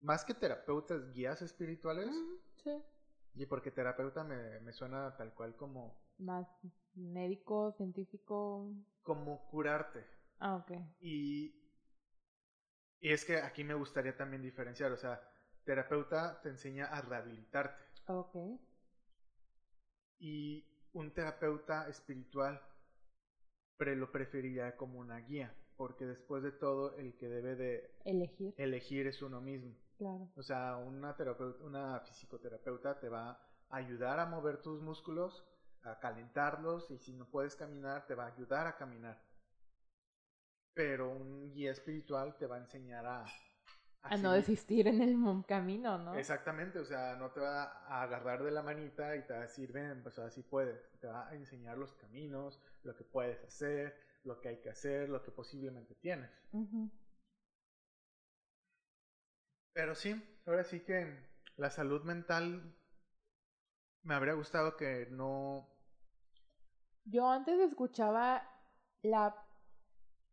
más 0.00 0.24
que 0.24 0.34
terapeutas, 0.34 1.12
guías 1.12 1.42
espirituales. 1.42 2.08
Sí. 2.64 2.70
Y 3.34 3.46
porque 3.46 3.70
terapeuta 3.70 4.24
me, 4.24 4.60
me 4.60 4.72
suena 4.72 5.16
tal 5.16 5.34
cual 5.34 5.56
como, 5.56 5.98
Más 6.18 6.46
médico, 6.94 7.72
científico. 7.76 8.72
como 9.02 9.46
curarte. 9.48 10.04
Ah, 10.38 10.56
ok. 10.56 10.72
Y, 11.00 11.54
y 13.00 13.12
es 13.12 13.24
que 13.24 13.36
aquí 13.38 13.64
me 13.64 13.74
gustaría 13.74 14.16
también 14.16 14.42
diferenciar, 14.42 14.92
o 14.92 14.96
sea, 14.96 15.20
terapeuta 15.64 16.40
te 16.42 16.48
enseña 16.48 16.86
a 16.86 17.00
rehabilitarte 17.02 17.84
Ok. 18.06 18.36
y 20.18 20.64
un 20.92 21.12
terapeuta 21.12 21.88
espiritual 21.88 22.60
pre 23.76 23.96
lo 23.96 24.10
preferiría 24.12 24.76
como 24.76 24.98
una 24.98 25.18
guía, 25.18 25.54
porque 25.76 26.06
después 26.06 26.42
de 26.42 26.52
todo 26.52 26.96
el 26.96 27.16
que 27.16 27.28
debe 27.28 27.56
de 27.56 27.94
Elegir. 28.04 28.54
elegir 28.56 29.06
es 29.06 29.22
uno 29.22 29.40
mismo. 29.40 29.74
Claro. 29.98 30.28
O 30.36 30.42
sea, 30.42 30.76
una 30.76 31.16
terapeuta, 31.16 31.64
una 31.64 32.04
psicoterapeuta 32.04 32.98
te 33.00 33.08
va 33.08 33.30
a 33.30 33.76
ayudar 33.76 34.20
a 34.20 34.26
mover 34.26 34.60
tus 34.62 34.80
músculos, 34.80 35.44
a 35.82 35.98
calentarlos 35.98 36.90
y 36.90 36.98
si 36.98 37.12
no 37.12 37.28
puedes 37.28 37.56
caminar 37.56 38.06
te 38.06 38.14
va 38.14 38.24
a 38.24 38.32
ayudar 38.34 38.66
a 38.66 38.76
caminar. 38.76 39.20
Pero 40.74 41.10
un 41.10 41.52
guía 41.52 41.72
espiritual 41.72 42.36
te 42.36 42.46
va 42.46 42.56
a 42.56 42.60
enseñar 42.60 43.04
a 43.06 43.24
A 44.02 44.16
no 44.16 44.32
seguir. 44.32 44.46
desistir 44.46 44.88
en 44.88 45.00
el 45.00 45.46
camino, 45.46 45.98
¿no? 45.98 46.14
Exactamente, 46.14 46.78
o 46.78 46.84
sea, 46.84 47.16
no 47.16 47.30
te 47.30 47.40
va 47.40 47.84
a 47.86 48.02
agarrar 48.02 48.42
de 48.42 48.50
la 48.50 48.62
manita 48.62 49.16
y 49.16 49.22
te 49.26 49.32
va 49.32 49.40
a 49.40 49.42
decir, 49.42 49.72
ven, 49.72 50.02
pues 50.02 50.18
así 50.18 50.42
puedes. 50.42 50.90
Te 51.00 51.06
va 51.06 51.28
a 51.28 51.34
enseñar 51.34 51.78
los 51.78 51.92
caminos, 51.94 52.60
lo 52.82 52.96
que 52.96 53.04
puedes 53.04 53.42
hacer, 53.44 53.96
lo 54.24 54.40
que 54.40 54.48
hay 54.48 54.60
que 54.60 54.70
hacer, 54.70 55.08
lo 55.08 55.22
que 55.22 55.30
posiblemente 55.30 55.94
tienes. 55.94 56.30
Pero 59.72 59.94
sí, 59.94 60.40
ahora 60.46 60.64
sí 60.64 60.80
que 60.80 61.16
la 61.56 61.70
salud 61.70 62.02
mental 62.02 62.76
me 64.02 64.14
habría 64.14 64.34
gustado 64.34 64.76
que 64.76 65.06
no... 65.10 65.68
Yo 67.04 67.28
antes 67.28 67.58
escuchaba 67.60 68.48
la, 69.02 69.41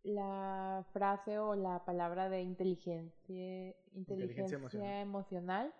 la 0.03 0.85
frase 0.93 1.39
o 1.39 1.55
la 1.55 1.83
palabra 1.85 2.29
de 2.29 2.41
inteligencia, 2.41 3.75
inteligencia, 3.93 4.57
emocional. 4.57 5.01
emocional 5.01 5.73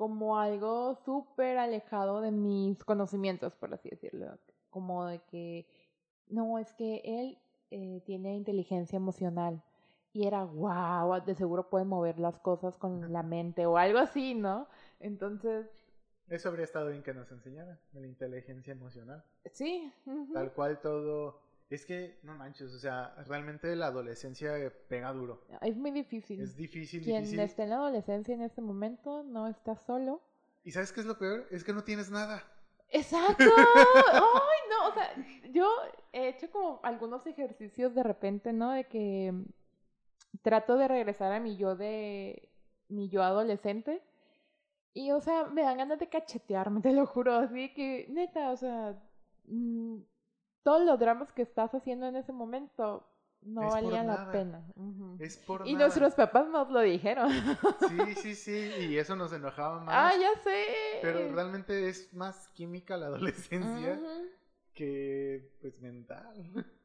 como 0.00 0.38
algo 0.38 0.94
súper 1.04 1.58
alejado 1.58 2.22
de 2.22 2.30
mis 2.30 2.82
conocimientos, 2.84 3.54
por 3.54 3.74
así 3.74 3.90
decirlo. 3.90 4.38
Como 4.70 5.04
de 5.04 5.18
que, 5.30 5.66
no, 6.26 6.58
es 6.58 6.72
que 6.72 7.02
él 7.04 7.38
eh, 7.70 8.00
tiene 8.06 8.34
inteligencia 8.34 8.96
emocional. 8.96 9.62
Y 10.14 10.26
era, 10.26 10.42
wow, 10.44 11.22
de 11.22 11.34
seguro 11.34 11.68
puede 11.68 11.84
mover 11.84 12.18
las 12.18 12.38
cosas 12.38 12.78
con 12.78 13.12
la 13.12 13.22
mente 13.22 13.66
o 13.66 13.76
algo 13.76 13.98
así, 13.98 14.34
¿no? 14.34 14.68
Entonces, 15.00 15.66
Eso 16.30 16.48
habría 16.48 16.64
estado 16.64 16.88
bien 16.88 17.02
que 17.02 17.12
nos 17.12 17.30
enseñara, 17.30 17.78
de 17.92 18.00
la 18.00 18.06
inteligencia 18.06 18.72
emocional. 18.72 19.22
sí. 19.52 19.92
Tal 20.32 20.52
cual 20.54 20.80
todo... 20.80 21.42
Es 21.70 21.86
que, 21.86 22.18
no 22.24 22.34
manches, 22.34 22.74
o 22.74 22.78
sea, 22.80 23.14
realmente 23.28 23.76
la 23.76 23.86
adolescencia 23.86 24.52
pega 24.88 25.12
duro. 25.12 25.46
Es 25.62 25.76
muy 25.76 25.92
difícil. 25.92 26.40
Es 26.40 26.56
difícil, 26.56 27.00
Quien 27.00 27.22
difícil. 27.22 27.38
esté 27.38 27.62
en 27.62 27.70
la 27.70 27.76
adolescencia 27.76 28.34
en 28.34 28.42
este 28.42 28.60
momento 28.60 29.22
no 29.22 29.46
está 29.46 29.76
solo. 29.76 30.20
¿Y 30.64 30.72
sabes 30.72 30.92
qué 30.92 30.98
es 31.00 31.06
lo 31.06 31.16
peor? 31.16 31.46
Es 31.52 31.62
que 31.62 31.72
no 31.72 31.84
tienes 31.84 32.10
nada. 32.10 32.42
¡Exacto! 32.88 33.44
¡Ay, 33.56 34.58
no! 34.68 34.88
O 34.88 34.94
sea, 34.94 35.14
yo 35.52 35.70
he 36.12 36.30
hecho 36.30 36.50
como 36.50 36.80
algunos 36.82 37.24
ejercicios 37.28 37.94
de 37.94 38.02
repente, 38.02 38.52
¿no? 38.52 38.72
De 38.72 38.88
que 38.88 39.30
mm, 39.30 39.44
trato 40.42 40.76
de 40.76 40.88
regresar 40.88 41.32
a 41.32 41.38
mi 41.38 41.56
yo 41.56 41.76
de... 41.76 42.50
mi 42.88 43.08
yo 43.08 43.22
adolescente. 43.22 44.02
Y, 44.92 45.12
o 45.12 45.20
sea, 45.20 45.44
me 45.44 45.62
dan 45.62 45.78
ganas 45.78 46.00
de 46.00 46.08
cachetearme, 46.08 46.80
te 46.80 46.92
lo 46.92 47.06
juro. 47.06 47.36
Así 47.36 47.72
que, 47.74 48.06
neta, 48.08 48.50
o 48.50 48.56
sea... 48.56 49.00
todos 50.62 50.84
los 50.84 50.98
dramas 50.98 51.32
que 51.32 51.42
estás 51.42 51.74
haciendo 51.74 52.06
en 52.06 52.16
ese 52.16 52.32
momento 52.32 53.06
no 53.42 53.66
Es 53.68 53.72
valían 53.74 54.06
la 54.06 54.30
pena. 54.30 54.62
Es 55.18 55.38
por 55.38 55.66
Y 55.66 55.72
nada. 55.72 55.86
nuestros 55.86 56.14
papás 56.14 56.48
nos 56.48 56.70
lo 56.70 56.80
dijeron. 56.80 57.30
Sí, 57.88 58.14
sí, 58.16 58.34
sí, 58.34 58.70
y 58.90 58.98
eso 58.98 59.16
nos 59.16 59.32
enojaba 59.32 59.80
más. 59.80 59.94
¡Ah, 59.96 60.12
ya 60.20 60.38
sé! 60.42 60.64
Pero 61.00 61.32
realmente 61.34 61.88
es 61.88 62.12
más 62.12 62.48
química 62.48 62.96
la 62.98 63.06
adolescencia 63.06 63.98
que, 64.74 65.56
pues, 65.60 65.80
mental. 65.80 66.34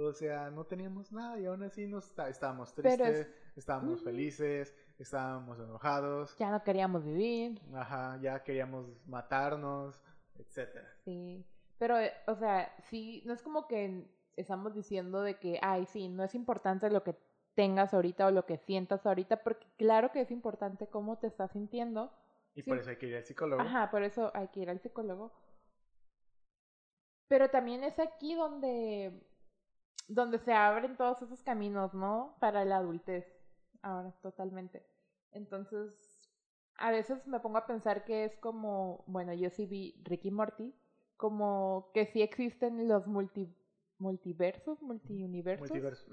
O 0.00 0.12
sea, 0.12 0.48
no 0.50 0.64
teníamos 0.64 1.10
nada 1.10 1.40
y 1.40 1.46
aún 1.46 1.60
así 1.64 1.88
nos 1.88 2.06
está- 2.06 2.28
estábamos 2.28 2.72
tristes, 2.72 3.00
es- 3.00 3.28
estábamos 3.56 4.00
felices, 4.04 4.72
estábamos 4.96 5.58
enojados, 5.58 6.36
Ya 6.38 6.50
no 6.52 6.62
queríamos 6.62 7.02
vivir. 7.04 7.60
ajá, 7.74 8.16
ya 8.22 8.40
queríamos 8.44 8.86
matarnos, 9.08 10.00
etcétera. 10.36 10.88
Sí. 11.04 11.44
Pero, 11.78 11.98
eh, 11.98 12.12
o 12.26 12.34
sea, 12.34 12.74
sí, 12.90 13.22
no 13.24 13.32
es 13.32 13.42
como 13.42 13.66
que 13.68 14.04
estamos 14.36 14.74
diciendo 14.74 15.22
de 15.22 15.38
que, 15.38 15.58
ay, 15.62 15.86
sí, 15.86 16.08
no 16.08 16.24
es 16.24 16.34
importante 16.34 16.90
lo 16.90 17.02
que 17.04 17.16
tengas 17.54 17.92
ahorita 17.94 18.26
o 18.26 18.30
lo 18.30 18.46
que 18.46 18.58
sientas 18.58 19.04
ahorita, 19.06 19.42
porque 19.42 19.66
claro 19.76 20.12
que 20.12 20.20
es 20.20 20.30
importante 20.30 20.86
cómo 20.88 21.18
te 21.18 21.26
estás 21.26 21.52
sintiendo. 21.52 22.12
Y 22.54 22.62
Sí. 22.62 22.70
por 22.70 22.78
eso 22.78 22.90
hay 22.90 22.96
que 22.96 23.06
ir 23.06 23.16
al 23.16 23.24
psicólogo. 23.24 23.62
Ajá, 23.62 23.90
por 23.90 24.02
eso 24.02 24.30
hay 24.34 24.48
que 24.48 24.60
ir 24.60 24.70
al 24.70 24.80
psicólogo. 24.80 25.32
Pero 27.28 27.50
también 27.50 27.84
es 27.84 27.98
aquí 27.98 28.34
donde, 28.34 29.12
donde 30.08 30.38
se 30.38 30.52
abren 30.52 30.96
todos 30.96 31.20
esos 31.22 31.42
caminos, 31.42 31.94
¿no? 31.94 32.36
Para 32.40 32.64
la 32.64 32.78
adultez. 32.78 33.26
Ahora, 33.82 34.12
totalmente. 34.22 34.84
Entonces, 35.32 36.32
a 36.76 36.90
veces 36.90 37.26
me 37.26 37.40
pongo 37.40 37.58
a 37.58 37.66
pensar 37.66 38.04
que 38.04 38.24
es 38.24 38.36
como, 38.38 39.04
bueno, 39.06 39.34
yo 39.34 39.50
sí 39.50 39.66
vi 39.66 40.00
Ricky 40.04 40.30
Morty, 40.30 40.74
como 41.18 41.90
que 41.92 42.06
sí 42.06 42.22
existen 42.22 42.88
los 42.88 43.06
multi, 43.06 43.54
multiversos, 43.98 44.80
multiuniversos. 44.80 45.68
Multiverso. 45.68 46.06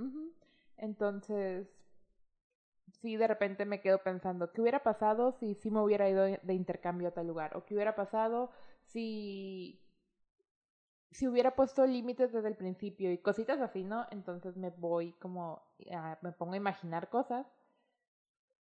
Entonces, 0.77 1.69
sí, 3.01 3.15
de 3.15 3.27
repente 3.27 3.65
me 3.65 3.81
quedo 3.81 3.99
pensando, 4.03 4.51
¿qué 4.51 4.61
hubiera 4.61 4.83
pasado 4.83 5.31
si 5.33 5.55
sí 5.55 5.71
me 5.71 5.79
hubiera 5.81 6.09
ido 6.09 6.23
de 6.23 6.53
intercambio 6.53 7.07
a 7.07 7.11
tal 7.11 7.27
lugar? 7.27 7.55
¿O 7.55 7.65
qué 7.65 7.75
hubiera 7.75 7.95
pasado 7.95 8.49
si, 8.87 9.79
si 11.11 11.27
hubiera 11.27 11.55
puesto 11.55 11.85
límites 11.85 12.33
desde 12.33 12.47
el 12.49 12.57
principio 12.57 13.11
y 13.11 13.19
cositas 13.19 13.61
así, 13.61 13.83
¿no? 13.83 14.05
Entonces 14.11 14.57
me 14.57 14.71
voy 14.71 15.13
como, 15.13 15.61
a- 15.91 16.17
me 16.21 16.31
pongo 16.31 16.53
a 16.53 16.57
imaginar 16.57 17.09
cosas. 17.09 17.45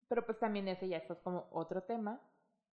Pero 0.08 0.26
pues 0.26 0.40
también 0.40 0.68
ese 0.68 0.88
ya 0.88 0.98
es 0.98 1.06
como 1.24 1.48
otro 1.52 1.84
tema. 1.84 2.20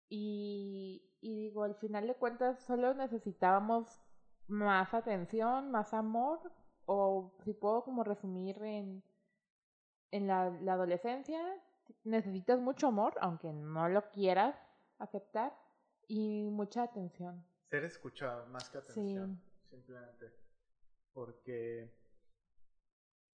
Y, 0.10 1.04
y 1.22 1.36
digo, 1.36 1.64
al 1.64 1.76
final 1.76 2.08
de 2.08 2.16
cuentas 2.16 2.60
solo 2.66 2.94
necesitábamos 2.94 4.02
más 4.48 4.94
atención, 4.94 5.72
más 5.72 5.94
amor, 5.94 6.40
o 6.86 7.34
si 7.44 7.54
puedo 7.54 7.84
como 7.84 8.04
resumir 8.04 8.62
en, 8.64 9.04
en 10.12 10.28
la, 10.28 10.52
la 10.62 10.74
adolescencia, 10.74 11.42
necesitas 12.04 12.60
mucho 12.60 12.88
amor, 12.88 13.16
aunque 13.22 13.52
no 13.52 13.90
lo 13.90 14.10
quieras 14.12 14.56
aceptar, 15.00 15.58
y 16.08 16.50
mucha 16.52 16.84
atención. 16.84 17.44
Ser 17.70 17.84
escuchado 17.84 18.46
más 18.48 18.70
que 18.70 18.78
atención, 18.78 19.42
simplemente. 19.70 20.32
Porque 21.14 21.92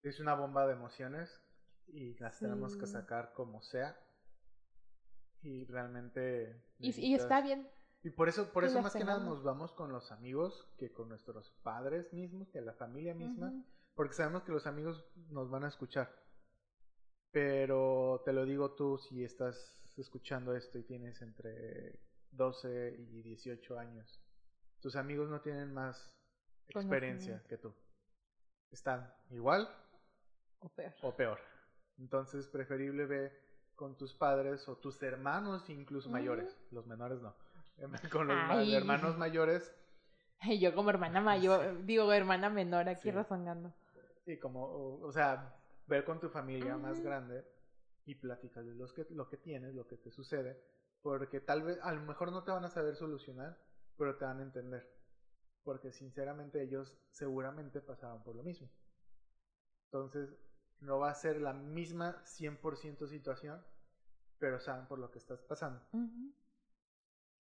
es 0.03 0.19
una 0.19 0.35
bomba 0.35 0.65
de 0.65 0.73
emociones 0.73 1.41
y 1.87 2.17
las 2.19 2.39
tenemos 2.39 2.77
que 2.77 2.85
Sí. 2.85 2.93
sacar 2.93 3.33
como 3.33 3.61
sea. 3.61 3.97
Y 5.43 5.65
realmente... 5.65 6.63
Y, 6.79 6.91
y 6.99 7.15
está 7.15 7.41
bien. 7.41 7.67
Y 8.03 8.09
por 8.09 8.29
eso, 8.29 8.51
por 8.51 8.63
eso 8.63 8.81
más 8.81 8.93
que 8.93 9.03
nada 9.03 9.23
nos 9.23 9.43
vamos 9.43 9.73
con 9.73 9.91
los 9.91 10.11
amigos 10.11 10.67
que 10.77 10.91
con 10.91 11.09
nuestros 11.09 11.51
padres 11.61 12.11
mismos, 12.13 12.49
que 12.49 12.61
la 12.61 12.73
familia 12.73 13.13
misma, 13.13 13.53
porque 13.93 14.15
sabemos 14.15 14.43
que 14.43 14.51
los 14.51 14.65
amigos 14.65 15.05
nos 15.29 15.51
van 15.51 15.65
a 15.65 15.67
escuchar. 15.67 16.11
Pero 17.31 18.21
te 18.25 18.33
lo 18.33 18.45
digo 18.45 18.71
tú 18.71 18.97
si 18.97 19.23
estás 19.23 19.79
escuchando 19.97 20.55
esto 20.55 20.79
y 20.79 20.83
tienes 20.83 21.21
entre 21.21 21.99
12 22.31 22.95
y 22.97 23.21
18 23.21 23.77
años. 23.77 24.19
Tus 24.79 24.95
amigos 24.95 25.29
no 25.29 25.41
tienen 25.41 25.71
más 25.71 26.11
experiencia 26.67 27.43
que 27.47 27.57
tú. 27.57 27.73
Están 28.71 29.13
igual 29.29 29.69
O 30.59 30.69
peor. 30.69 30.93
o 31.03 31.15
peor. 31.15 31.39
Entonces, 31.99 32.47
preferible 32.47 33.05
ve 33.05 33.31
con 33.81 33.97
tus 33.97 34.13
padres 34.13 34.69
o 34.69 34.75
tus 34.77 35.01
hermanos, 35.01 35.67
incluso 35.71 36.07
mayores. 36.07 36.55
Los 36.69 36.85
menores 36.85 37.19
no. 37.19 37.33
Con 38.11 38.27
los 38.27 38.37
Ay. 38.47 38.75
hermanos 38.75 39.17
mayores, 39.17 39.73
Y 40.43 40.59
yo 40.59 40.75
como 40.75 40.91
hermana 40.91 41.19
mayor, 41.19 41.83
digo 41.83 42.13
hermana 42.13 42.51
menor 42.51 42.87
aquí 42.89 43.09
Sí. 43.09 43.11
razongando. 43.11 43.73
y 44.27 44.37
como, 44.37 44.63
o, 44.65 45.07
o 45.07 45.11
sea, 45.11 45.55
ver 45.87 46.05
con 46.05 46.19
tu 46.19 46.29
familia 46.29 46.77
más 46.77 46.99
grande 47.01 47.43
y 48.05 48.13
platicarles 48.13 48.75
los 48.77 48.93
que, 48.93 49.07
lo 49.09 49.27
que 49.27 49.37
tienes, 49.37 49.73
lo 49.73 49.87
que 49.87 49.97
te 49.97 50.11
sucede, 50.11 50.61
Porque 51.01 51.39
tal 51.39 51.63
vez, 51.63 51.79
a 51.81 51.91
lo 51.91 52.01
mejor 52.01 52.31
no 52.31 52.43
te 52.43 52.51
van 52.51 52.63
a 52.65 52.69
saber 52.69 52.95
solucionar, 52.95 53.57
pero 53.97 54.15
te 54.17 54.25
van 54.25 54.41
a 54.41 54.43
entender. 54.43 54.87
Porque 55.63 55.91
sinceramente 55.91 56.61
ellos 56.61 56.95
seguramente 57.09 57.81
pasaban 57.81 58.21
por 58.23 58.35
lo 58.35 58.43
mismo. 58.43 58.69
Entonces, 59.85 60.29
no 60.81 60.99
va 60.99 61.11
a 61.11 61.15
ser 61.15 61.39
la 61.39 61.53
misma 61.53 62.23
100% 62.25 63.07
situación, 63.07 63.63
pero 64.37 64.59
saben 64.59 64.87
por 64.87 64.99
lo 64.99 65.11
que 65.11 65.19
estás 65.19 65.41
pasando. 65.41 65.81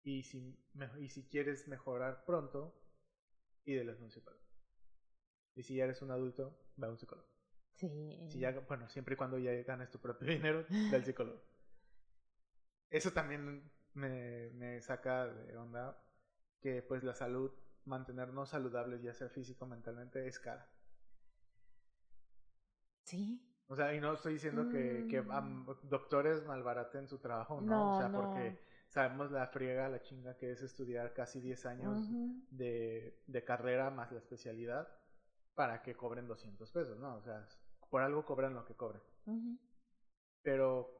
y, 0.05 0.23
si, 0.23 0.57
y 0.99 1.09
si 1.09 1.25
quieres 1.29 1.67
mejorar 1.67 2.25
pronto, 2.25 2.79
pídeles 3.65 4.01
un 4.01 4.11
psicólogo. 4.11 4.43
Y 5.55 5.63
si 5.63 5.77
ya 5.77 5.85
eres 5.85 6.03
un 6.03 6.11
adulto, 6.11 6.59
va 6.83 6.89
a 6.89 6.91
un 6.91 6.99
psicólogo. 6.99 7.29
Sí. 7.75 7.89
Si 8.29 8.39
ya, 8.39 8.53
bueno, 8.69 8.89
siempre 8.89 9.15
y 9.15 9.17
cuando 9.17 9.39
ya 9.39 9.53
ganes 9.63 9.91
tu 9.91 9.99
propio 9.99 10.29
dinero, 10.29 10.65
del 10.69 11.05
psicólogo. 11.05 11.43
Eso 12.91 13.13
también 13.13 13.71
me, 13.95 14.51
me 14.51 14.81
saca 14.83 15.27
de 15.27 15.57
onda 15.57 15.99
que 16.61 16.83
pues 16.83 17.03
la 17.03 17.15
salud, 17.15 17.51
mantenernos 17.87 18.51
saludables, 18.51 19.03
ya 19.03 19.15
sea 19.15 19.29
físico 19.31 19.65
o 19.65 19.69
mentalmente, 19.69 20.27
es 20.27 20.39
cara. 20.39 20.71
Sí. 23.05 23.49
O 23.69 23.75
sea, 23.77 23.95
y 23.95 24.01
no 24.01 24.13
estoy 24.13 24.35
diciendo 24.35 24.69
que, 24.69 25.07
que 25.09 25.23
Mm. 25.23 25.67
doctores 25.85 26.45
malbaraten 26.45 27.09
su 27.09 27.19
trabajo, 27.19 27.61
¿no? 27.61 27.67
No, 27.71 27.95
o 27.95 27.99
sea, 27.99 28.09
no. 28.09 28.21
porque 28.21 28.59
sabemos 28.89 29.31
la 29.31 29.47
friega, 29.47 29.89
la 29.89 30.03
chinga 30.03 30.37
que 30.37 30.51
es 30.53 30.63
estudiar 30.63 31.15
casi 31.15 31.41
10 31.41 31.65
años 31.67 32.07
de, 32.51 33.23
de 33.27 33.45
carrera 33.45 33.91
más 33.91 34.13
la 34.13 34.19
especialidad 34.19 34.87
para 35.55 35.83
que 35.83 35.95
cobren 35.97 36.27
200 36.29 36.71
pesos, 36.71 36.99
¿no? 36.99 37.17
O 37.17 37.23
sea, 37.23 37.47
por 37.89 38.03
algo 38.03 38.25
cobran 38.27 38.55
lo 38.55 38.65
que 38.67 38.75
cobran. 38.75 39.03
Pero 40.43 40.91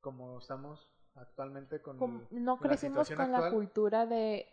como 0.00 0.38
estamos 0.38 0.88
actualmente 1.14 1.82
con 1.82 1.98
Como- 1.98 2.28
no 2.30 2.58
crecimos 2.58 3.10
con 3.10 3.32
la 3.32 3.50
cultura 3.50 4.06
de, 4.06 4.46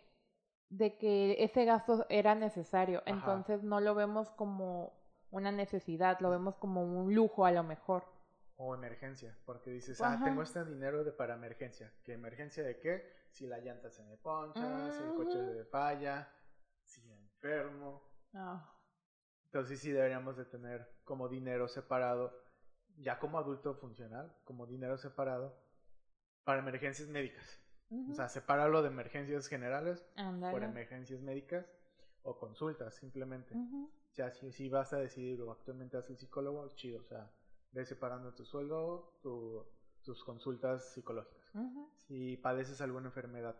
de 0.70 0.96
que 0.98 1.36
ese 1.44 1.64
gasto 1.64 2.06
era 2.08 2.34
necesario, 2.34 2.98
Ajá. 3.06 3.10
entonces 3.14 3.62
no 3.62 3.80
lo 3.80 3.94
vemos 3.94 4.30
como 4.30 4.97
una 5.30 5.52
necesidad, 5.52 6.18
lo 6.20 6.30
vemos 6.30 6.56
como 6.56 6.82
un 6.82 7.14
lujo 7.14 7.44
a 7.44 7.52
lo 7.52 7.62
mejor. 7.62 8.04
o 8.60 8.74
emergencia, 8.74 9.38
porque 9.44 9.70
dices, 9.70 10.00
ah, 10.00 10.20
tengo 10.24 10.42
este 10.42 10.64
dinero 10.64 11.04
de 11.04 11.12
para 11.12 11.34
emergencia. 11.34 11.92
¿Qué 12.02 12.14
emergencia 12.14 12.64
de 12.64 12.80
qué? 12.80 13.08
Si 13.30 13.46
la 13.46 13.58
llanta 13.58 13.88
se 13.88 14.02
me 14.02 14.16
poncha, 14.16 14.90
si 14.90 15.04
el 15.04 15.14
coche 15.14 15.38
Ujú. 15.38 15.46
se 15.48 15.54
me 15.54 15.64
falla, 15.64 16.28
si 16.82 17.08
enfermo. 17.12 18.02
Ah, 18.34 18.68
Entonces 19.44 19.78
sí 19.80 19.92
deberíamos 19.92 20.36
de 20.36 20.44
tener 20.44 20.88
como 21.04 21.28
dinero 21.28 21.68
separado, 21.68 22.36
ya 22.96 23.20
como 23.20 23.38
adulto 23.38 23.74
funcional, 23.76 24.34
como 24.42 24.66
dinero 24.66 24.98
separado 24.98 25.56
para 26.42 26.58
emergencias 26.58 27.08
médicas. 27.08 27.62
O 28.10 28.12
sea, 28.12 28.28
separarlo 28.28 28.82
de 28.82 28.88
emergencias 28.88 29.46
generales 29.46 30.04
por 30.50 30.62
emergencias 30.64 31.20
médicas 31.20 31.64
o 32.22 32.36
consultas 32.38 32.94
simplemente. 32.96 33.54
Sea, 34.18 34.30
si, 34.32 34.52
si 34.52 34.68
vas 34.68 34.92
a 34.92 34.98
decidir 34.98 35.40
o 35.42 35.50
actualmente 35.52 35.96
haces 35.96 36.10
el 36.10 36.18
psicólogo, 36.18 36.66
chido. 36.74 37.00
O 37.00 37.04
sea, 37.04 37.30
ve 37.72 37.84
separando 37.84 38.32
tu 38.34 38.44
sueldo, 38.44 39.18
tu, 39.22 39.64
tus 40.02 40.24
consultas 40.24 40.92
psicológicas. 40.92 41.54
Ujú. 41.54 41.88
Si 41.96 42.36
padeces 42.36 42.80
alguna 42.80 43.06
enfermedad, 43.08 43.56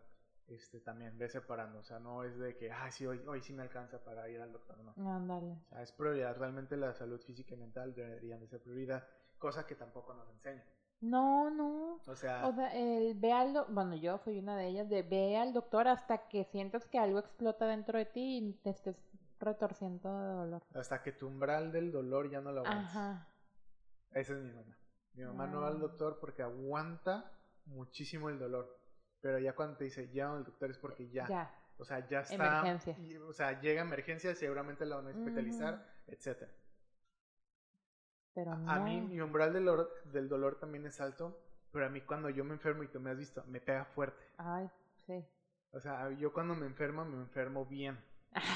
este 0.49 0.81
también 0.81 1.17
ve 1.19 1.29
separando. 1.29 1.79
O 1.81 1.85
sea, 1.85 1.99
no 1.99 2.25
es 2.25 2.39
de 2.39 2.57
que, 2.57 2.71
ah, 2.73 2.91
sí, 2.91 3.07
hoy, 3.07 3.21
hoy 3.27 3.41
sí 3.43 3.53
me 3.53 3.63
alcanza 3.63 4.03
para 4.03 4.29
ir 4.29 4.41
al 4.41 4.53
doctor. 4.53 4.79
No. 4.79 4.95
Ándale. 5.11 5.53
O 5.53 5.69
sea, 5.69 5.83
es 5.83 5.93
prioridad. 5.93 6.37
Realmente 6.37 6.77
la 6.77 6.93
salud 6.95 7.21
física 7.21 7.55
y 7.55 7.59
mental 7.59 7.95
deberían 7.95 8.41
de 8.41 8.49
ser 8.49 8.61
prioridad. 8.63 9.07
Cosa 9.39 9.67
que 9.67 9.75
tampoco 9.75 10.15
nos 10.15 10.29
enseñan. 10.31 10.65
No, 11.01 11.49
no. 11.51 12.01
O 12.07 12.17
sea, 12.17 12.45
O 12.49 12.53
sea, 12.53 12.75
el 12.75 13.15
ve 13.15 13.31
al 13.33 13.53
do- 13.55 13.67
bueno, 13.69 13.95
yo 13.95 14.19
soy 14.19 14.39
una 14.41 14.57
de 14.57 14.67
ellas, 14.67 14.89
de 14.89 15.03
ve 15.03 15.37
al 15.37 15.53
doctor 15.53 15.87
hasta 15.87 16.27
que 16.29 16.43
sientas 16.45 16.87
que 16.87 16.99
algo 16.99 17.21
explota 17.21 17.67
dentro 17.69 17.99
de 17.99 18.07
ti 18.07 18.39
y 18.39 18.53
te 18.55 18.71
estés 18.71 18.97
retorciendo 19.41 20.09
de 20.21 20.33
dolor. 20.35 20.63
hasta 20.75 21.03
que 21.03 21.13
tu 21.13 21.27
umbral 21.29 21.73
del 21.73 21.91
dolor 21.93 22.31
ya 22.31 22.41
no 22.41 22.53
lo 22.53 22.61
aguantes. 22.61 22.87
Ajá. 22.87 23.29
Esa 24.13 24.33
es 24.35 24.39
mi 24.41 24.53
mamá. 24.53 24.77
Mi 25.15 25.25
mamá 25.25 25.47
no 25.47 25.61
va 25.63 25.69
al 25.69 25.81
doctor 25.81 26.19
porque 26.21 26.43
aguanta 26.43 27.33
muchísimo 27.67 28.29
el 28.31 28.39
dolor. 28.39 28.79
Pero 29.21 29.39
ya 29.39 29.55
cuando 29.55 29.77
te 29.77 29.85
dice 29.85 30.09
ya 30.11 30.33
al 30.33 30.45
doctor 30.45 30.71
es 30.71 30.79
porque 30.79 31.09
ya. 31.11 31.27
Ya. 31.29 31.55
O 31.79 31.85
sea, 31.85 32.07
ya 32.09 32.21
está. 32.21 32.35
Emergencia. 32.35 32.97
y- 32.99 33.17
o 33.17 33.33
sea, 33.33 33.61
llega 33.61 33.83
emergencia, 33.83 34.35
seguramente 34.35 34.85
la 34.87 34.97
van 34.97 35.07
a 35.09 35.11
hospitalizar, 35.11 35.87
etcétera. 36.07 36.51
Pero 38.35 38.57
no. 38.57 38.71
A 38.71 38.81
mí 38.81 39.01
mi 39.01 39.21
umbral 39.21 39.53
del 39.53 39.65
dolor, 39.65 39.91
del 40.05 40.29
dolor 40.29 40.59
también 40.61 40.87
es 40.87 41.01
alto, 41.01 41.41
pero 41.73 41.87
a 41.87 41.89
mí 41.89 42.01
cuando 42.03 42.31
yo 42.31 42.45
me 42.45 42.55
enfermo 42.55 42.83
y 42.85 42.89
tú 42.89 43.01
me 43.01 43.11
has 43.11 43.17
visto, 43.19 43.43
me 43.47 43.61
pega 43.61 43.85
fuerte. 43.85 44.23
Ay, 44.39 44.71
sí. 45.07 45.25
O 45.73 45.81
sea, 45.81 46.11
yo 46.13 46.33
cuando 46.33 46.55
me 46.55 46.67
enfermo, 46.67 47.05
me 47.05 47.17
enfermo 47.17 47.67
bien. 47.67 47.99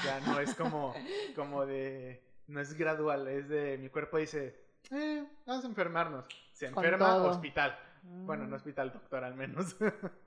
Ya 0.03 0.19
no 0.21 0.39
es 0.39 0.53
como, 0.55 0.93
como 1.35 1.65
de, 1.65 2.21
no 2.47 2.59
es 2.59 2.73
gradual, 2.73 3.27
es 3.27 3.47
de, 3.47 3.77
mi 3.77 3.89
cuerpo 3.89 4.17
dice, 4.17 4.55
eh, 4.91 5.25
vamos 5.45 5.63
a 5.63 5.67
enfermarnos. 5.67 6.25
Se 6.51 6.67
enferma, 6.67 7.23
hospital. 7.23 7.75
Bueno, 8.03 8.43
no 8.45 8.51
Mm. 8.51 8.53
hospital, 8.55 8.91
doctor 8.91 9.23
al 9.23 9.33
menos. 9.33 9.75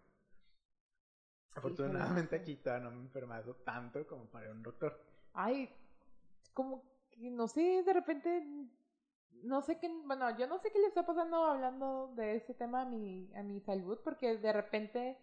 Afortunadamente 1.55 2.37
aquí 2.37 2.57
todavía 2.57 2.85
no 2.85 2.91
me 2.91 2.99
he 2.99 3.05
enfermado 3.05 3.55
tanto 3.65 4.07
como 4.07 4.27
para 4.27 4.51
un 4.51 4.63
doctor. 4.63 4.99
Ay, 5.33 5.71
como 6.53 6.83
que 7.11 7.31
no 7.31 7.49
sé, 7.49 7.83
de 7.83 7.93
repente, 7.93 8.45
no 9.43 9.63
sé 9.63 9.79
qué, 9.79 9.89
bueno, 10.05 10.37
yo 10.37 10.47
no 10.47 10.59
sé 10.59 10.71
qué 10.71 10.79
le 10.79 10.87
está 10.89 11.05
pasando 11.05 11.45
hablando 11.45 12.13
de 12.15 12.37
este 12.37 12.55
tema 12.55 12.83
a 12.83 12.85
mi, 12.85 13.31
a 13.35 13.43
mi 13.43 13.61
salud, 13.61 13.99
porque 14.05 14.37
de 14.37 14.53
repente 14.53 15.17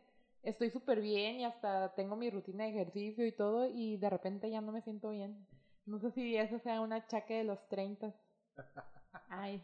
estoy 0.44 0.70
súper 0.70 1.02
bien 1.02 1.38
y 1.40 1.46
hasta 1.46 1.94
tengo 1.96 2.16
mi 2.16 2.30
rutina 2.30 2.66
de 2.66 2.72
ejercicio 2.72 3.26
y 3.26 3.32
todo, 3.32 3.68
y 3.68 3.98
de 3.98 4.10
repente 4.10 4.50
ya 4.50 4.62
no 4.62 4.72
me 4.72 4.82
siento 4.82 5.10
bien. 5.10 5.48
No 5.86 6.00
sé 6.00 6.12
si 6.12 6.38
eso 6.38 6.60
sea 6.60 6.82
un 6.82 6.94
achaque 6.94 7.36
de 7.36 7.44
los 7.46 7.68
30. 7.70 8.14
Ay, 9.30 9.62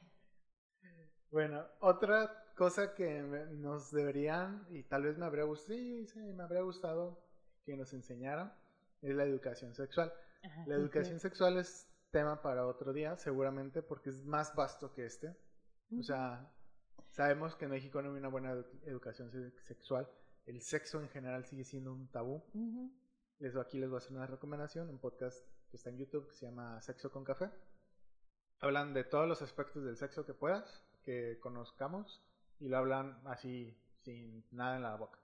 Bueno, 1.31 1.65
otra 1.79 2.53
cosa 2.55 2.93
que 2.95 3.21
nos 3.21 3.91
deberían, 3.91 4.65
y 4.69 4.83
tal 4.83 5.03
vez 5.03 5.17
me 5.17 5.25
habría 5.25 5.43
gustado, 5.43 5.75
sí, 5.75 6.07
sí, 6.07 6.19
me 6.33 6.43
habría 6.43 6.61
gustado 6.61 7.19
que 7.65 7.77
nos 7.77 7.93
enseñaran, 7.93 8.51
es 9.01 9.15
la 9.15 9.23
educación 9.23 9.75
sexual. 9.75 10.11
ajá, 10.43 10.65
La 10.65 10.75
educación 10.75 11.19
sí. 11.19 11.19
sexual 11.19 11.57
es 11.57 11.87
tema 12.11 12.41
para 12.41 12.65
otro 12.65 12.93
día, 12.93 13.15
seguramente, 13.17 13.81
porque 13.83 14.09
es 14.09 14.25
más 14.25 14.55
vasto 14.55 14.91
que 14.93 15.05
este. 15.05 15.35
O 15.97 16.03
sea, 16.03 16.51
sabemos 17.11 17.55
que 17.55 17.65
en 17.65 17.71
México 17.71 18.01
no 18.01 18.11
hay 18.11 18.17
una 18.17 18.29
buena 18.29 18.53
edu- 18.55 18.65
educación 18.85 19.31
se- 19.31 19.51
sexual. 19.65 20.07
El 20.49 20.63
sexo 20.63 20.99
en 20.99 21.09
general 21.09 21.45
sigue 21.45 21.63
siendo 21.63 21.93
un 21.93 22.07
tabú. 22.07 22.43
Ujú. 22.55 22.91
Les, 23.37 23.55
aquí 23.55 23.77
les 23.77 23.87
voy 23.87 23.97
a 23.97 23.99
hacer 23.99 24.13
una 24.17 24.25
recomendación, 24.25 24.89
un 24.89 24.97
podcast 24.97 25.37
que 25.69 25.77
está 25.77 25.91
en 25.91 25.97
YouTube 25.99 26.27
que 26.27 26.33
se 26.33 26.47
llama 26.47 26.81
Sexo 26.81 27.11
con 27.11 27.23
Café. 27.23 27.51
Hablan 28.59 28.95
de 28.95 29.03
todos 29.03 29.27
los 29.27 29.43
aspectos 29.43 29.83
del 29.83 29.95
sexo 29.95 30.25
que 30.25 30.33
puedas, 30.33 30.83
que 31.03 31.37
conozcamos, 31.39 32.25
y 32.59 32.67
lo 32.67 32.77
hablan 32.79 33.21
así, 33.27 33.77
sin 34.01 34.43
nada 34.49 34.77
en 34.77 34.81
la 34.81 34.95
boca. 34.95 35.19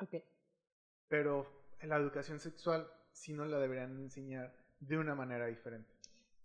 Ok. 0.00 0.14
Pero 1.08 1.46
en 1.80 1.90
la 1.90 1.96
educación 1.98 2.40
sexual 2.40 2.90
sí 3.12 3.34
nos 3.34 3.48
la 3.48 3.58
deberían 3.58 4.00
enseñar 4.00 4.56
de 4.80 4.96
una 4.96 5.14
manera 5.14 5.48
diferente. 5.48 5.92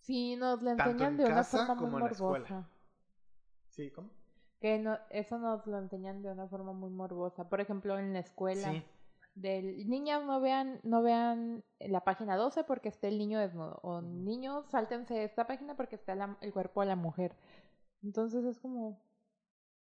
Sí, 0.02 0.36
nos 0.36 0.60
Tanto 0.60 0.84
enseñan 0.84 1.12
en 1.14 1.18
de 1.18 1.26
una 1.28 1.44
forma 1.46 1.76
muy 1.76 1.84
como 1.86 1.98
en 2.00 2.04
la 2.04 2.12
escuela. 2.12 2.40
morbosa. 2.50 2.70
¿Sí? 3.70 3.90
¿Cómo? 3.92 4.19
Que 4.60 4.78
no, 4.80 4.98
eso 5.10 5.38
nos 5.40 5.66
lo 5.68 5.78
enseñan 5.78 6.22
de 6.22 6.32
una 6.32 6.48
forma 6.48 6.74
muy 6.74 6.90
morbosa. 6.90 7.50
Por 7.50 7.62
ejemplo, 7.62 7.98
en 7.98 8.14
la 8.14 8.20
escuela. 8.20 8.72
Sí. 8.72 8.84
Del, 9.36 9.88
niñas 9.88 10.26
no 10.26 10.42
vean, 10.42 10.82
no 10.84 11.02
vean 11.02 11.64
la 11.80 12.04
página 12.04 12.36
12 12.36 12.66
porque 12.66 12.90
está 12.90 13.08
el 13.08 13.18
niño 13.18 13.40
desnudo. 13.40 13.80
O 13.84 14.02
niños, 14.02 14.66
sáltense 14.70 15.24
esta 15.24 15.48
página 15.48 15.78
porque 15.78 15.96
está 15.96 16.14
la- 16.16 16.38
el 16.42 16.52
cuerpo 16.52 16.82
de 16.82 16.88
la 16.88 16.96
mujer. 16.98 17.36
Entonces 18.04 18.44
es 18.44 18.60
como. 18.60 19.02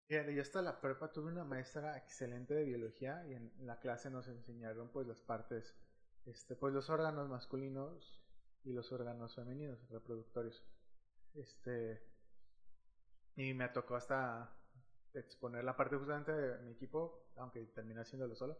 Fíjate, 0.08 0.34
yo 0.34 0.40
hasta 0.42 0.62
la 0.62 0.80
prepa 0.80 1.12
tuve 1.12 1.30
una 1.32 1.44
maestra 1.44 1.96
excelente 1.98 2.54
de 2.54 2.64
biología 2.64 3.26
y 3.26 3.34
en 3.34 3.52
la 3.66 3.78
clase 3.78 4.10
nos 4.10 4.26
enseñaron 4.28 4.88
pues 4.90 5.06
las 5.06 5.20
partes, 5.22 5.74
este, 6.24 6.56
pues 6.56 6.72
los 6.72 6.88
órganos 6.88 7.28
masculinos 7.28 8.22
y 8.64 8.72
los 8.72 8.90
órganos 8.92 9.34
femeninos 9.34 9.86
reproductorios. 9.90 10.64
Este, 11.34 12.02
y 13.36 13.54
me 13.54 13.68
tocó 13.70 13.96
hasta 13.96 14.54
exponer 15.14 15.64
la 15.64 15.76
parte 15.76 15.96
justamente 15.96 16.32
de 16.32 16.58
mi 16.62 16.72
equipo, 16.72 17.28
aunque 17.36 17.64
terminé 17.66 18.00
haciéndolo 18.00 18.34
solo. 18.34 18.58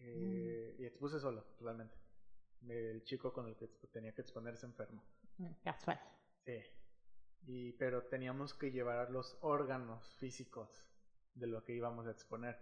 eh, 0.00 0.76
Y 0.78 0.84
expuse 0.84 1.18
solo, 1.20 1.44
realmente. 1.60 1.94
El 2.68 3.02
chico 3.04 3.32
con 3.32 3.46
el 3.48 3.56
que 3.56 3.68
tenía 3.92 4.12
que 4.12 4.22
exponerse 4.22 4.66
enfermo. 4.66 5.02
mm, 5.38 5.52
Casual. 5.64 6.00
Sí. 6.44 6.60
Y, 7.46 7.72
pero 7.72 8.02
teníamos 8.04 8.52
que 8.54 8.70
llevar 8.72 9.10
los 9.10 9.36
órganos 9.42 10.06
físicos 10.18 10.68
de 11.34 11.46
lo 11.46 11.64
que 11.64 11.72
íbamos 11.74 12.06
a 12.06 12.10
exponer. 12.10 12.58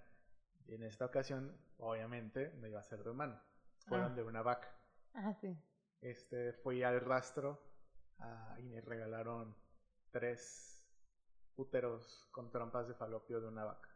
Y 0.66 0.74
en 0.74 0.82
esta 0.82 1.06
ocasión, 1.06 1.56
obviamente, 1.78 2.52
no 2.58 2.66
iba 2.66 2.80
a 2.80 2.84
ser 2.84 3.02
de 3.02 3.10
humano. 3.10 3.40
Fueron 3.88 4.12
Ah. 4.12 4.14
de 4.14 4.22
una 4.22 4.42
vaca. 4.42 4.68
Ah, 5.14 5.34
sí. 5.40 5.56
Este, 6.02 6.52
fui 6.52 6.82
al 6.82 7.00
rastro 7.00 7.60
ah, 8.18 8.54
y 8.58 8.62
me 8.64 8.80
regalaron 8.82 9.56
tres 10.10 10.75
úteros 11.56 12.28
con 12.30 12.50
trompas 12.50 12.88
de 12.88 12.94
falopio 12.94 13.40
de 13.40 13.48
una 13.48 13.64
vaca. 13.64 13.88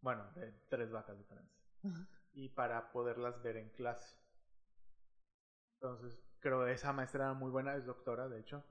Bueno, 0.00 0.30
de 0.34 0.52
tres 0.68 0.90
vacas 0.90 1.18
diferentes. 1.18 1.56
Y 2.32 2.48
para 2.50 2.90
poderlas 2.92 3.42
ver 3.42 3.56
en 3.56 3.70
clase. 3.70 4.16
Entonces, 5.74 6.22
creo 6.40 6.64
que 6.64 6.72
esa 6.72 6.92
maestra 6.92 7.24
era 7.26 7.34
muy 7.34 7.50
buena, 7.50 7.76
es 7.76 7.86
doctora, 7.86 8.28
de 8.28 8.40
hecho. 8.40 8.64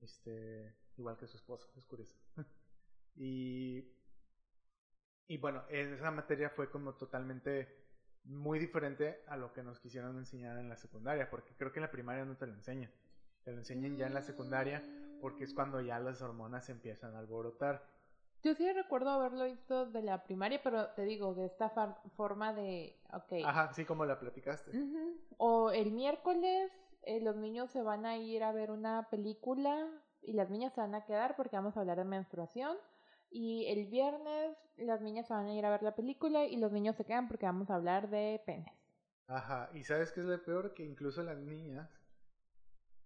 Este, 0.00 0.76
igual 0.96 1.16
que 1.16 1.26
su 1.26 1.36
esposo, 1.36 1.70
es 1.76 1.84
curioso. 1.86 2.16
y, 3.16 3.92
y 5.26 5.38
bueno, 5.38 5.64
esa 5.68 6.10
materia 6.10 6.50
fue 6.50 6.70
como 6.70 6.94
totalmente 6.94 7.86
muy 8.24 8.58
diferente 8.58 9.22
a 9.26 9.36
lo 9.36 9.52
que 9.52 9.62
nos 9.62 9.80
quisieron 9.80 10.16
enseñar 10.18 10.58
en 10.58 10.68
la 10.68 10.76
secundaria, 10.76 11.30
porque 11.30 11.54
creo 11.56 11.72
que 11.72 11.78
en 11.78 11.84
la 11.84 11.90
primaria 11.90 12.24
no 12.24 12.36
te 12.36 12.46
lo 12.46 12.54
enseñan. 12.54 12.92
Te 13.42 13.52
lo 13.52 13.58
enseñan 13.58 13.96
ya 13.96 14.06
en 14.06 14.14
la 14.14 14.22
secundaria 14.22 14.82
porque 15.20 15.44
es 15.44 15.54
cuando 15.54 15.80
ya 15.80 15.98
las 15.98 16.22
hormonas 16.22 16.68
empiezan 16.68 17.14
a 17.14 17.18
alborotar. 17.18 17.82
Yo 18.42 18.54
sí 18.54 18.70
recuerdo 18.72 19.10
haberlo 19.10 19.44
visto 19.46 19.86
de 19.86 20.02
la 20.02 20.22
primaria, 20.22 20.60
pero 20.62 20.90
te 20.90 21.02
digo, 21.02 21.34
de 21.34 21.46
esta 21.46 21.70
forma 22.16 22.52
de, 22.52 22.96
ok. 23.12 23.44
Ajá, 23.44 23.72
sí, 23.72 23.84
como 23.84 24.04
la 24.04 24.20
platicaste. 24.20 24.70
O 25.38 25.70
el 25.72 25.90
miércoles 25.90 26.70
eh, 27.02 27.20
los 27.20 27.36
niños 27.36 27.70
se 27.70 27.82
van 27.82 28.06
a 28.06 28.16
ir 28.16 28.44
a 28.44 28.52
ver 28.52 28.70
una 28.70 29.08
película 29.10 29.88
y 30.22 30.34
las 30.34 30.50
niñas 30.50 30.72
se 30.74 30.80
van 30.80 30.94
a 30.94 31.04
quedar 31.04 31.36
porque 31.36 31.56
vamos 31.56 31.76
a 31.76 31.80
hablar 31.80 31.98
de 31.98 32.04
menstruación. 32.04 32.76
Y 33.30 33.66
el 33.66 33.86
viernes 33.86 34.56
las 34.76 35.00
niñas 35.00 35.26
se 35.26 35.34
van 35.34 35.46
a 35.46 35.54
ir 35.54 35.66
a 35.66 35.70
ver 35.70 35.82
la 35.82 35.94
película 35.94 36.44
y 36.44 36.56
los 36.56 36.70
niños 36.70 36.96
se 36.96 37.04
quedan 37.04 37.28
porque 37.28 37.46
vamos 37.46 37.70
a 37.70 37.74
hablar 37.74 38.08
de 38.08 38.40
penes. 38.46 38.72
Ajá, 39.26 39.68
y 39.74 39.84
¿sabes 39.84 40.12
qué 40.12 40.20
es 40.20 40.26
lo 40.26 40.42
peor? 40.42 40.72
Que 40.74 40.84
incluso 40.84 41.22
las 41.22 41.38
niñas 41.38 41.97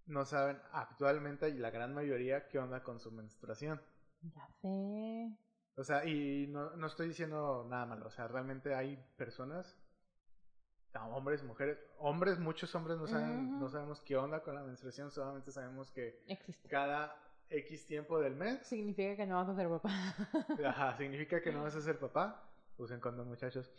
no 0.06 0.24
saben 0.24 0.60
actualmente, 0.72 1.48
y 1.48 1.58
la 1.58 1.70
gran 1.70 1.94
mayoría, 1.94 2.48
qué 2.48 2.58
onda 2.58 2.82
con 2.82 3.00
su 3.00 3.10
menstruación. 3.12 3.80
Ya 4.22 4.48
sé. 4.60 5.36
O 5.76 5.84
sea, 5.84 6.04
y 6.04 6.46
no, 6.48 6.76
no 6.76 6.86
estoy 6.86 7.08
diciendo 7.08 7.66
nada 7.68 7.86
malo, 7.86 8.06
o 8.06 8.10
sea, 8.10 8.28
realmente 8.28 8.74
hay 8.74 9.02
personas, 9.16 9.78
hombres, 11.10 11.42
mujeres, 11.42 11.78
hombres, 11.98 12.38
muchos 12.38 12.74
hombres 12.74 12.98
no 12.98 13.06
saben, 13.06 13.58
no 13.58 13.68
sabemos 13.68 14.00
qué 14.02 14.16
onda 14.16 14.42
con 14.42 14.54
la 14.54 14.62
menstruación, 14.62 15.10
solamente 15.10 15.50
sabemos 15.50 15.90
que 15.90 16.22
Existe. 16.28 16.68
cada 16.68 17.16
X 17.48 17.86
tiempo 17.86 18.20
del 18.20 18.34
mes. 18.34 18.66
Significa 18.66 19.16
que 19.16 19.26
no 19.26 19.36
vas 19.36 19.48
a 19.48 19.54
ser 19.54 19.68
papá. 19.68 19.90
Ajá, 20.66 20.96
significa 20.96 21.40
que 21.40 21.52
no 21.52 21.62
vas 21.62 21.74
a 21.76 21.80
ser 21.80 21.98
papá. 21.98 22.48
Usen 22.76 23.00
condón, 23.00 23.28
muchachos. 23.28 23.70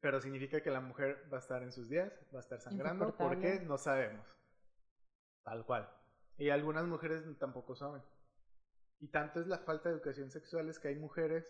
Pero 0.00 0.20
significa 0.20 0.60
que 0.60 0.70
la 0.70 0.80
mujer 0.80 1.28
va 1.32 1.38
a 1.38 1.40
estar 1.40 1.62
en 1.62 1.72
sus 1.72 1.88
días, 1.88 2.12
va 2.32 2.38
a 2.38 2.42
estar 2.42 2.60
sangrando. 2.60 3.14
¿Por 3.16 3.40
qué? 3.40 3.60
No 3.60 3.76
sabemos. 3.78 4.24
Tal 5.46 5.64
cual. 5.64 5.88
Y 6.38 6.50
algunas 6.50 6.86
mujeres 6.86 7.22
tampoco 7.38 7.76
saben. 7.76 8.02
Y 8.98 9.08
tanto 9.08 9.40
es 9.40 9.46
la 9.46 9.58
falta 9.58 9.88
de 9.88 9.94
educación 9.94 10.32
sexual 10.32 10.68
es 10.68 10.80
que 10.80 10.88
hay 10.88 10.96
mujeres 10.96 11.46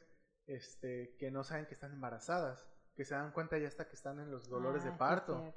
este, 0.47 1.17
que 1.19 1.31
no 1.31 1.45
saben 1.45 1.65
que 1.65 1.73
están 1.73 1.93
embarazadas, 1.93 2.63
que 2.95 3.07
se 3.07 3.15
dan 3.15 3.33
cuenta 3.33 3.57
ya 3.57 3.69
hasta 3.69 3.89
que 3.89 3.95
están 3.95 4.21
en 4.21 4.31
los 4.31 4.51
dolores 4.51 4.85
de 4.85 4.91
ah, 4.91 4.99
parto. 4.99 5.55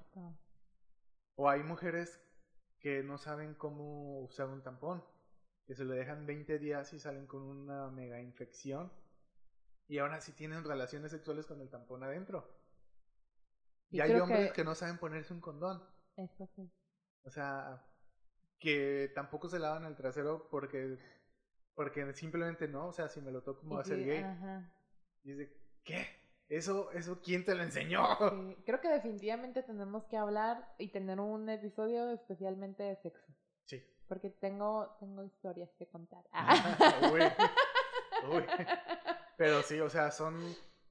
o 1.35 1.49
hay 1.49 1.63
mujeres 1.63 2.17
que 2.79 3.03
no 3.03 3.17
saben 3.17 3.55
cómo 3.55 4.21
usar 4.21 4.47
un 4.47 4.63
tampón 4.63 5.03
que 5.67 5.75
se 5.75 5.83
lo 5.83 5.93
dejan 5.93 6.25
20 6.25 6.59
días 6.59 6.93
y 6.93 6.99
salen 6.99 7.27
con 7.27 7.41
una 7.41 7.89
mega 7.89 8.21
infección 8.21 8.89
y 9.89 9.97
aún 9.97 10.13
así 10.13 10.31
tienen 10.31 10.63
relaciones 10.63 11.11
sexuales 11.11 11.45
con 11.45 11.59
el 11.59 11.69
tampón 11.69 12.03
adentro. 12.03 12.49
Y, 13.89 13.99
hay 13.99 14.13
hombres 14.13 14.53
que... 14.53 14.63
no 14.63 14.75
saben 14.75 14.97
ponerse 14.97 15.33
un 15.33 15.41
condón. 15.41 15.83
Eso 16.15 16.47
sí. 16.55 16.71
O 17.23 17.31
sea, 17.31 17.83
que 18.60 19.12
tampoco 19.16 19.49
se 19.49 19.60
lavan 19.60 19.86
el 19.86 19.95
trasero 19.95 20.47
porque 20.49 20.97
porque 21.80 22.14
simplemente 22.14 22.68
no, 22.68 22.88
o 22.88 22.93
sea, 22.93 23.07
si 23.07 23.22
me 23.22 23.32
lo 23.32 23.41
toco 23.41 23.66
me 23.66 23.76
va 23.76 23.82
a 23.82 23.86
ser 23.86 24.03
gay. 24.03 24.26
Y 25.24 25.32
dice, 25.32 25.53
¿qué? 25.86 26.05
Eso, 26.49 26.91
eso, 26.91 27.22
¿quién 27.22 27.45
te 27.45 27.55
lo 27.55 27.64
enseñó? 27.64 28.03
Creo 28.66 28.82
que 28.82 28.89
definitivamente 28.89 29.64
tenemos 29.64 30.03
que 30.05 30.18
hablar 30.18 30.76
y 30.78 30.89
tener 30.89 31.22
un 31.22 31.47
episodio 31.47 32.12
especialmente 32.12 32.84
de 32.84 32.97
sexo. 32.97 33.34
Sí. 33.64 33.82
Porque 34.10 34.30
tengo, 34.30 34.93
tengo 34.99 35.24
historias 35.24 35.72
que 35.78 35.88
contar. 35.88 36.26
Pero 39.38 39.62
sí, 39.62 39.80
o 39.80 39.89
sea, 39.89 40.12
son, 40.12 40.38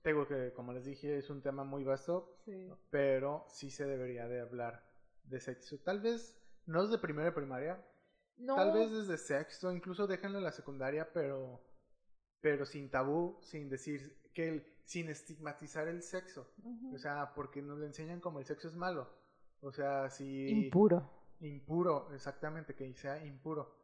tengo 0.00 0.26
que, 0.26 0.54
como 0.54 0.72
les 0.72 0.86
dije, 0.86 1.18
es 1.18 1.28
un 1.28 1.42
tema 1.42 1.64
muy 1.64 1.84
vasto, 1.84 2.40
sí. 2.46 2.72
pero 2.90 3.44
sí 3.50 3.70
se 3.70 3.84
debería 3.84 4.26
de 4.26 4.40
hablar 4.40 4.82
de 5.24 5.38
sexo. 5.38 5.78
Tal 5.80 6.00
vez 6.00 6.37
no 6.68 6.82
desde 6.84 6.98
primera 6.98 7.34
primaria, 7.34 7.82
no. 8.36 8.54
tal 8.54 8.72
vez 8.72 8.90
desde 8.90 9.18
sexto, 9.18 9.72
incluso 9.72 10.06
déjenlo 10.06 10.38
en 10.38 10.44
la 10.44 10.52
secundaria, 10.52 11.10
pero, 11.12 11.60
pero 12.40 12.66
sin 12.66 12.90
tabú, 12.90 13.38
sin 13.42 13.68
decir 13.68 14.20
que 14.34 14.48
el, 14.48 14.66
sin 14.84 15.08
estigmatizar 15.08 15.88
el 15.88 16.02
sexo. 16.02 16.46
O 16.94 16.98
sea, 16.98 17.32
porque 17.34 17.62
nos 17.62 17.78
lo 17.78 17.86
enseñan 17.86 18.20
como 18.20 18.38
el 18.38 18.44
sexo 18.44 18.68
es 18.68 18.76
malo. 18.76 19.08
O 19.60 19.72
sea, 19.72 20.08
si... 20.10 20.48
Impuro 20.66 21.10
Impuro, 21.40 22.12
exactamente, 22.14 22.74
que 22.74 22.92
sea 22.94 23.24
impuro. 23.24 23.74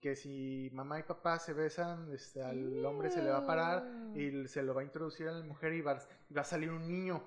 Que 0.00 0.14
si 0.14 0.70
mamá 0.74 1.00
y 1.00 1.04
papá 1.04 1.38
se 1.38 1.54
besan, 1.54 2.12
este, 2.12 2.42
al 2.42 2.84
hombre 2.84 3.10
se 3.10 3.22
le 3.22 3.30
va 3.30 3.38
a 3.38 3.46
parar 3.46 3.88
y 4.14 4.46
se 4.48 4.62
lo 4.62 4.74
va 4.74 4.82
a 4.82 4.84
introducir 4.84 5.28
a 5.28 5.32
la 5.32 5.44
mujer 5.44 5.72
y 5.72 5.80
va, 5.80 5.94
va 6.36 6.40
a 6.42 6.44
salir 6.44 6.70
un 6.70 6.86
niño. 6.86 7.22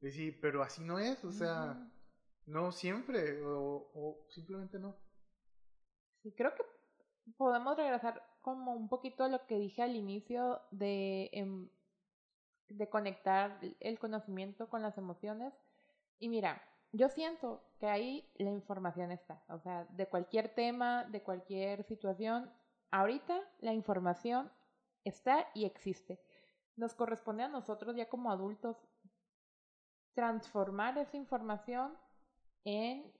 Y 0.00 0.10
sí, 0.10 0.30
pero 0.30 0.62
así 0.62 0.82
no 0.82 0.98
es, 0.98 1.22
o 1.24 1.32
sea, 1.32 1.90
no 2.48 2.72
siempre, 2.72 3.42
o, 3.44 4.24
simplemente 4.30 4.78
no. 4.78 4.96
Sí, 6.22 6.32
creo 6.34 6.54
que 6.54 6.62
podemos 7.36 7.76
regresar 7.76 8.22
como 8.40 8.72
un 8.72 8.88
poquito 8.88 9.24
a 9.24 9.28
lo 9.28 9.46
que 9.46 9.58
dije 9.58 9.82
al 9.82 9.94
inicio 9.94 10.62
de, 10.70 11.28
em, 11.32 11.68
de 12.68 12.88
conectar 12.88 13.60
el 13.80 13.98
conocimiento 13.98 14.68
con 14.68 14.82
las 14.82 14.96
emociones. 14.96 15.52
Y 16.18 16.28
mira, 16.28 16.62
yo 16.92 17.10
siento 17.10 17.62
que 17.78 17.86
ahí 17.86 18.30
la 18.36 18.50
información 18.50 19.12
está. 19.12 19.44
O 19.48 19.58
sea, 19.58 19.84
de 19.90 20.06
cualquier 20.06 20.54
tema, 20.54 21.04
de 21.04 21.22
cualquier 21.22 21.84
situación, 21.84 22.50
ahorita 22.90 23.38
la 23.60 23.74
información 23.74 24.50
está 25.04 25.46
y 25.54 25.66
existe. 25.66 26.18
Nos 26.76 26.94
corresponde 26.94 27.42
a 27.42 27.48
nosotros 27.48 27.94
ya 27.94 28.08
como 28.08 28.30
adultos 28.30 28.76
transformar 30.14 30.96
esa 30.98 31.16
información 31.16 31.96
en 32.64 33.12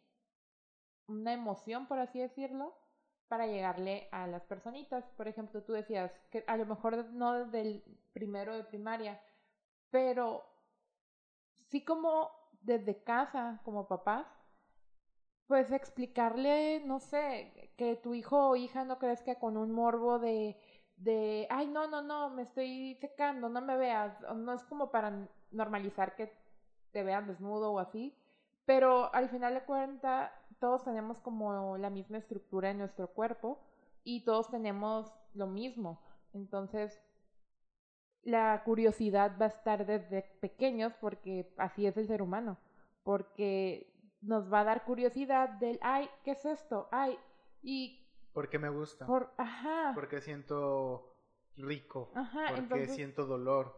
una 1.06 1.32
emoción, 1.32 1.86
por 1.86 1.98
así 1.98 2.18
decirlo, 2.20 2.74
para 3.28 3.46
llegarle 3.46 4.08
a 4.12 4.26
las 4.26 4.44
personitas. 4.44 5.04
Por 5.16 5.28
ejemplo, 5.28 5.62
tú 5.62 5.72
decías 5.72 6.12
que 6.30 6.44
a 6.46 6.56
lo 6.56 6.66
mejor 6.66 7.10
no 7.12 7.32
desde 7.34 7.60
el 7.60 7.84
primero 8.12 8.54
de 8.54 8.64
primaria, 8.64 9.20
pero 9.90 10.44
sí 11.68 11.84
como 11.84 12.30
desde 12.60 13.02
casa 13.02 13.60
como 13.64 13.86
papás, 13.88 14.26
pues 15.46 15.72
explicarle, 15.72 16.82
no 16.84 17.00
sé, 17.00 17.72
que 17.76 17.96
tu 17.96 18.14
hijo 18.14 18.50
o 18.50 18.56
hija 18.56 18.84
no 18.84 18.98
crezca 18.98 19.36
con 19.36 19.56
un 19.56 19.72
morbo 19.72 20.18
de, 20.18 20.58
de, 20.96 21.46
ay, 21.50 21.66
no, 21.68 21.86
no, 21.88 22.02
no, 22.02 22.30
me 22.30 22.42
estoy 22.42 22.96
secando, 22.96 23.48
no 23.48 23.62
me 23.62 23.76
veas. 23.76 24.20
No 24.36 24.52
es 24.52 24.64
como 24.64 24.90
para 24.90 25.28
normalizar 25.50 26.16
que 26.16 26.32
te 26.92 27.02
vean 27.02 27.26
desnudo 27.26 27.72
o 27.72 27.78
así, 27.78 28.17
pero 28.68 29.14
al 29.14 29.30
final 29.30 29.54
de 29.54 29.62
cuentas 29.62 30.30
todos 30.60 30.84
tenemos 30.84 31.18
como 31.20 31.78
la 31.78 31.88
misma 31.88 32.18
estructura 32.18 32.68
en 32.68 32.76
nuestro 32.76 33.08
cuerpo 33.08 33.58
y 34.04 34.26
todos 34.26 34.50
tenemos 34.50 35.10
lo 35.32 35.46
mismo. 35.46 36.02
Entonces, 36.34 37.00
la 38.24 38.62
curiosidad 38.64 39.38
va 39.40 39.46
a 39.46 39.48
estar 39.48 39.86
desde 39.86 40.20
pequeños 40.42 40.92
porque 41.00 41.50
así 41.56 41.86
es 41.86 41.96
el 41.96 42.08
ser 42.08 42.20
humano, 42.20 42.58
porque 43.04 43.90
nos 44.20 44.52
va 44.52 44.60
a 44.60 44.64
dar 44.64 44.84
curiosidad 44.84 45.48
del, 45.48 45.78
ay, 45.80 46.10
¿qué 46.22 46.32
es 46.32 46.44
esto? 46.44 46.88
Ay, 46.90 47.18
y... 47.62 48.06
Porque 48.34 48.58
me 48.58 48.68
gusta. 48.68 49.06
Por, 49.06 49.32
ajá. 49.38 49.92
Porque 49.94 50.20
siento 50.20 51.16
rico. 51.56 52.12
Ajá, 52.14 52.48
porque 52.54 52.86
siento 52.88 53.24
dolor. 53.24 53.74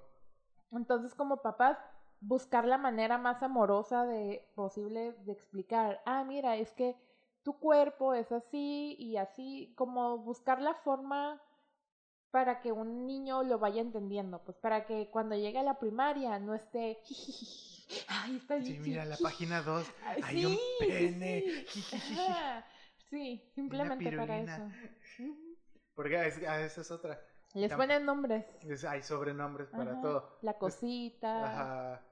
Entonces, 0.72 1.14
como 1.14 1.42
papás, 1.42 1.78
buscar 2.20 2.66
la 2.66 2.78
manera 2.78 3.18
más 3.18 3.42
amorosa 3.42 4.04
de 4.04 4.48
posible 4.54 5.12
de 5.24 5.32
explicar, 5.32 6.02
ah, 6.04 6.24
mira, 6.24 6.56
es 6.56 6.72
que 6.72 6.96
tu 7.42 7.58
cuerpo 7.58 8.14
es 8.14 8.30
así 8.32 8.96
y 8.98 9.16
así, 9.16 9.72
como 9.76 10.18
buscar 10.18 10.60
la 10.60 10.74
forma 10.74 11.42
para 12.30 12.60
que 12.60 12.70
un 12.70 13.06
niño 13.06 13.42
lo 13.42 13.58
vaya 13.58 13.80
entendiendo, 13.80 14.44
pues 14.44 14.56
para 14.58 14.86
que 14.86 15.10
cuando 15.10 15.34
llegue 15.34 15.58
a 15.58 15.64
la 15.64 15.78
primaria 15.78 16.38
no 16.38 16.54
esté... 16.54 16.98
Ay, 18.08 18.36
está 18.36 18.60
Sí, 18.60 18.78
mira, 18.78 19.04
la 19.04 19.16
página 19.16 19.62
2, 19.62 19.84
hay 20.22 20.46
un 20.46 20.56
pene. 20.78 21.66
Sí, 23.10 23.50
simplemente 23.52 24.16
para 24.16 24.38
eso. 24.38 24.70
Porque 25.96 26.16
ah, 26.16 26.60
esa 26.60 26.80
es 26.82 26.90
otra. 26.92 27.20
Les 27.54 27.72
ponen 27.72 28.06
nombres. 28.06 28.46
hay 28.88 29.02
sobrenombres 29.02 29.68
para 29.70 30.00
todo. 30.00 30.38
La 30.42 30.56
cosita. 30.56 31.44
Ajá. 31.44 32.09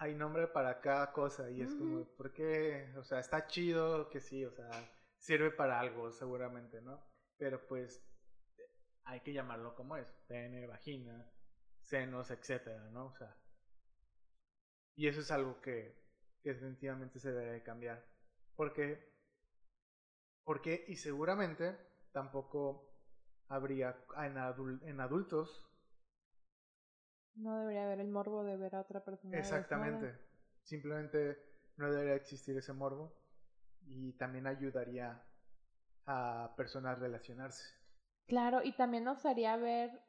Hay 0.00 0.14
nombre 0.14 0.48
para 0.48 0.80
cada 0.80 1.12
cosa 1.12 1.50
y 1.50 1.60
es 1.60 1.74
como, 1.74 2.06
¿por 2.16 2.32
qué? 2.32 2.90
O 2.96 3.04
sea, 3.04 3.20
está 3.20 3.46
chido 3.46 4.08
que 4.08 4.18
sí, 4.18 4.42
o 4.46 4.50
sea, 4.50 4.70
sirve 5.18 5.50
para 5.50 5.78
algo 5.78 6.10
seguramente, 6.10 6.80
¿no? 6.80 6.98
Pero 7.36 7.66
pues 7.68 8.02
hay 9.04 9.20
que 9.20 9.34
llamarlo 9.34 9.74
como 9.74 9.98
es, 9.98 10.10
pene, 10.26 10.66
vagina, 10.66 11.30
senos, 11.82 12.30
etcétera, 12.30 12.88
¿no? 12.88 13.08
O 13.08 13.12
sea, 13.12 13.36
y 14.96 15.06
eso 15.06 15.20
es 15.20 15.30
algo 15.30 15.60
que, 15.60 15.94
que 16.42 16.54
definitivamente 16.54 17.18
se 17.18 17.32
debe 17.32 17.62
cambiar. 17.62 18.02
Porque, 18.56 19.06
porque, 20.44 20.82
y 20.88 20.96
seguramente 20.96 21.76
tampoco 22.10 22.90
habría 23.48 24.02
en, 24.16 24.80
en 24.88 25.00
adultos. 25.00 25.69
No 27.36 27.58
debería 27.58 27.84
haber 27.84 28.00
el 28.00 28.08
morbo 28.08 28.44
de 28.44 28.56
ver 28.56 28.74
a 28.74 28.80
otra 28.80 29.04
persona. 29.04 29.38
Exactamente. 29.38 30.14
Simplemente 30.62 31.38
no 31.76 31.90
debería 31.90 32.14
existir 32.14 32.56
ese 32.56 32.72
morbo 32.72 33.12
y 33.86 34.12
también 34.12 34.46
ayudaría 34.46 35.22
a 36.06 36.52
personas 36.56 36.96
a 36.96 37.00
relacionarse. 37.00 37.64
Claro, 38.26 38.62
y 38.62 38.72
también 38.72 39.04
nos 39.04 39.24
haría 39.26 39.56
ver, 39.56 40.00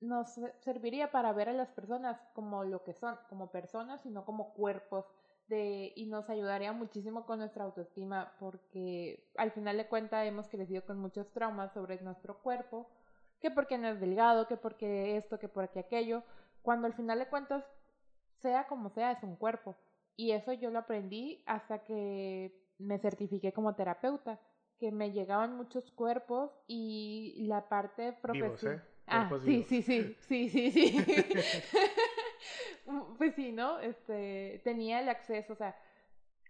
nos 0.00 0.40
serviría 0.60 1.12
para 1.12 1.32
ver 1.32 1.48
a 1.48 1.52
las 1.52 1.70
personas 1.70 2.20
como 2.34 2.64
lo 2.64 2.82
que 2.82 2.94
son, 2.94 3.16
como 3.28 3.50
personas 3.50 4.04
y 4.06 4.10
no 4.10 4.24
como 4.24 4.54
cuerpos. 4.54 5.06
De, 5.46 5.92
y 5.94 6.06
nos 6.06 6.30
ayudaría 6.30 6.72
muchísimo 6.72 7.26
con 7.26 7.38
nuestra 7.38 7.64
autoestima 7.64 8.32
porque 8.40 9.30
al 9.36 9.52
final 9.52 9.76
de 9.76 9.88
cuentas 9.88 10.26
hemos 10.26 10.48
crecido 10.48 10.86
con 10.86 10.98
muchos 10.98 11.30
traumas 11.32 11.74
sobre 11.74 12.00
nuestro 12.00 12.38
cuerpo, 12.42 12.88
que 13.44 13.50
porque 13.50 13.76
no 13.76 13.88
es 13.88 14.00
delgado, 14.00 14.48
que 14.48 14.56
porque 14.56 15.18
esto, 15.18 15.38
que 15.38 15.48
porque 15.50 15.80
aquello, 15.80 16.22
cuando 16.62 16.86
al 16.86 16.94
final 16.94 17.18
de 17.18 17.28
cuentas, 17.28 17.62
sea 18.40 18.66
como 18.66 18.88
sea, 18.88 19.12
es 19.12 19.22
un 19.22 19.36
cuerpo. 19.36 19.76
Y 20.16 20.30
eso 20.30 20.54
yo 20.54 20.70
lo 20.70 20.78
aprendí 20.78 21.42
hasta 21.44 21.84
que 21.84 22.58
me 22.78 22.98
certifiqué 22.98 23.52
como 23.52 23.74
terapeuta, 23.74 24.40
que 24.78 24.90
me 24.90 25.12
llegaban 25.12 25.58
muchos 25.58 25.90
cuerpos 25.90 26.58
y 26.66 27.44
la 27.46 27.68
parte 27.68 28.14
profesional. 28.14 28.78
¿eh? 28.78 28.82
Ah, 29.08 29.30
sí, 29.44 29.62
sí, 29.62 29.82
sí, 29.82 30.16
sí, 30.20 30.48
sí, 30.48 30.70
sí, 30.70 30.96
pues 33.18 33.34
sí, 33.34 33.52
¿no? 33.52 33.78
Este, 33.80 34.62
tenía 34.64 35.00
el 35.00 35.10
acceso, 35.10 35.52
o 35.52 35.56
sea, 35.56 35.76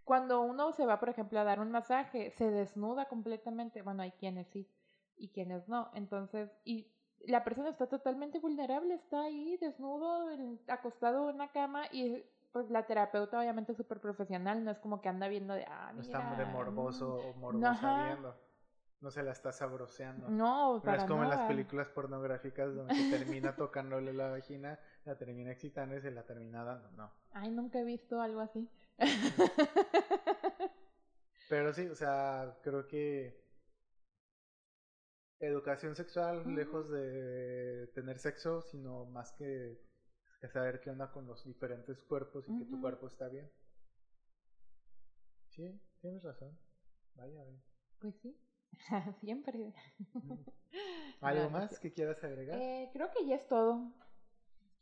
cuando 0.04 0.42
uno 0.42 0.70
se 0.70 0.86
va, 0.86 1.00
por 1.00 1.08
ejemplo, 1.08 1.40
a 1.40 1.44
dar 1.44 1.58
un 1.58 1.72
masaje, 1.72 2.30
se 2.30 2.52
desnuda 2.52 3.06
completamente. 3.06 3.82
Bueno, 3.82 4.04
hay 4.04 4.12
quienes 4.12 4.46
sí 4.46 4.68
y 5.16 5.28
quienes 5.28 5.68
no. 5.68 5.90
Entonces, 5.94 6.50
y 6.64 6.90
la 7.26 7.44
persona 7.44 7.70
está 7.70 7.86
totalmente 7.86 8.38
vulnerable, 8.38 8.94
está 8.94 9.22
ahí 9.22 9.56
desnudo, 9.58 10.28
acostado 10.68 11.28
en 11.28 11.36
una 11.36 11.50
cama 11.52 11.84
y 11.92 12.24
pues 12.52 12.70
la 12.70 12.86
terapeuta 12.86 13.40
obviamente 13.40 13.72
es 13.72 13.78
súper 13.78 14.00
profesional, 14.00 14.64
no 14.64 14.70
es 14.70 14.78
como 14.78 15.00
que 15.00 15.08
anda 15.08 15.26
viendo 15.26 15.54
de, 15.54 15.64
ah, 15.64 15.92
mira. 15.92 15.94
No 15.94 16.02
está 16.02 16.36
de 16.36 16.44
morboso 16.44 17.16
o 17.16 17.34
morbosa 17.34 18.04
viendo. 18.06 18.36
No 19.00 19.10
se 19.10 19.22
la 19.22 19.32
está 19.32 19.52
sabroseando. 19.52 20.28
No, 20.30 20.80
para 20.82 20.96
No 20.96 21.02
es 21.02 21.08
como 21.08 21.24
en 21.24 21.30
las 21.30 21.46
películas 21.46 21.88
pornográficas 21.88 22.74
donde 22.74 22.94
termina 23.10 23.54
tocándole 23.56 24.14
la 24.14 24.30
vagina, 24.30 24.78
la 25.04 25.18
termina 25.18 25.50
excitando 25.50 25.96
y 25.96 26.00
se 26.00 26.10
la 26.10 26.22
termina 26.22 26.64
dando. 26.64 26.90
No. 26.92 27.12
Ay, 27.32 27.50
nunca 27.50 27.80
he 27.80 27.84
visto 27.84 28.20
algo 28.20 28.40
así. 28.40 28.70
Pero 31.50 31.74
sí, 31.74 31.86
o 31.88 31.94
sea, 31.94 32.56
creo 32.62 32.86
que 32.88 33.43
educación 35.46 35.94
sexual, 35.94 36.54
lejos 36.54 36.90
de 36.90 37.88
tener 37.94 38.18
sexo, 38.18 38.62
sino 38.62 39.06
más 39.06 39.32
que 39.32 39.80
saber 40.52 40.80
qué 40.80 40.90
onda 40.90 41.10
con 41.10 41.26
los 41.26 41.44
diferentes 41.44 42.02
cuerpos 42.02 42.48
y 42.48 42.58
que 42.58 42.64
tu 42.66 42.80
cuerpo 42.80 43.06
está 43.06 43.28
bien. 43.28 43.50
Sí, 45.48 45.80
tienes 46.00 46.22
razón. 46.22 46.58
Vaya, 47.14 47.42
vaya. 47.44 47.62
Pues 48.00 48.14
sí, 48.16 48.36
siempre. 49.20 49.72
¿Algo 51.20 51.50
más 51.50 51.78
que 51.78 51.92
quieras 51.92 52.22
agregar? 52.24 52.60
Eh, 52.60 52.90
creo 52.92 53.10
que 53.10 53.24
ya 53.26 53.36
es 53.36 53.46
todo. 53.46 53.92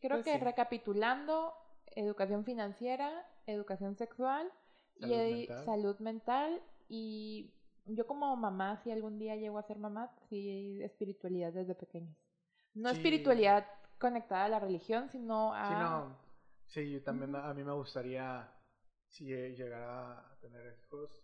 Creo 0.00 0.16
pues 0.16 0.24
que 0.24 0.38
recapitulando, 0.38 1.54
educación 1.94 2.44
financiera, 2.44 3.24
educación 3.46 3.96
sexual 3.96 4.50
y 4.96 5.06
mental. 5.06 5.64
salud 5.64 5.98
mental 6.00 6.62
y 6.88 7.54
yo 7.86 8.06
como 8.06 8.34
mamá, 8.36 8.80
si 8.82 8.90
algún 8.90 9.18
día 9.18 9.36
llego 9.36 9.58
a 9.58 9.62
ser 9.62 9.78
mamá, 9.78 10.14
sí 10.28 10.82
espiritualidad 10.82 11.52
desde 11.52 11.74
pequeños. 11.74 12.16
No 12.74 12.90
espiritualidad 12.90 13.66
conectada 13.98 14.44
a 14.44 14.48
la 14.48 14.60
religión, 14.60 15.08
sino 15.10 15.54
a... 15.54 15.68
Sí, 15.68 15.74
no. 15.74 16.18
Sí, 16.66 16.90
yo 16.90 17.02
también 17.02 17.36
a 17.36 17.52
mí 17.52 17.62
me 17.62 17.72
gustaría, 17.72 18.50
si 19.08 19.26
llegara 19.26 20.18
a 20.18 20.38
tener 20.40 20.78
hijos, 20.78 21.22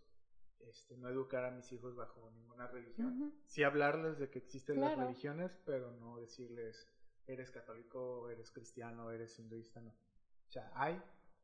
este, 0.59 0.95
no 0.97 1.09
educar 1.09 1.45
a 1.45 1.51
mis 1.51 1.71
hijos 1.71 1.95
bajo 1.95 2.29
ninguna 2.31 2.67
religión. 2.67 3.33
Sí 3.45 3.63
hablarles 3.63 4.19
de 4.19 4.29
que 4.29 4.39
existen 4.39 4.79
las 4.79 4.97
religiones, 4.97 5.51
pero 5.65 5.91
no 5.93 6.17
decirles, 6.17 6.87
eres 7.25 7.49
católico, 7.49 8.29
eres 8.29 8.51
cristiano, 8.51 9.11
eres 9.11 9.39
hinduista, 9.39 9.81
no. 9.81 9.91
O 9.91 10.51
sea, 10.51 10.71
hay, 10.75 11.01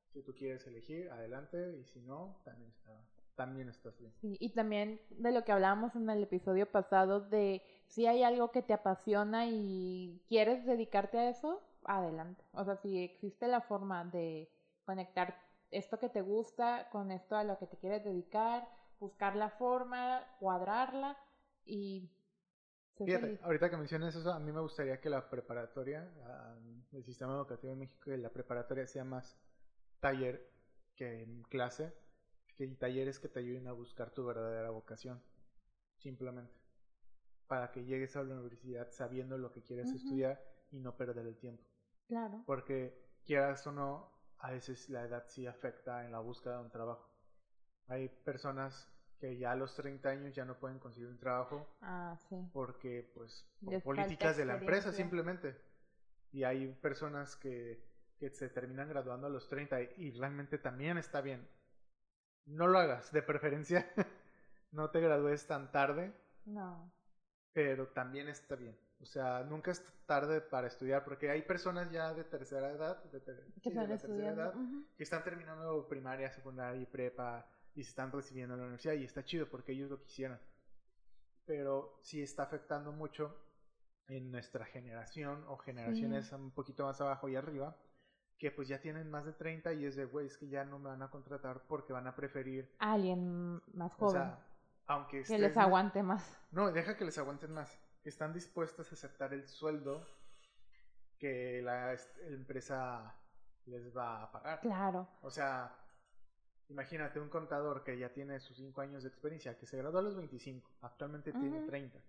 si 0.09 0.21
tú 0.21 0.35
quieres 0.35 0.67
elegir, 0.67 1.09
adelante, 1.09 1.77
y 1.77 1.85
si 1.85 2.01
no, 2.01 2.41
también 2.43 2.69
está 2.69 2.91
también 3.35 3.69
estás 3.69 3.97
bien. 3.99 4.13
Sí, 4.21 4.37
y 4.39 4.49
también 4.53 4.99
de 5.09 5.31
lo 5.31 5.43
que 5.43 5.51
hablábamos 5.51 5.95
en 5.95 6.09
el 6.09 6.23
episodio 6.23 6.71
pasado 6.71 7.19
de 7.19 7.61
si 7.87 8.07
hay 8.07 8.23
algo 8.23 8.51
que 8.51 8.61
te 8.61 8.73
apasiona 8.73 9.47
y 9.47 10.21
quieres 10.27 10.65
dedicarte 10.65 11.19
a 11.19 11.29
eso, 11.29 11.61
adelante. 11.83 12.43
O 12.53 12.63
sea, 12.63 12.77
si 12.77 13.03
existe 13.03 13.47
la 13.47 13.61
forma 13.61 14.05
de 14.05 14.49
conectar 14.85 15.39
esto 15.71 15.99
que 15.99 16.09
te 16.09 16.21
gusta 16.21 16.89
con 16.89 17.11
esto 17.11 17.35
a 17.35 17.43
lo 17.43 17.57
que 17.57 17.67
te 17.67 17.77
quieres 17.77 18.03
dedicar, 18.03 18.67
buscar 18.99 19.35
la 19.35 19.49
forma, 19.49 20.23
cuadrarla 20.39 21.17
y... 21.65 22.09
Fíjate, 22.97 23.39
ahorita 23.43 23.69
que 23.69 23.75
mencionas 23.75 24.15
eso, 24.15 24.31
a 24.31 24.39
mí 24.39 24.53
me 24.53 24.61
gustaría 24.61 25.01
que 25.01 25.09
la 25.09 25.29
preparatoria, 25.29 26.09
el 26.93 27.03
sistema 27.03 27.33
educativo 27.33 27.73
en 27.73 27.79
México, 27.79 28.09
la 28.11 28.29
preparatoria 28.29 28.87
sea 28.87 29.03
más 29.03 29.37
taller 29.99 30.49
que 30.95 31.27
clase, 31.49 31.93
que 32.55 32.67
talleres 32.67 33.19
que 33.19 33.27
te 33.27 33.39
ayuden 33.39 33.67
a 33.67 33.73
buscar 33.73 34.11
tu 34.11 34.25
verdadera 34.25 34.69
vocación, 34.69 35.21
simplemente, 35.97 36.53
para 37.47 37.71
que 37.71 37.85
llegues 37.85 38.15
a 38.15 38.23
la 38.23 38.33
universidad 38.33 38.89
sabiendo 38.91 39.37
lo 39.37 39.51
que 39.51 39.61
quieres 39.61 39.91
estudiar 39.91 40.41
y 40.71 40.79
no 40.79 40.95
perder 40.95 41.27
el 41.27 41.37
tiempo. 41.37 41.63
Claro. 42.07 42.43
Porque 42.45 42.97
quieras 43.25 43.65
o 43.67 43.71
no, 43.71 44.11
a 44.39 44.51
veces 44.51 44.89
la 44.89 45.03
edad 45.03 45.25
sí 45.27 45.47
afecta 45.47 46.05
en 46.05 46.11
la 46.11 46.19
búsqueda 46.19 46.57
de 46.57 46.63
un 46.63 46.71
trabajo. 46.71 47.09
Hay 47.87 48.09
personas 48.09 48.91
que 49.19 49.37
ya 49.37 49.51
a 49.51 49.55
los 49.55 49.75
30 49.75 50.09
años 50.09 50.35
ya 50.35 50.45
no 50.45 50.59
pueden 50.59 50.79
conseguir 50.79 51.07
un 51.07 51.17
trabajo 51.17 51.67
ah, 51.81 52.17
sí. 52.27 52.49
porque 52.51 53.09
pues 53.13 53.47
por 53.63 53.81
políticas 53.81 54.37
de 54.37 54.45
la 54.45 54.57
empresa 54.57 54.91
simplemente. 54.91 55.55
Y 56.31 56.43
hay 56.43 56.67
personas 56.73 57.35
que, 57.35 57.81
que 58.17 58.29
se 58.29 58.49
terminan 58.49 58.89
graduando 58.89 59.27
a 59.27 59.29
los 59.29 59.47
30 59.47 59.81
y 59.97 60.11
realmente 60.11 60.57
también 60.57 60.97
está 60.97 61.21
bien 61.21 61.47
no 62.45 62.67
lo 62.67 62.79
hagas, 62.79 63.11
de 63.11 63.21
preferencia. 63.21 63.91
no 64.71 64.89
te 64.89 64.99
gradúes 64.99 65.45
tan 65.47 65.71
tarde. 65.71 66.13
No. 66.45 66.91
Pero 67.53 67.87
también 67.87 68.27
está 68.27 68.55
bien. 68.55 68.77
O 69.01 69.05
sea, 69.05 69.43
nunca 69.43 69.71
es 69.71 69.83
tarde 70.05 70.41
para 70.41 70.67
estudiar, 70.67 71.03
porque 71.03 71.29
hay 71.29 71.41
personas 71.41 71.91
ya 71.91 72.13
de 72.13 72.23
tercera 72.23 72.71
edad, 72.71 73.03
de, 73.03 73.19
tercera 73.19 74.29
edad, 74.29 74.53
que 74.95 75.03
están 75.03 75.23
terminando 75.23 75.87
primaria, 75.87 76.31
secundaria 76.31 76.81
y 76.81 76.85
prepa 76.85 77.45
y 77.73 77.83
se 77.83 77.89
están 77.89 78.11
recibiendo 78.11 78.53
en 78.53 78.61
la 78.61 78.65
universidad 78.65 78.93
y 78.93 79.03
está 79.03 79.23
chido 79.23 79.49
porque 79.49 79.73
ellos 79.73 79.89
lo 79.89 80.01
quisieran. 80.01 80.39
Pero 81.45 81.99
sí 82.01 82.21
está 82.21 82.43
afectando 82.43 82.91
mucho 82.91 83.35
en 84.07 84.31
nuestra 84.31 84.65
generación 84.65 85.43
o 85.47 85.57
generaciones 85.57 86.31
un 86.31 86.51
poquito 86.51 86.85
más 86.85 86.99
abajo 87.01 87.27
y 87.27 87.35
arriba, 87.35 87.75
que 88.37 88.51
pues 88.51 88.67
ya 88.67 88.81
tienen 88.81 89.09
más 89.09 89.25
de 89.25 89.33
30 89.33 89.73
y 89.73 89.85
es 89.85 89.95
de, 89.95 90.05
güey, 90.05 90.27
es 90.27 90.37
que 90.37 90.47
ya 90.47 90.65
no 90.65 90.79
me 90.79 90.89
van 90.89 91.01
a 91.01 91.09
contratar 91.09 91.63
porque 91.67 91.93
van 91.93 92.07
a 92.07 92.15
preferir... 92.15 92.75
alguien 92.79 93.61
más 93.73 93.93
joven. 93.93 94.21
O 94.21 94.25
sea, 94.25 94.45
aunque... 94.87 95.23
Que 95.23 95.39
les 95.39 95.55
aguante 95.57 96.03
más. 96.03 96.37
No, 96.51 96.71
deja 96.71 96.97
que 96.97 97.05
les 97.05 97.17
aguanten 97.17 97.53
más. 97.53 97.79
Están 98.03 98.33
dispuestos 98.33 98.91
a 98.91 98.95
aceptar 98.95 99.33
el 99.33 99.47
sueldo 99.47 100.05
que 101.17 101.61
la, 101.61 101.97
empresa 102.27 103.15
les 103.65 103.95
va 103.95 104.23
a 104.23 104.31
pagar. 104.31 104.59
Claro. 104.59 105.07
O 105.21 105.29
sea, 105.29 105.75
imagínate 106.67 107.19
un 107.19 107.29
contador 107.29 107.83
que 107.83 107.97
ya 107.97 108.11
tiene 108.11 108.39
sus 108.39 108.57
5 108.57 108.81
años 108.81 109.03
de 109.03 109.09
experiencia, 109.09 109.57
que 109.57 109.65
se 109.65 109.77
graduó 109.77 109.99
a 109.99 110.03
los 110.03 110.15
25, 110.15 110.69
actualmente 110.81 111.31
tiene 111.31 111.65
30. 111.65 111.99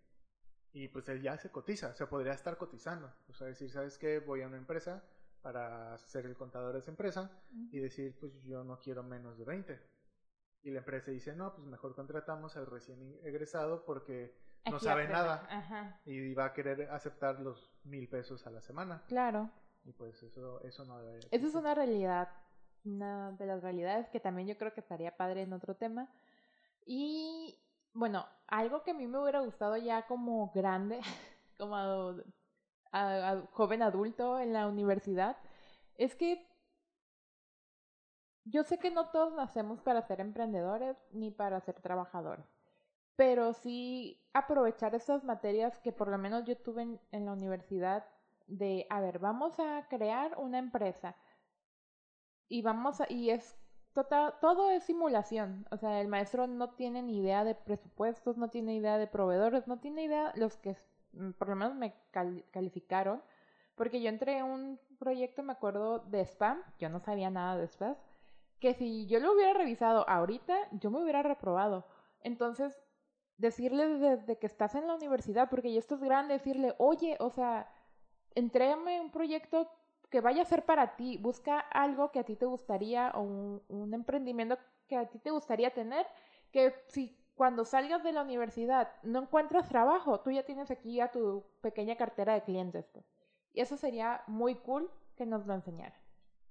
Y 0.72 0.88
pues 0.88 1.08
él 1.08 1.22
ya 1.22 1.38
se 1.38 1.50
cotiza, 1.50 1.94
se 1.94 2.06
podría 2.06 2.34
estar 2.34 2.58
cotizando. 2.58 3.10
O 3.28 3.32
sea, 3.32 3.46
decir, 3.46 3.70
¿sabes 3.70 3.96
qué? 3.96 4.18
Voy 4.18 4.42
a 4.42 4.48
una 4.48 4.58
empresa, 4.58 5.02
para 5.42 5.96
ser 5.98 6.26
el 6.26 6.36
contador 6.36 6.72
de 6.72 6.80
esa 6.80 6.90
empresa 6.90 7.30
y 7.70 7.78
decir, 7.78 8.16
pues 8.18 8.42
yo 8.42 8.64
no 8.64 8.78
quiero 8.78 9.02
menos 9.02 9.38
de 9.38 9.44
20. 9.44 9.80
Y 10.62 10.70
la 10.70 10.80
empresa 10.80 11.10
dice, 11.10 11.34
no, 11.34 11.54
pues 11.54 11.66
mejor 11.66 11.94
contratamos 11.94 12.56
al 12.56 12.66
recién 12.66 13.18
egresado 13.22 13.84
porque 13.84 14.36
no 14.70 14.80
sabe 14.80 15.06
nada 15.08 16.00
y 16.04 16.34
va 16.34 16.46
a 16.46 16.52
querer 16.52 16.90
aceptar 16.90 17.38
los 17.40 17.72
mil 17.84 18.08
pesos 18.08 18.46
a 18.46 18.50
la 18.50 18.60
semana. 18.60 19.04
Claro. 19.06 19.50
Y 19.84 19.92
pues 19.92 20.20
eso, 20.22 20.60
eso 20.62 20.84
no 20.84 21.00
debe. 21.00 21.20
Eso 21.30 21.46
es 21.46 21.54
una 21.54 21.74
realidad, 21.74 22.28
una 22.84 23.32
de 23.32 23.46
las 23.46 23.62
realidades 23.62 24.08
que 24.08 24.18
también 24.18 24.48
yo 24.48 24.58
creo 24.58 24.74
que 24.74 24.80
estaría 24.80 25.16
padre 25.16 25.42
en 25.42 25.52
otro 25.52 25.76
tema. 25.76 26.10
Y 26.84 27.60
bueno, 27.92 28.26
algo 28.48 28.82
que 28.82 28.90
a 28.90 28.94
mí 28.94 29.06
me 29.06 29.18
hubiera 29.18 29.40
gustado 29.40 29.76
ya 29.76 30.06
como 30.06 30.50
grande, 30.52 31.00
como 31.58 32.16
joven 33.52 33.82
adulto 33.82 34.38
en 34.38 34.52
la 34.52 34.66
universidad, 34.66 35.36
es 35.96 36.14
que 36.14 36.46
yo 38.44 38.62
sé 38.62 38.78
que 38.78 38.90
no 38.90 39.10
todos 39.10 39.34
nacemos 39.34 39.80
para 39.80 40.02
ser 40.02 40.20
emprendedores 40.20 40.96
ni 41.10 41.30
para 41.30 41.60
ser 41.60 41.80
trabajadores, 41.80 42.46
pero 43.16 43.52
sí 43.52 44.22
aprovechar 44.32 44.94
esas 44.94 45.24
materias 45.24 45.78
que 45.80 45.92
por 45.92 46.08
lo 46.08 46.18
menos 46.18 46.44
yo 46.44 46.56
tuve 46.56 47.00
en, 47.10 47.24
la 47.26 47.32
universidad 47.32 48.06
de, 48.46 48.86
a 48.88 49.00
ver, 49.00 49.18
vamos 49.18 49.58
a 49.58 49.86
crear 49.88 50.38
una 50.38 50.58
empresa 50.58 51.16
y 52.48 52.62
vamos 52.62 53.00
a, 53.00 53.06
y 53.10 53.30
es 53.30 53.58
total, 53.92 54.34
todo 54.40 54.70
es 54.70 54.84
simulación, 54.84 55.66
o 55.72 55.76
sea, 55.76 56.00
el 56.00 56.06
maestro 56.06 56.46
no 56.46 56.70
tiene 56.74 57.02
ni 57.02 57.18
idea 57.18 57.42
de 57.42 57.56
presupuestos, 57.56 58.36
no 58.36 58.48
tiene 58.48 58.76
idea 58.76 58.98
de 58.98 59.08
proveedores, 59.08 59.66
no 59.66 59.80
tiene 59.80 60.04
idea 60.04 60.32
los 60.36 60.56
que 60.56 60.76
por 61.38 61.48
lo 61.48 61.56
menos 61.56 61.74
me 61.74 61.94
calificaron, 62.50 63.22
porque 63.74 64.00
yo 64.00 64.08
entré 64.08 64.38
en 64.38 64.46
un 64.46 64.80
proyecto, 64.98 65.42
me 65.42 65.52
acuerdo, 65.52 65.98
de 66.00 66.24
spam, 66.24 66.62
yo 66.78 66.88
no 66.88 67.00
sabía 67.00 67.30
nada 67.30 67.56
de 67.56 67.66
spam, 67.66 67.96
que 68.60 68.74
si 68.74 69.06
yo 69.06 69.20
lo 69.20 69.32
hubiera 69.34 69.52
revisado 69.52 70.08
ahorita, 70.08 70.56
yo 70.72 70.90
me 70.90 71.02
hubiera 71.02 71.22
reprobado. 71.22 71.86
Entonces, 72.20 72.80
decirle 73.36 73.86
desde 73.98 74.38
que 74.38 74.46
estás 74.46 74.74
en 74.74 74.86
la 74.86 74.94
universidad, 74.94 75.50
porque 75.50 75.72
ya 75.72 75.78
esto 75.78 75.96
es 75.96 76.02
grande, 76.02 76.34
decirle, 76.34 76.74
oye, 76.78 77.16
o 77.20 77.30
sea, 77.30 77.70
entréame 78.34 79.00
un 79.00 79.10
proyecto 79.10 79.70
que 80.10 80.20
vaya 80.20 80.42
a 80.42 80.46
ser 80.46 80.64
para 80.64 80.96
ti, 80.96 81.18
busca 81.18 81.58
algo 81.58 82.12
que 82.12 82.20
a 82.20 82.24
ti 82.24 82.36
te 82.36 82.46
gustaría 82.46 83.10
o 83.14 83.22
un 83.22 83.92
emprendimiento 83.92 84.56
que 84.86 84.96
a 84.96 85.08
ti 85.08 85.18
te 85.18 85.30
gustaría 85.30 85.74
tener, 85.74 86.06
que 86.52 86.74
si 86.88 87.18
cuando 87.36 87.64
salgas 87.64 88.02
de 88.02 88.12
la 88.12 88.22
universidad 88.22 88.90
no 89.02 89.22
encuentras 89.22 89.68
trabajo, 89.68 90.20
tú 90.20 90.30
ya 90.30 90.44
tienes 90.44 90.70
aquí 90.70 91.00
a 91.00 91.10
tu 91.10 91.44
pequeña 91.60 91.96
cartera 91.96 92.34
de 92.34 92.42
clientes. 92.42 92.88
Pues. 92.92 93.04
Y 93.52 93.60
eso 93.60 93.76
sería 93.76 94.24
muy 94.26 94.56
cool 94.56 94.90
que 95.16 95.26
nos 95.26 95.46
lo 95.46 95.54
enseñara. 95.54 95.94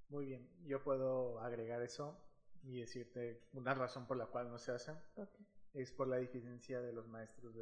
Muy 0.08 0.26
bien, 0.26 0.48
yo 0.64 0.82
puedo 0.82 1.40
agregar 1.40 1.82
eso 1.82 2.16
y 2.62 2.80
decirte 2.80 3.42
una 3.52 3.74
razón 3.74 4.06
por 4.06 4.16
la 4.16 4.26
cual 4.26 4.48
no 4.48 4.58
se 4.58 4.72
hace. 4.72 4.92
Es 5.74 5.90
por 5.92 6.06
la 6.06 6.16
deficiencia 6.16 6.80
de 6.80 6.92
los 6.92 7.08
maestros 7.08 7.54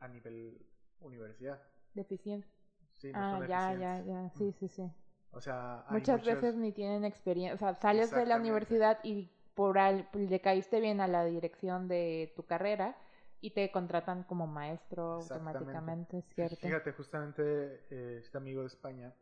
a 0.00 0.08
nivel 0.08 0.66
universidad. 1.00 1.62
Deficiencia. 1.94 2.52
Sí, 2.92 3.10
ah, 3.14 3.40
ya, 3.48 3.74
ya, 3.74 4.02
ya, 4.04 4.30
sí, 4.30 4.52
sí, 4.52 4.68
sí. 4.68 4.92
O 5.30 5.40
sea, 5.40 5.84
muchas 5.90 6.24
veces 6.24 6.54
ni 6.54 6.72
tienen 6.72 7.04
experiencia, 7.04 7.54
o 7.54 7.58
sea, 7.58 7.74
sales 7.74 8.10
de 8.10 8.26
la 8.26 8.36
universidad 8.36 8.98
y 9.02 9.30
por 9.54 9.78
al, 9.78 10.08
le 10.12 10.40
caíste 10.40 10.80
bien 10.80 11.00
a 11.00 11.08
la 11.08 11.24
dirección 11.24 11.88
de 11.88 12.32
tu 12.36 12.44
carrera 12.44 12.96
y 13.40 13.50
te 13.50 13.70
contratan 13.70 14.24
como 14.24 14.46
maestro 14.46 15.14
automáticamente, 15.14 16.22
¿cierto? 16.34 16.56
Fíjate, 16.56 16.92
justamente 16.92 17.86
eh, 17.90 18.18
este 18.22 18.38
amigo 18.38 18.62
de 18.62 18.68
España 18.68 19.14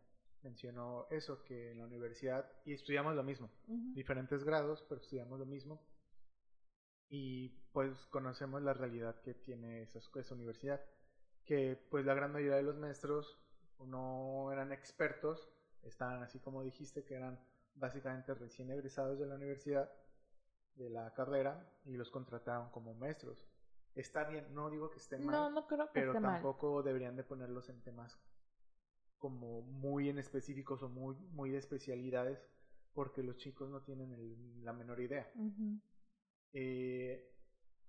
mencionó 0.43 1.07
eso, 1.11 1.43
que 1.45 1.72
en 1.72 1.78
la 1.78 1.85
universidad, 1.85 2.51
y 2.64 2.72
estudiamos 2.72 3.14
lo 3.14 3.22
mismo, 3.22 3.51
diferentes 3.95 4.45
grados, 4.45 4.85
pero 4.89 5.01
estudiamos 5.01 5.39
lo 5.39 5.47
mismo, 5.47 5.80
y 7.09 7.49
pues 7.72 8.07
conocemos 8.07 8.62
la 8.62 8.74
realidad 8.74 9.20
que 9.22 9.35
tiene 9.35 9.83
esa, 9.83 9.99
esa 9.99 10.35
universidad, 10.35 10.80
que 11.45 11.76
pues 11.91 12.05
la 12.05 12.14
gran 12.14 12.33
mayoría 12.33 12.57
de 12.57 12.62
los 12.62 12.76
maestros 12.76 13.39
no 13.78 14.51
eran 14.53 14.72
expertos, 14.72 15.49
estaban 15.83 16.22
así 16.22 16.39
como 16.39 16.62
dijiste, 16.62 17.05
que 17.05 17.14
eran 17.14 17.39
básicamente 17.74 18.35
recién 18.35 18.70
egresados 18.70 19.18
de 19.18 19.26
la 19.26 19.35
universidad, 19.35 19.91
de 20.77 20.91
la 20.91 21.12
carrera, 21.14 21.70
y 21.85 21.97
los 21.97 22.11
contrataron 22.11 22.70
como 22.70 22.95
maestros. 22.95 23.47
Está 23.95 24.25
bien, 24.25 24.55
no 24.55 24.70
digo 24.70 24.91
que 24.91 24.99
esté 24.99 25.18
mal, 25.18 25.53
pero 25.93 26.12
tampoco 26.14 26.83
deberían 26.83 27.16
de 27.16 27.25
ponerlos 27.25 27.68
en 27.68 27.83
temas 27.83 28.18
como 29.18 29.62
muy 29.62 30.09
en 30.09 30.18
específicos 30.18 30.83
o 30.83 30.89
muy, 30.89 31.14
muy 31.31 31.51
de 31.51 31.59
especialidades, 31.59 32.45
porque 32.93 33.23
los 33.23 33.37
chicos 33.37 33.70
no 33.70 33.83
tienen 33.83 34.64
la 34.64 34.73
menor 34.73 35.01
idea. 35.01 35.31
Eh, 36.55 37.33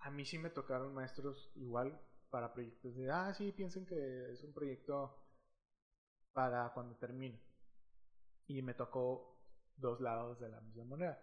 a 0.00 0.10
mí 0.10 0.24
sí 0.24 0.38
me 0.38 0.50
tocaron 0.50 0.94
maestros 0.94 1.50
igual 1.56 2.00
para 2.30 2.52
proyectos 2.52 2.94
de, 2.96 3.10
ah, 3.10 3.32
sí, 3.34 3.52
piensen 3.52 3.86
que 3.86 4.32
es 4.32 4.44
un 4.44 4.52
proyecto 4.52 5.18
para 6.32 6.72
cuando 6.74 6.96
termine. 6.96 7.40
Y 8.46 8.60
me 8.62 8.74
tocó 8.74 9.38
dos 9.76 10.00
lados 10.00 10.38
de 10.40 10.50
la 10.50 10.60
misma 10.60 10.84
moneda. 10.84 11.22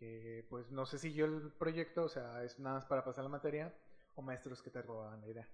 Que 0.00 0.46
pues 0.48 0.70
no 0.70 0.86
sé 0.86 0.98
si 0.98 1.12
yo 1.12 1.26
el 1.26 1.52
proyecto, 1.52 2.04
o 2.04 2.08
sea, 2.08 2.42
es 2.42 2.58
nada 2.58 2.76
más 2.76 2.86
para 2.86 3.04
pasar 3.04 3.22
la 3.22 3.28
materia, 3.28 3.74
o 4.14 4.22
maestros 4.22 4.62
que 4.62 4.70
te 4.70 4.80
robaban 4.80 5.20
la 5.20 5.28
idea. 5.28 5.48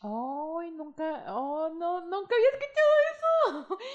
Ay, 0.00 0.72
nunca, 0.72 1.24
oh, 1.28 1.72
no, 1.72 2.00
nunca 2.00 2.34
había 2.34 2.48
escuchado 2.48 3.68
eso. 3.68 3.78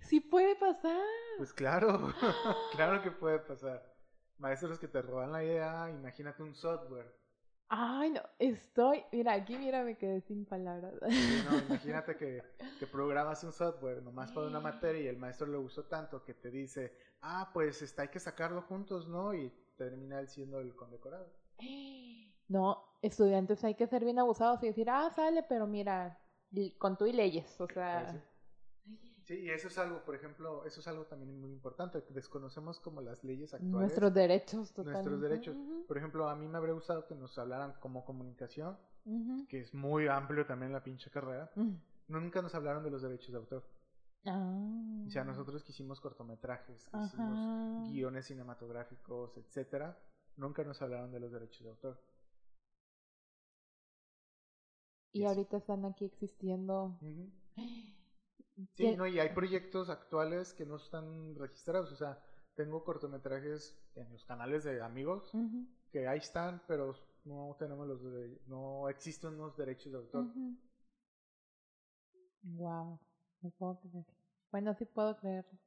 Sí 0.00 0.18
puede 0.18 0.56
pasar. 0.56 1.06
Pues 1.36 1.52
claro, 1.52 2.12
claro 2.72 3.00
que 3.00 3.12
puede 3.12 3.38
pasar. 3.38 3.94
Maestros 4.38 4.80
que 4.80 4.88
te 4.88 5.00
roban 5.00 5.30
la 5.30 5.44
idea, 5.44 5.88
imagínate 5.90 6.42
un 6.42 6.56
software 6.56 7.14
Ay, 7.72 8.10
no, 8.10 8.20
estoy, 8.40 9.04
mira, 9.12 9.32
aquí 9.32 9.56
mira, 9.56 9.84
me 9.84 9.96
quedé 9.96 10.20
sin 10.22 10.44
palabras. 10.44 10.92
no, 11.00 11.08
imagínate 11.68 12.16
que, 12.16 12.42
que, 12.80 12.86
programas 12.88 13.44
un 13.44 13.52
software 13.52 14.02
nomás 14.02 14.32
para 14.32 14.48
una 14.48 14.58
materia 14.58 15.02
y 15.02 15.06
el 15.06 15.16
maestro 15.16 15.46
le 15.46 15.56
gustó 15.56 15.84
tanto 15.84 16.24
que 16.24 16.34
te 16.34 16.50
dice, 16.50 16.92
ah, 17.22 17.48
pues 17.54 17.80
está, 17.80 18.02
hay 18.02 18.08
que 18.08 18.18
sacarlo 18.18 18.62
juntos, 18.62 19.08
¿no? 19.08 19.32
Y 19.34 19.52
termina 19.76 20.18
él 20.18 20.28
siendo 20.28 20.58
el 20.60 20.74
condecorado. 20.74 21.32
No, 22.48 22.96
estudiantes 23.00 23.62
hay 23.62 23.76
que 23.76 23.86
ser 23.86 24.04
bien 24.04 24.18
abusados 24.18 24.60
y 24.64 24.66
decir, 24.66 24.90
ah, 24.90 25.08
sale, 25.14 25.44
pero 25.44 25.68
mira, 25.68 26.18
con 26.78 26.98
tú 26.98 27.06
y 27.06 27.12
leyes, 27.12 27.60
o 27.60 27.68
sea... 27.68 28.20
Sí, 29.30 29.42
y 29.44 29.50
eso 29.50 29.68
es 29.68 29.78
algo, 29.78 30.02
por 30.02 30.16
ejemplo, 30.16 30.64
eso 30.64 30.80
es 30.80 30.88
algo 30.88 31.04
también 31.04 31.40
muy 31.40 31.52
importante, 31.52 32.04
desconocemos 32.08 32.80
como 32.80 33.00
las 33.00 33.22
leyes 33.22 33.54
actuales. 33.54 33.72
Nuestros 33.72 34.12
derechos, 34.12 34.72
totalmente. 34.72 35.08
Nuestros 35.08 35.20
derechos. 35.20 35.56
Por 35.86 35.96
ejemplo, 35.96 36.28
a 36.28 36.34
mí 36.34 36.48
me 36.48 36.58
habría 36.58 36.74
gustado 36.74 37.06
que 37.06 37.14
nos 37.14 37.38
hablaran 37.38 37.74
como 37.78 38.04
comunicación, 38.04 38.76
que 39.48 39.60
es 39.60 39.72
muy 39.72 40.08
amplio 40.08 40.44
también 40.46 40.72
la 40.72 40.82
pinche 40.82 41.12
carrera. 41.12 41.52
Nunca 42.08 42.42
nos 42.42 42.56
hablaron 42.56 42.82
de 42.82 42.90
los 42.90 43.02
derechos 43.02 43.30
de 43.30 43.38
autor. 43.38 43.62
Ah. 44.26 45.04
O 45.06 45.10
sea, 45.10 45.22
nosotros 45.22 45.62
que 45.62 45.70
hicimos 45.70 46.00
cortometrajes, 46.00 46.88
que 46.88 46.98
hicimos 46.98 47.88
guiones 47.88 48.26
cinematográficos, 48.26 49.36
etcétera, 49.36 49.96
nunca 50.38 50.64
nos 50.64 50.82
hablaron 50.82 51.12
de 51.12 51.20
los 51.20 51.30
derechos 51.30 51.62
de 51.62 51.70
autor. 51.70 52.02
Y, 55.12 55.24
ahorita 55.24 55.58
están 55.58 55.84
aquí 55.84 56.04
existiendo. 56.04 56.98
Sí, 58.74 58.96
no, 58.96 59.06
y 59.06 59.18
hay 59.18 59.30
proyectos 59.30 59.88
actuales 59.90 60.52
que 60.54 60.66
no 60.66 60.76
están 60.76 61.34
registrados. 61.36 61.92
O 61.92 61.96
sea, 61.96 62.22
tengo 62.54 62.84
cortometrajes 62.84 63.78
en 63.94 64.10
los 64.12 64.24
canales 64.24 64.64
de 64.64 64.82
amigos 64.82 65.32
que 65.90 66.06
ahí 66.06 66.18
están, 66.18 66.62
pero 66.66 66.94
no 67.24 67.56
tenemos 67.58 67.86
los 67.86 68.02
no 68.46 68.88
existen 68.88 69.34
unos 69.34 69.56
derechos 69.56 69.92
de 69.92 69.98
autor. 69.98 70.26
Wow, 72.42 73.00
no 73.42 73.50
puedo 73.50 73.80
creer. 73.80 74.06
Bueno, 74.50 74.74
sí 74.74 74.84
puedo 74.84 75.16
creerlo. 75.16 75.58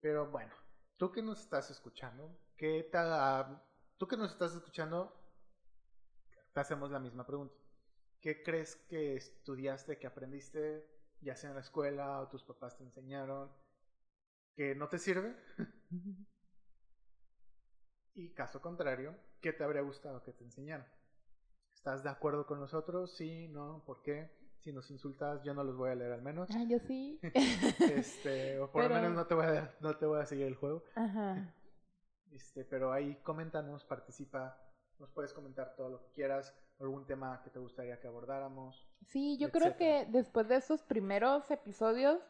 Pero 0.00 0.30
bueno, 0.30 0.52
tú 0.96 1.10
que 1.10 1.22
nos 1.22 1.40
estás 1.40 1.70
escuchando, 1.70 2.38
¿qué 2.56 2.88
tal? 2.92 3.62
Tú 3.96 4.06
que 4.06 4.16
nos 4.16 4.32
estás 4.32 4.54
escuchando, 4.54 5.12
te 6.52 6.60
hacemos 6.60 6.90
la 6.90 7.00
misma 7.00 7.26
pregunta. 7.26 7.54
¿Qué 8.20 8.42
crees 8.42 8.76
que 8.88 9.16
estudiaste, 9.16 9.98
que 9.98 10.06
aprendiste 10.06 10.95
ya 11.20 11.36
sea 11.36 11.50
en 11.50 11.56
la 11.56 11.62
escuela 11.62 12.20
o 12.20 12.28
tus 12.28 12.42
papás 12.44 12.76
te 12.76 12.84
enseñaron, 12.84 13.50
que 14.54 14.74
no 14.74 14.88
te 14.88 14.98
sirve. 14.98 15.36
y 18.14 18.32
caso 18.32 18.60
contrario, 18.60 19.16
¿qué 19.40 19.52
te 19.52 19.64
habría 19.64 19.82
gustado 19.82 20.22
que 20.22 20.32
te 20.32 20.44
enseñaran? 20.44 20.86
¿Estás 21.74 22.02
de 22.02 22.10
acuerdo 22.10 22.46
con 22.46 22.58
nosotros? 22.58 23.14
Sí, 23.16 23.48
no, 23.48 23.82
¿por 23.84 24.02
qué? 24.02 24.30
Si 24.58 24.72
nos 24.72 24.90
insultas, 24.90 25.42
yo 25.44 25.54
no 25.54 25.62
los 25.62 25.76
voy 25.76 25.90
a 25.90 25.94
leer 25.94 26.12
al 26.12 26.22
menos. 26.22 26.48
Ah, 26.52 26.64
yo 26.68 26.78
sí. 26.80 27.20
este, 27.92 28.58
o 28.58 28.70
por 28.70 28.84
lo 28.84 28.90
menos 28.90 29.12
no 29.12 29.26
te 29.26 29.34
voy 29.34 29.46
a, 29.46 29.76
no 29.80 29.96
te 29.96 30.06
voy 30.06 30.20
a 30.20 30.26
seguir 30.26 30.46
el 30.46 30.56
juego. 30.56 30.82
Ajá. 30.96 31.54
Este, 32.32 32.64
pero 32.64 32.92
ahí 32.92 33.16
coméntanos, 33.22 33.84
participa, 33.84 34.60
nos 34.98 35.10
puedes 35.10 35.32
comentar 35.32 35.76
todo 35.76 35.90
lo 35.90 36.00
que 36.00 36.10
quieras 36.10 36.54
algún 36.80 37.06
tema 37.06 37.40
que 37.42 37.50
te 37.50 37.58
gustaría 37.58 37.98
que 38.00 38.06
abordáramos. 38.06 38.86
Sí, 39.06 39.36
yo 39.38 39.50
creo 39.50 39.76
que 39.76 40.06
después 40.10 40.48
de 40.48 40.56
esos 40.56 40.82
primeros 40.82 41.50
episodios, 41.50 42.20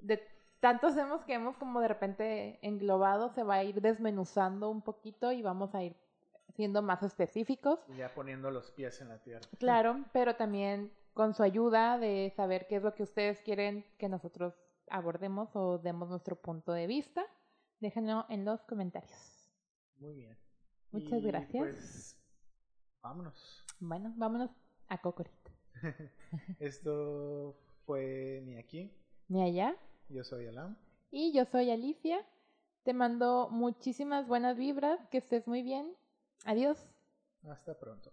de 0.00 0.22
tantos 0.60 0.94
temas 0.94 1.24
que 1.24 1.34
hemos 1.34 1.56
como 1.56 1.80
de 1.80 1.88
repente 1.88 2.58
englobado, 2.62 3.28
se 3.30 3.42
va 3.42 3.56
a 3.56 3.64
ir 3.64 3.80
desmenuzando 3.80 4.70
un 4.70 4.82
poquito 4.82 5.32
y 5.32 5.42
vamos 5.42 5.74
a 5.74 5.82
ir 5.82 5.96
siendo 6.54 6.82
más 6.82 7.02
específicos. 7.02 7.80
Y 7.88 7.96
ya 7.96 8.14
poniendo 8.14 8.50
los 8.50 8.70
pies 8.70 9.00
en 9.00 9.08
la 9.08 9.18
tierra. 9.18 9.46
Claro, 9.58 10.04
pero 10.12 10.36
también 10.36 10.92
con 11.12 11.34
su 11.34 11.42
ayuda 11.42 11.98
de 11.98 12.32
saber 12.36 12.66
qué 12.66 12.76
es 12.76 12.82
lo 12.82 12.94
que 12.94 13.02
ustedes 13.02 13.40
quieren 13.40 13.84
que 13.98 14.08
nosotros 14.08 14.54
abordemos 14.88 15.54
o 15.54 15.78
demos 15.78 16.08
nuestro 16.08 16.36
punto 16.36 16.72
de 16.72 16.86
vista. 16.86 17.24
Déjenlo 17.80 18.26
en 18.28 18.44
los 18.44 18.62
comentarios. 18.64 19.50
Muy 19.98 20.14
bien. 20.14 20.36
Muchas 20.92 21.22
gracias. 21.22 21.62
Pues, 21.62 22.18
vámonos. 23.02 23.65
Bueno, 23.80 24.12
vámonos 24.16 24.50
a 24.88 25.00
Cocorito. 25.00 25.50
Esto 26.60 27.56
fue 27.84 28.42
ni 28.44 28.56
aquí. 28.56 28.90
Ni 29.28 29.42
allá. 29.42 29.76
Yo 30.08 30.24
soy 30.24 30.46
Alam. 30.46 30.76
Y 31.10 31.32
yo 31.32 31.44
soy 31.44 31.70
Alicia. 31.70 32.24
Te 32.84 32.94
mando 32.94 33.48
muchísimas 33.50 34.26
buenas 34.26 34.56
vibras. 34.56 35.06
Que 35.08 35.18
estés 35.18 35.46
muy 35.46 35.62
bien. 35.62 35.94
Adiós. 36.44 36.88
Hasta 37.48 37.78
pronto. 37.78 38.12